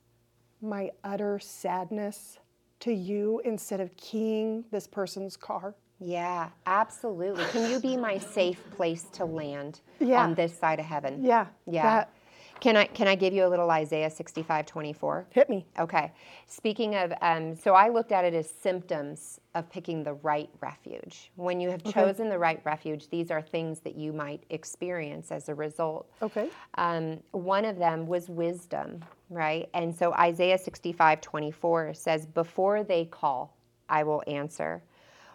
my 0.62 0.90
utter 1.04 1.40
sadness 1.40 2.40
to 2.80 2.94
you 2.94 3.42
instead 3.46 3.80
of 3.80 3.96
keying 3.98 4.66
this 4.72 4.88
person's 4.88 5.38
car? 5.38 5.76
Yeah, 6.00 6.50
absolutely. 6.66 7.46
Can 7.46 7.72
you 7.72 7.80
be 7.80 7.96
my 7.96 8.18
safe 8.18 8.62
place 8.72 9.04
to 9.14 9.26
land 9.26 9.80
Yeah. 10.00 10.24
on 10.24 10.34
this 10.36 10.58
side 10.58 10.80
of 10.80 10.86
heaven? 10.86 11.24
Yeah. 11.24 11.46
Yeah. 11.66 11.84
that- 11.84 12.14
Can 12.60 12.78
I 12.78 12.86
can 12.86 13.08
I 13.08 13.16
give 13.16 13.34
you 13.34 13.46
a 13.46 13.50
little 13.50 13.70
Isaiah 13.70 14.10
65, 14.10 14.66
24? 14.66 15.28
hit 15.32 15.50
me. 15.50 15.66
Okay. 15.80 16.12
Speaking 16.48 16.96
of, 16.96 17.14
um, 17.22 17.56
so 17.56 17.74
I 17.74 17.90
looked 17.90 18.12
at 18.12 18.26
it 18.26 18.34
as 18.34 18.50
symptoms 18.50 19.40
of 19.54 19.70
picking 19.70 20.04
the 20.04 20.14
right 20.16 20.50
refuge. 20.62 21.32
When 21.36 21.60
you 21.60 21.70
have 21.70 21.84
chosen 21.84 22.30
the 22.30 22.40
right 22.40 22.62
refuge, 22.64 23.10
these 23.10 23.32
are 23.32 23.42
things 23.42 23.80
that 23.82 23.96
you 23.96 24.14
might 24.14 24.44
experience 24.50 25.32
as 25.32 25.50
a 25.50 25.56
result. 25.56 26.10
Okay. 26.22 26.50
Um, 26.76 27.20
one 27.32 27.66
of 27.66 27.78
them 27.78 28.08
was 28.08 28.30
wisdom, 28.30 29.04
right? 29.30 29.70
And 29.74 29.96
so 29.96 30.14
Isaiah 30.14 30.58
65, 30.58 31.22
24 31.22 31.94
says, 31.94 32.26
Before 32.26 32.84
they 32.84 33.06
call, 33.06 33.56
I 33.90 34.04
will 34.04 34.24
answer. 34.28 34.84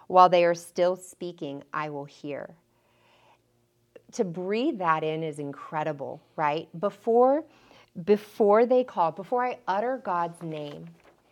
While 0.08 0.28
they 0.28 0.44
are 0.44 0.54
still 0.54 0.96
speaking, 0.96 1.62
I 1.72 1.88
will 1.90 2.04
hear 2.04 2.56
to 4.12 4.24
breathe 4.24 4.78
that 4.78 5.02
in 5.02 5.22
is 5.22 5.38
incredible, 5.38 6.20
right? 6.36 6.68
Before 6.78 7.44
before 8.04 8.66
they 8.66 8.84
call, 8.84 9.10
before 9.10 9.44
I 9.44 9.58
utter 9.66 10.00
God's 10.04 10.40
name, 10.42 10.86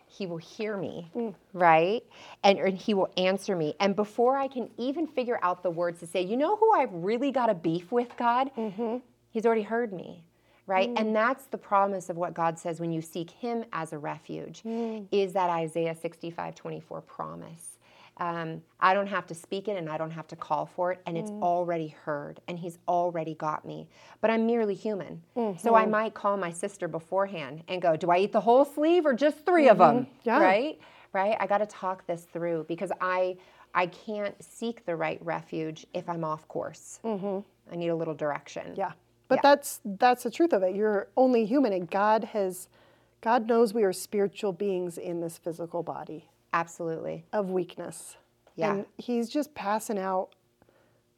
he 0.07 0.25
will 0.25 0.37
hear 0.37 0.75
me, 0.75 1.09
mm. 1.15 1.33
right? 1.53 2.03
And, 2.43 2.59
and 2.59 2.77
he 2.77 2.93
will 2.93 3.09
answer 3.15 3.55
me. 3.55 3.75
And 3.79 3.95
before 3.95 4.35
I 4.35 4.47
can 4.47 4.69
even 4.77 5.07
figure 5.07 5.39
out 5.43 5.63
the 5.63 5.69
words 5.69 5.99
to 5.99 6.07
say, 6.07 6.21
you 6.21 6.35
know 6.35 6.57
who 6.57 6.73
I've 6.73 6.91
really 6.91 7.31
got 7.31 7.49
a 7.49 7.53
beef 7.53 7.91
with, 7.91 8.15
God? 8.17 8.49
Mm-hmm. 8.57 8.97
He's 9.29 9.45
already 9.45 9.61
heard 9.61 9.93
me, 9.93 10.23
right? 10.65 10.89
Mm. 10.89 10.99
And 10.99 11.15
that's 11.15 11.45
the 11.45 11.57
promise 11.57 12.09
of 12.09 12.17
what 12.17 12.33
God 12.33 12.57
says 12.57 12.79
when 12.79 12.91
you 12.91 13.01
seek 13.01 13.29
him 13.29 13.63
as 13.71 13.93
a 13.93 13.97
refuge, 13.97 14.63
mm. 14.63 15.05
is 15.11 15.33
that 15.33 15.49
Isaiah 15.49 15.95
65, 15.95 16.55
24 16.55 17.01
promise. 17.01 17.68
Um, 18.19 18.61
I 18.81 18.93
don't 18.93 19.07
have 19.07 19.25
to 19.27 19.33
speak 19.33 19.67
it 19.69 19.77
and 19.77 19.89
I 19.89 19.97
don't 19.97 20.11
have 20.11 20.27
to 20.27 20.35
call 20.35 20.65
for 20.65 20.91
it, 20.91 21.01
and 21.05 21.17
it's 21.17 21.31
mm. 21.31 21.41
already 21.41 21.87
heard, 21.87 22.41
and 22.47 22.59
He's 22.59 22.77
already 22.87 23.33
got 23.33 23.65
me. 23.65 23.87
But 24.21 24.29
I'm 24.29 24.45
merely 24.45 24.75
human. 24.75 25.21
So 25.35 25.73
I 25.73 25.83
mm-hmm. 25.83 25.91
might 25.91 26.13
call 26.13 26.35
my 26.35 26.51
sister 26.51 26.87
beforehand 26.87 27.63
and 27.67 27.81
go, 27.81 27.95
Do 27.95 28.11
I 28.11 28.17
eat 28.17 28.33
the 28.33 28.41
whole 28.41 28.65
sleeve 28.65 29.05
or 29.05 29.13
just 29.13 29.45
3 29.45 29.69
of 29.69 29.77
mm-hmm. 29.77 29.97
them? 29.97 30.07
Yeah. 30.23 30.41
Right? 30.41 30.79
Right? 31.13 31.37
I 31.39 31.47
got 31.47 31.59
to 31.59 31.65
talk 31.65 32.05
this 32.05 32.27
through 32.31 32.65
because 32.67 32.91
I. 33.01 33.37
I 33.71 33.85
can't 33.85 34.33
seek 34.43 34.83
the 34.87 34.95
right 34.95 35.23
refuge 35.23 35.85
if 35.93 36.09
I'm 36.09 36.23
off 36.23 36.47
course. 36.47 36.99
Mm-hmm. 37.03 37.41
I 37.71 37.75
need 37.75 37.89
a 37.89 37.95
little 37.95 38.15
direction. 38.15 38.73
Yeah. 38.75 38.93
But 39.27 39.35
Yeah. 39.35 39.41
that's 39.43 39.79
that's 39.85 40.23
the 40.23 40.31
truth 40.31 40.53
of 40.53 40.63
it. 40.63 40.75
You're 40.75 41.07
only 41.15 41.45
human 41.45 41.71
and 41.71 41.87
God 41.87 42.23
has 42.23 42.67
God 43.21 43.47
knows 43.47 43.71
we 43.71 43.83
are 43.83 43.93
spiritual 43.93 44.53
beings 44.53 44.97
in 44.97 45.21
this 45.21 45.37
physical 45.37 45.83
body 45.83 46.29
Absolutely. 46.53 47.25
of 47.33 47.49
weakness. 47.49 48.17
Yeah. 48.55 48.73
And 48.73 48.85
he's 48.97 49.29
just 49.29 49.53
passing 49.55 49.97
out 49.97 50.29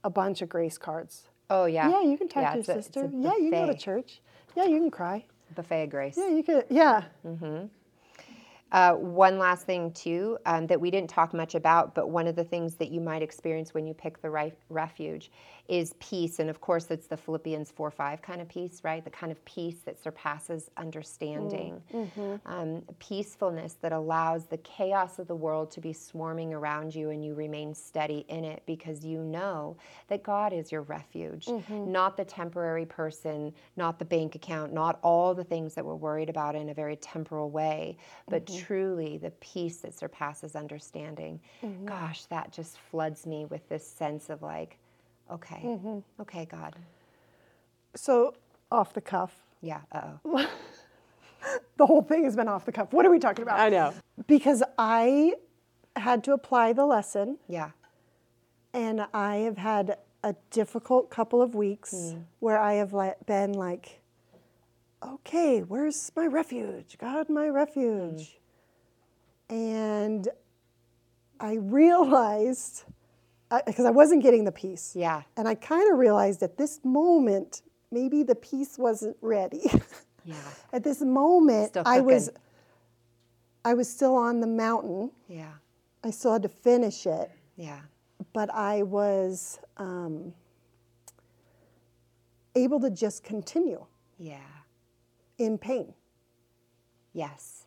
a 0.04 0.10
bunch 0.10 0.42
of 0.42 0.50
grace 0.50 0.78
cards. 0.78 1.28
Oh, 1.50 1.66
yeah. 1.66 1.90
Yeah, 1.90 2.02
you 2.04 2.18
can 2.18 2.28
talk 2.28 2.44
Yeah, 2.44 2.50
to 2.52 2.56
your 2.58 2.78
a- 2.78 2.82
sister. 2.84 3.10
yeah, 3.14 3.34
you 3.38 3.50
can 3.52 3.66
go 3.66 3.66
to 3.68 3.78
church. 3.78 4.22
Yeah, 4.56 4.66
you 4.66 4.80
can 4.80 4.92
cry. 4.92 5.26
Buffet 5.56 5.84
of 5.84 5.90
grace. 5.90 6.16
Yeah, 6.18 6.30
you 6.30 6.44
could. 6.44 6.66
Yeah. 6.70 7.04
Mm-hmm. 7.26 7.66
Uh, 8.72 8.94
one 8.94 9.38
last 9.38 9.66
thing, 9.66 9.92
too, 9.92 10.38
um, 10.46 10.68
that 10.68 10.80
we 10.80 10.90
didn't 10.90 11.10
talk 11.10 11.34
much 11.34 11.56
about, 11.56 11.94
but 11.94 12.10
one 12.10 12.28
of 12.28 12.36
the 12.36 12.44
things 12.44 12.76
that 12.76 12.90
you 12.92 13.02
might 13.02 13.22
experience 13.22 13.74
when 13.74 13.86
you 13.86 13.94
pick 13.94 14.22
the 14.22 14.30
right 14.30 14.56
refuge 14.70 15.30
is 15.68 15.94
peace. 16.00 16.40
And 16.40 16.50
of 16.50 16.60
course, 16.62 16.88
it's 16.90 17.08
the 17.08 17.18
Philippians 17.18 17.72
4 17.72 17.92
5 17.92 18.22
kind 18.22 18.42
of 18.42 18.50
peace, 18.50 18.82
right? 18.84 19.04
The 19.04 19.10
kind 19.10 19.32
of 19.32 19.44
peace 19.46 19.78
that 19.86 20.02
surpasses 20.02 20.70
understanding. 20.78 21.82
Um, 22.46 22.82
peacefulness 23.00 23.76
that 23.82 23.92
allows 23.92 24.46
the 24.46 24.58
chaos 24.58 25.20
of 25.20 25.28
the 25.28 25.36
world 25.36 25.72
to 25.72 25.82
be 25.82 25.94
swarming 25.94 26.54
around 26.54 26.94
you 26.94 27.10
and 27.12 27.24
you 27.24 27.34
remain 27.34 27.74
steady 27.74 28.26
in 28.28 28.44
it 28.44 28.64
because 28.66 29.06
you 29.06 29.20
know 29.20 29.78
that 30.08 30.24
God 30.24 30.52
is 30.54 30.72
your 30.72 30.82
refuge, 30.82 31.48
not 31.70 32.18
the 32.18 32.26
temporary 32.26 32.86
person, 32.86 33.54
not 33.78 34.00
the 34.00 34.06
bank 34.06 34.36
account, 34.36 34.74
not 34.74 35.00
all 35.04 35.34
the 35.34 35.44
things 35.44 35.74
that 35.76 35.86
we're 35.86 35.96
worried 35.96 36.30
about 36.30 36.56
in 36.56 36.70
a 36.70 36.74
very 36.74 36.96
temporal 36.98 37.50
way, 37.50 37.98
but 38.30 38.46
Mm-hmm. 38.62 38.68
truly 38.68 39.18
the 39.18 39.32
peace 39.32 39.78
that 39.78 39.94
surpasses 39.94 40.56
understanding. 40.56 41.40
Mm-hmm. 41.64 41.86
Gosh, 41.86 42.26
that 42.26 42.52
just 42.52 42.78
floods 42.78 43.26
me 43.26 43.46
with 43.46 43.68
this 43.70 43.86
sense 43.86 44.30
of 44.30 44.42
like, 44.42 44.78
okay, 45.32 45.62
mm-hmm. 45.64 46.00
okay, 46.22 46.46
God. 46.46 46.76
So 47.96 48.36
off 48.72 48.94
the 48.94 49.02
cuff. 49.02 49.34
Yeah, 49.62 49.82
uh 49.92 50.12
oh. 50.26 50.50
The 51.78 51.88
whole 51.88 52.04
thing 52.04 52.24
has 52.26 52.36
been 52.36 52.48
off 52.48 52.66
the 52.66 52.72
cuff. 52.72 52.94
What 52.94 53.04
are 53.04 53.10
we 53.10 53.18
talking 53.18 53.42
about? 53.42 53.60
I 53.60 53.70
know. 53.70 53.94
Because 54.28 54.62
I 54.78 55.34
had 55.96 56.24
to 56.26 56.34
apply 56.34 56.74
the 56.74 56.86
lesson 56.86 57.40
Yeah, 57.48 57.72
and 58.74 59.06
I 59.14 59.38
have 59.38 59.58
had 59.58 59.98
a 60.24 60.36
difficult 60.52 61.10
couple 61.10 61.42
of 61.42 61.56
weeks 61.56 61.94
mm. 61.94 62.24
where 62.40 62.60
I 62.60 62.74
have 62.74 62.94
been 63.26 63.54
like, 63.54 64.02
okay, 65.04 65.62
where's 65.62 66.12
my 66.16 66.28
refuge? 66.28 66.98
God, 67.00 67.30
my 67.30 67.48
refuge. 67.48 68.22
Mm. 68.22 68.36
And 69.52 70.28
I 71.40 71.56
realized, 71.56 72.86
because 73.66 73.86
I, 73.86 73.92
wasn't 73.92 74.24
getting 74.24 74.46
the 74.46 74.52
peace. 74.52 74.94
yeah, 74.96 75.22
And 75.38 75.48
I 75.48 75.56
kind 75.56 75.92
of 75.92 76.00
realized 76.00 76.42
at 76.42 76.58
this 76.58 76.80
moment, 76.84 77.62
maybe 77.92 78.24
the 78.24 78.36
peace 78.36 78.78
wasn't 78.78 79.18
ready. 79.22 79.70
yeah, 80.26 80.36
at 80.74 80.84
this 80.84 81.02
moment, 81.02 81.78
I 81.86 82.00
was. 82.00 82.32
I 83.64 83.76
was 83.76 83.88
still 83.88 84.16
on 84.16 84.40
the 84.40 84.48
mountain. 84.48 85.12
yeah, 85.28 85.52
I 86.04 86.10
still 86.10 86.34
had 86.34 86.42
to 86.42 86.50
finish 86.50 87.06
it 87.06 87.30
yeah, 87.62 87.82
but 88.34 88.52
I 88.52 88.82
was 88.82 89.60
um, 89.78 90.34
able 92.56 92.80
to 92.80 92.90
just 92.90 93.24
continue 93.24 93.86
yeah. 94.18 94.40
in 95.38 95.60
pain. 95.60 95.94
Yes. 97.14 97.61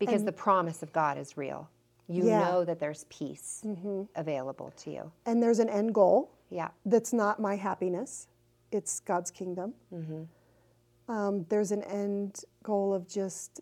Because 0.00 0.24
the 0.24 0.32
promise 0.32 0.82
of 0.82 0.92
God 0.92 1.16
is 1.18 1.36
real. 1.36 1.68
You 2.08 2.26
Yeah. 2.26 2.40
know 2.40 2.64
that 2.64 2.80
there's 2.80 3.04
peace 3.08 3.62
mm-hmm. 3.64 4.02
available 4.16 4.72
to 4.78 4.90
you. 4.90 5.12
And 5.26 5.40
there's 5.40 5.60
an 5.60 5.68
end 5.68 5.94
goal 5.94 6.32
Yeah. 6.48 6.70
that's 6.84 7.12
not 7.12 7.38
my 7.38 7.54
happiness, 7.54 8.26
it's 8.72 8.98
God's 9.00 9.30
kingdom. 9.30 9.74
Mm-hmm. 9.94 10.22
Um, 11.12 11.44
there's 11.48 11.70
an 11.70 11.82
end 11.84 12.44
goal 12.62 12.92
of 12.92 13.06
just 13.06 13.60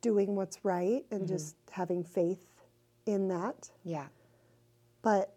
doing 0.00 0.34
what's 0.34 0.64
right 0.64 1.04
and 1.10 1.22
mm-hmm. 1.22 1.34
just 1.34 1.56
having 1.70 2.02
faith 2.02 2.46
in 3.04 3.28
that. 3.28 3.70
Yeah. 3.84 4.06
But 5.02 5.35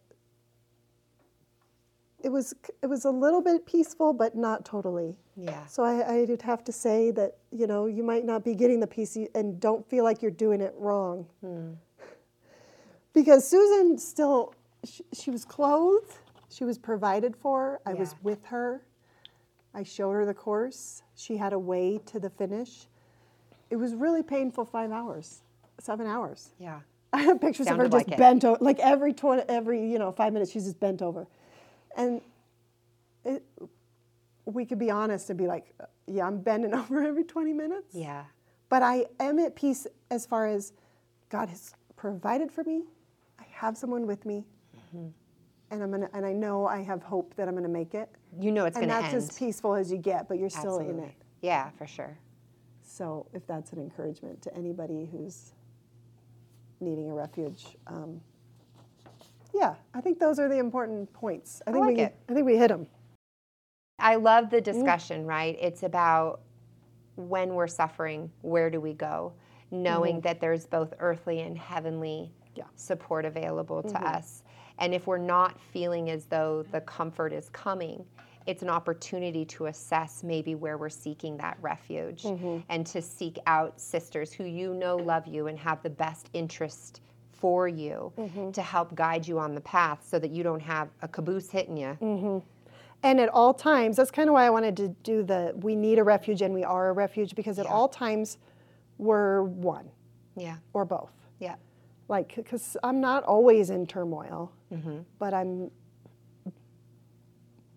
it 2.23 2.29
was 2.29 2.53
it 2.81 2.87
was 2.87 3.05
a 3.05 3.09
little 3.11 3.41
bit 3.41 3.65
peaceful, 3.65 4.13
but 4.13 4.35
not 4.35 4.65
totally. 4.65 5.15
Yeah. 5.35 5.65
So 5.67 5.83
I, 5.83 6.15
I 6.15 6.25
did 6.25 6.41
have 6.41 6.63
to 6.65 6.71
say 6.71 7.11
that 7.11 7.37
you 7.51 7.67
know 7.67 7.85
you 7.85 8.03
might 8.03 8.25
not 8.25 8.43
be 8.43 8.55
getting 8.55 8.79
the 8.79 8.87
peace 8.87 9.17
and 9.35 9.59
don't 9.59 9.87
feel 9.89 10.03
like 10.03 10.21
you're 10.21 10.31
doing 10.31 10.61
it 10.61 10.73
wrong. 10.77 11.25
Hmm. 11.41 11.73
because 13.13 13.47
Susan 13.47 13.97
still 13.97 14.53
she, 14.85 15.03
she 15.13 15.31
was 15.31 15.45
clothed, 15.45 16.13
she 16.49 16.63
was 16.63 16.77
provided 16.77 17.35
for. 17.35 17.79
I 17.85 17.93
was 17.93 18.15
with 18.23 18.45
her. 18.45 18.81
I 19.73 19.83
showed 19.83 20.11
her 20.11 20.25
the 20.25 20.33
course. 20.33 21.03
She 21.15 21.37
had 21.37 21.53
a 21.53 21.59
way 21.59 21.99
to 22.07 22.19
the 22.19 22.29
finish. 22.29 22.87
It 23.69 23.75
was 23.75 23.93
really 23.93 24.23
painful. 24.23 24.65
Five 24.65 24.91
hours, 24.91 25.41
seven 25.79 26.07
hours. 26.07 26.53
Yeah. 26.59 26.79
I 27.13 27.23
have 27.23 27.41
pictures 27.41 27.65
Sounded 27.67 27.85
of 27.85 27.91
her 27.91 27.97
just 27.97 28.09
like 28.09 28.17
bent 28.17 28.45
over, 28.45 28.57
like 28.63 28.79
every 28.79 29.13
twenty, 29.13 29.43
every 29.49 29.91
you 29.91 29.97
know 29.97 30.11
five 30.11 30.33
minutes 30.33 30.51
she's 30.51 30.65
just 30.65 30.79
bent 30.79 31.01
over, 31.01 31.27
and 31.97 32.21
it, 33.25 33.43
we 34.45 34.65
could 34.65 34.79
be 34.79 34.89
honest 34.91 35.29
and 35.29 35.37
be 35.37 35.47
like, 35.47 35.73
yeah, 36.07 36.25
I'm 36.25 36.39
bending 36.41 36.73
over 36.79 37.03
every 37.03 37.23
twenty 37.23 37.53
minutes. 37.53 37.93
Yeah. 37.93 38.23
But 38.69 38.83
I 38.83 39.05
am 39.19 39.39
at 39.39 39.55
peace 39.55 39.87
as 40.11 40.25
far 40.25 40.47
as 40.47 40.73
God 41.29 41.49
has 41.49 41.73
provided 41.95 42.51
for 42.51 42.63
me. 42.63 42.83
I 43.39 43.45
have 43.51 43.77
someone 43.77 44.05
with 44.07 44.25
me, 44.25 44.45
Mm-hmm. 44.95 45.07
and 45.71 45.83
I'm 45.83 45.91
gonna, 45.91 46.09
and 46.13 46.25
I 46.25 46.33
know 46.33 46.65
I 46.67 46.81
have 46.83 47.03
hope 47.03 47.35
that 47.35 47.47
I'm 47.47 47.55
gonna 47.55 47.67
make 47.67 47.93
it. 47.93 48.09
You 48.39 48.51
know 48.51 48.65
it's 48.65 48.77
and 48.77 48.87
going 48.87 49.01
to 49.01 49.05
And 49.07 49.13
that's 49.15 49.31
as 49.31 49.37
peaceful 49.37 49.75
as 49.75 49.91
you 49.91 49.97
get, 49.97 50.27
but 50.27 50.37
you're 50.39 50.49
still 50.49 50.79
in 50.79 50.99
it. 50.99 51.13
Yeah, 51.41 51.69
for 51.77 51.85
sure. 51.87 52.17
So 52.83 53.27
if 53.33 53.45
that's 53.47 53.71
an 53.73 53.79
encouragement 53.79 54.41
to 54.43 54.55
anybody 54.55 55.07
who's 55.11 55.53
needing 56.79 57.09
a 57.09 57.13
refuge, 57.13 57.75
um, 57.87 58.21
yeah, 59.59 59.75
I 59.93 60.01
think 60.01 60.19
those 60.19 60.39
are 60.39 60.47
the 60.47 60.57
important 60.57 61.11
points. 61.13 61.61
I 61.67 61.71
think 61.71 61.85
like 61.85 61.97
we, 61.97 62.03
it. 62.03 62.15
I 62.29 62.33
think 62.33 62.45
we 62.45 62.57
hit 62.57 62.69
them. 62.69 62.87
I 63.99 64.15
love 64.15 64.49
the 64.49 64.61
mm-hmm. 64.61 64.71
discussion, 64.71 65.25
right? 65.25 65.57
It's 65.59 65.83
about 65.83 66.41
when 67.15 67.53
we're 67.53 67.67
suffering, 67.67 68.31
where 68.41 68.69
do 68.69 68.79
we 68.79 68.93
go? 68.93 69.33
Knowing 69.71 70.15
mm-hmm. 70.15 70.21
that 70.21 70.39
there's 70.39 70.65
both 70.65 70.93
earthly 70.99 71.41
and 71.41 71.57
heavenly 71.57 72.31
Yeah. 72.55 72.63
support 72.75 73.25
available 73.25 73.83
to 73.83 73.89
mm-hmm. 73.89 74.05
us. 74.05 74.43
And 74.77 74.93
if 74.93 75.07
we're 75.07 75.17
not 75.17 75.59
feeling 75.59 76.09
as 76.09 76.25
though 76.25 76.63
the 76.71 76.81
comfort 76.81 77.33
is 77.33 77.49
coming 77.49 78.05
it's 78.49 78.63
an 78.63 78.69
opportunity 78.69 79.45
to 79.45 79.67
assess 79.67 80.23
maybe 80.23 80.55
where 80.55 80.77
we're 80.77 80.89
seeking 80.89 81.37
that 81.37 81.55
refuge 81.61 82.25
and 82.69 82.85
to 82.87 82.99
seek 82.99 83.37
out 83.45 83.79
sisters 83.79 84.33
who 84.33 84.43
you 84.43 84.73
know 84.73 84.95
love 84.95 85.27
you 85.27 85.47
and 85.47 85.59
have 85.59 85.83
the 85.83 85.89
best 85.89 86.29
interest 86.33 87.01
for 87.39 87.67
you 87.67 88.11
mm-hmm. 88.17 88.51
to 88.51 88.61
help 88.61 88.93
guide 88.95 89.27
you 89.27 89.39
on 89.39 89.55
the 89.55 89.61
path 89.61 90.05
so 90.05 90.19
that 90.19 90.31
you 90.31 90.43
don't 90.43 90.59
have 90.59 90.89
a 91.01 91.07
caboose 91.07 91.49
hitting 91.49 91.77
you. 91.77 91.97
Mm-hmm. 92.01 92.39
And 93.01 93.19
at 93.19 93.29
all 93.29 93.53
times, 93.53 93.95
that's 93.95 94.11
kind 94.11 94.29
of 94.29 94.33
why 94.33 94.45
I 94.45 94.49
wanted 94.49 94.75
to 94.77 94.89
do 95.03 95.23
the 95.23 95.53
we 95.55 95.75
need 95.75 95.99
a 95.99 96.03
refuge 96.03 96.41
and 96.41 96.53
we 96.53 96.63
are 96.63 96.89
a 96.89 96.93
refuge 96.93 97.33
because 97.33 97.57
at 97.57 97.65
all 97.65 97.87
times 97.87 98.37
we're 98.97 99.43
one 99.43 99.89
Yeah. 100.35 100.57
or 100.73 100.83
both. 100.83 101.13
Yeah. 101.39 101.55
Like, 102.09 102.35
because 102.35 102.75
I'm 102.83 102.99
not 102.99 103.23
always 103.23 103.69
in 103.69 103.87
turmoil, 103.87 104.51
mm-hmm. 104.73 104.99
but 105.17 105.33
I'm 105.33 105.71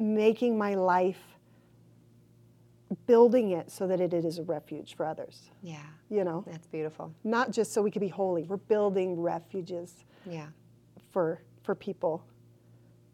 making 0.00 0.58
my 0.58 0.74
life, 0.74 1.22
building 3.07 3.51
it 3.51 3.70
so 3.70 3.86
that 3.86 4.01
it 4.01 4.12
is 4.12 4.38
a 4.38 4.43
refuge 4.43 4.95
for 4.97 5.07
others. 5.07 5.51
Yeah. 5.62 5.82
You 6.11 6.24
know, 6.24 6.45
That's 6.47 6.66
beautiful. 6.66 7.14
not 7.24 7.51
just 7.51 7.72
so 7.72 7.82
we 7.82 7.90
could 7.90 8.01
be 8.01 8.09
holy. 8.09 8.45
We're 8.45 8.57
building 8.57 9.20
refuges 9.20 10.05
Yeah. 10.26 10.49
for 11.11 11.43
for 11.62 11.74
people. 11.74 12.24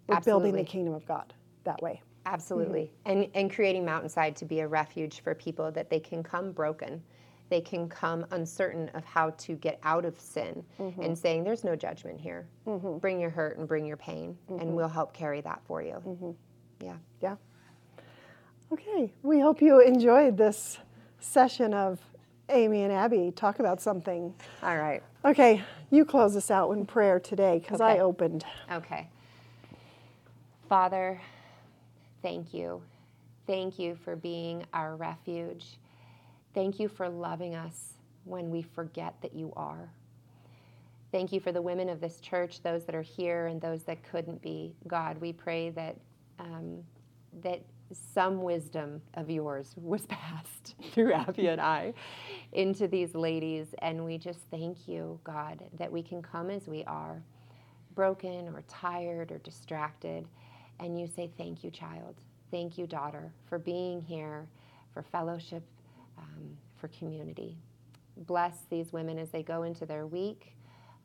We're 0.06 0.20
building 0.20 0.54
the 0.54 0.64
kingdom 0.64 0.94
of 0.94 1.06
God 1.06 1.34
that 1.64 1.82
way. 1.82 2.02
Absolutely. 2.24 2.92
Mm-hmm. 3.06 3.10
And, 3.10 3.30
and 3.34 3.50
creating 3.52 3.84
Mountainside 3.84 4.36
to 4.36 4.44
be 4.44 4.60
a 4.60 4.68
refuge 4.68 5.20
for 5.20 5.34
people 5.34 5.70
that 5.72 5.90
they 5.90 6.00
can 6.00 6.22
come 6.22 6.52
broken. 6.52 7.02
They 7.50 7.60
can 7.62 7.88
come 7.88 8.26
uncertain 8.30 8.90
of 8.90 9.04
how 9.04 9.30
to 9.30 9.54
get 9.54 9.78
out 9.82 10.04
of 10.04 10.18
sin 10.20 10.62
mm-hmm. 10.78 11.00
and 11.00 11.16
saying, 11.16 11.44
There's 11.44 11.64
no 11.64 11.74
judgment 11.74 12.20
here. 12.20 12.46
Mm-hmm. 12.66 12.98
Bring 12.98 13.18
your 13.20 13.30
hurt 13.30 13.56
and 13.56 13.66
bring 13.66 13.86
your 13.86 13.96
pain, 13.96 14.36
and 14.48 14.74
we'll 14.74 14.88
help 14.88 15.14
carry 15.14 15.40
that 15.40 15.62
for 15.66 15.82
you. 15.82 16.36
Yeah. 16.82 16.96
Yeah. 17.22 17.36
Okay. 18.72 19.12
We 19.22 19.40
hope 19.40 19.62
you 19.62 19.80
enjoyed 19.80 20.36
this 20.36 20.78
session 21.20 21.72
of 21.74 21.98
Amy 22.50 22.82
and 22.82 22.92
Abby 22.92 23.32
talk 23.34 23.58
about 23.58 23.80
something. 23.80 24.34
All 24.62 24.76
right. 24.76 25.02
Okay, 25.24 25.62
you 25.90 26.04
close 26.04 26.36
us 26.36 26.50
out 26.50 26.70
in 26.70 26.86
prayer 26.86 27.18
today 27.20 27.58
because 27.58 27.80
I 27.80 27.98
opened. 27.98 28.44
Okay. 28.70 29.08
Father, 30.68 31.20
thank 32.22 32.54
you. 32.54 32.82
Thank 33.46 33.78
you 33.78 33.96
for 33.96 34.16
being 34.16 34.64
our 34.72 34.96
refuge. 34.96 35.78
Thank 36.54 36.78
you 36.78 36.88
for 36.88 37.08
loving 37.08 37.54
us 37.54 37.94
when 38.24 38.50
we 38.50 38.62
forget 38.62 39.14
that 39.22 39.34
you 39.34 39.52
are. 39.56 39.90
Thank 41.10 41.32
you 41.32 41.40
for 41.40 41.52
the 41.52 41.62
women 41.62 41.88
of 41.88 42.00
this 42.00 42.20
church, 42.20 42.62
those 42.62 42.84
that 42.84 42.94
are 42.94 43.02
here 43.02 43.46
and 43.46 43.60
those 43.60 43.82
that 43.84 44.02
couldn't 44.02 44.42
be. 44.42 44.74
God, 44.86 45.18
we 45.18 45.32
pray 45.32 45.70
that 45.70 45.96
um, 46.38 46.82
that 47.42 47.62
some 48.14 48.42
wisdom 48.42 49.02
of 49.14 49.30
yours 49.30 49.74
was 49.76 50.06
passed 50.08 50.74
through 50.92 51.12
Abby 51.12 51.48
and 51.48 51.60
I 51.60 51.94
into 52.52 52.88
these 52.88 53.14
ladies, 53.14 53.68
and 53.80 54.04
we 54.04 54.18
just 54.18 54.40
thank 54.50 54.88
you, 54.88 55.20
God, 55.24 55.62
that 55.78 55.92
we 55.92 56.02
can 56.02 56.22
come 56.22 56.50
as 56.50 56.66
we 56.68 56.84
are 56.84 57.22
broken 57.94 58.48
or 58.48 58.62
tired 58.68 59.32
or 59.32 59.38
distracted, 59.38 60.26
and 60.80 60.98
you 60.98 61.06
say, 61.06 61.30
Thank 61.38 61.64
you, 61.64 61.70
child. 61.70 62.16
Thank 62.50 62.78
you, 62.78 62.86
daughter, 62.86 63.32
for 63.48 63.58
being 63.58 64.00
here, 64.00 64.48
for 64.94 65.02
fellowship, 65.02 65.62
um, 66.18 66.56
for 66.76 66.88
community. 66.88 67.56
Bless 68.18 68.60
these 68.70 68.92
women 68.92 69.18
as 69.18 69.30
they 69.30 69.42
go 69.42 69.64
into 69.64 69.86
their 69.86 70.06
week. 70.06 70.54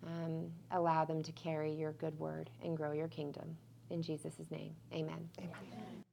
Um, 0.06 0.52
allow 0.72 1.06
them 1.06 1.24
to 1.24 1.32
carry 1.34 1.72
your 1.74 1.94
good 1.94 2.18
word 2.20 2.50
and 2.64 2.76
grow 2.78 2.92
your 2.94 3.08
kingdom. 3.08 3.58
In 3.90 4.02
Jesus' 4.02 4.36
name, 4.52 4.76
amen. 4.94 5.30
Amen. 5.40 6.13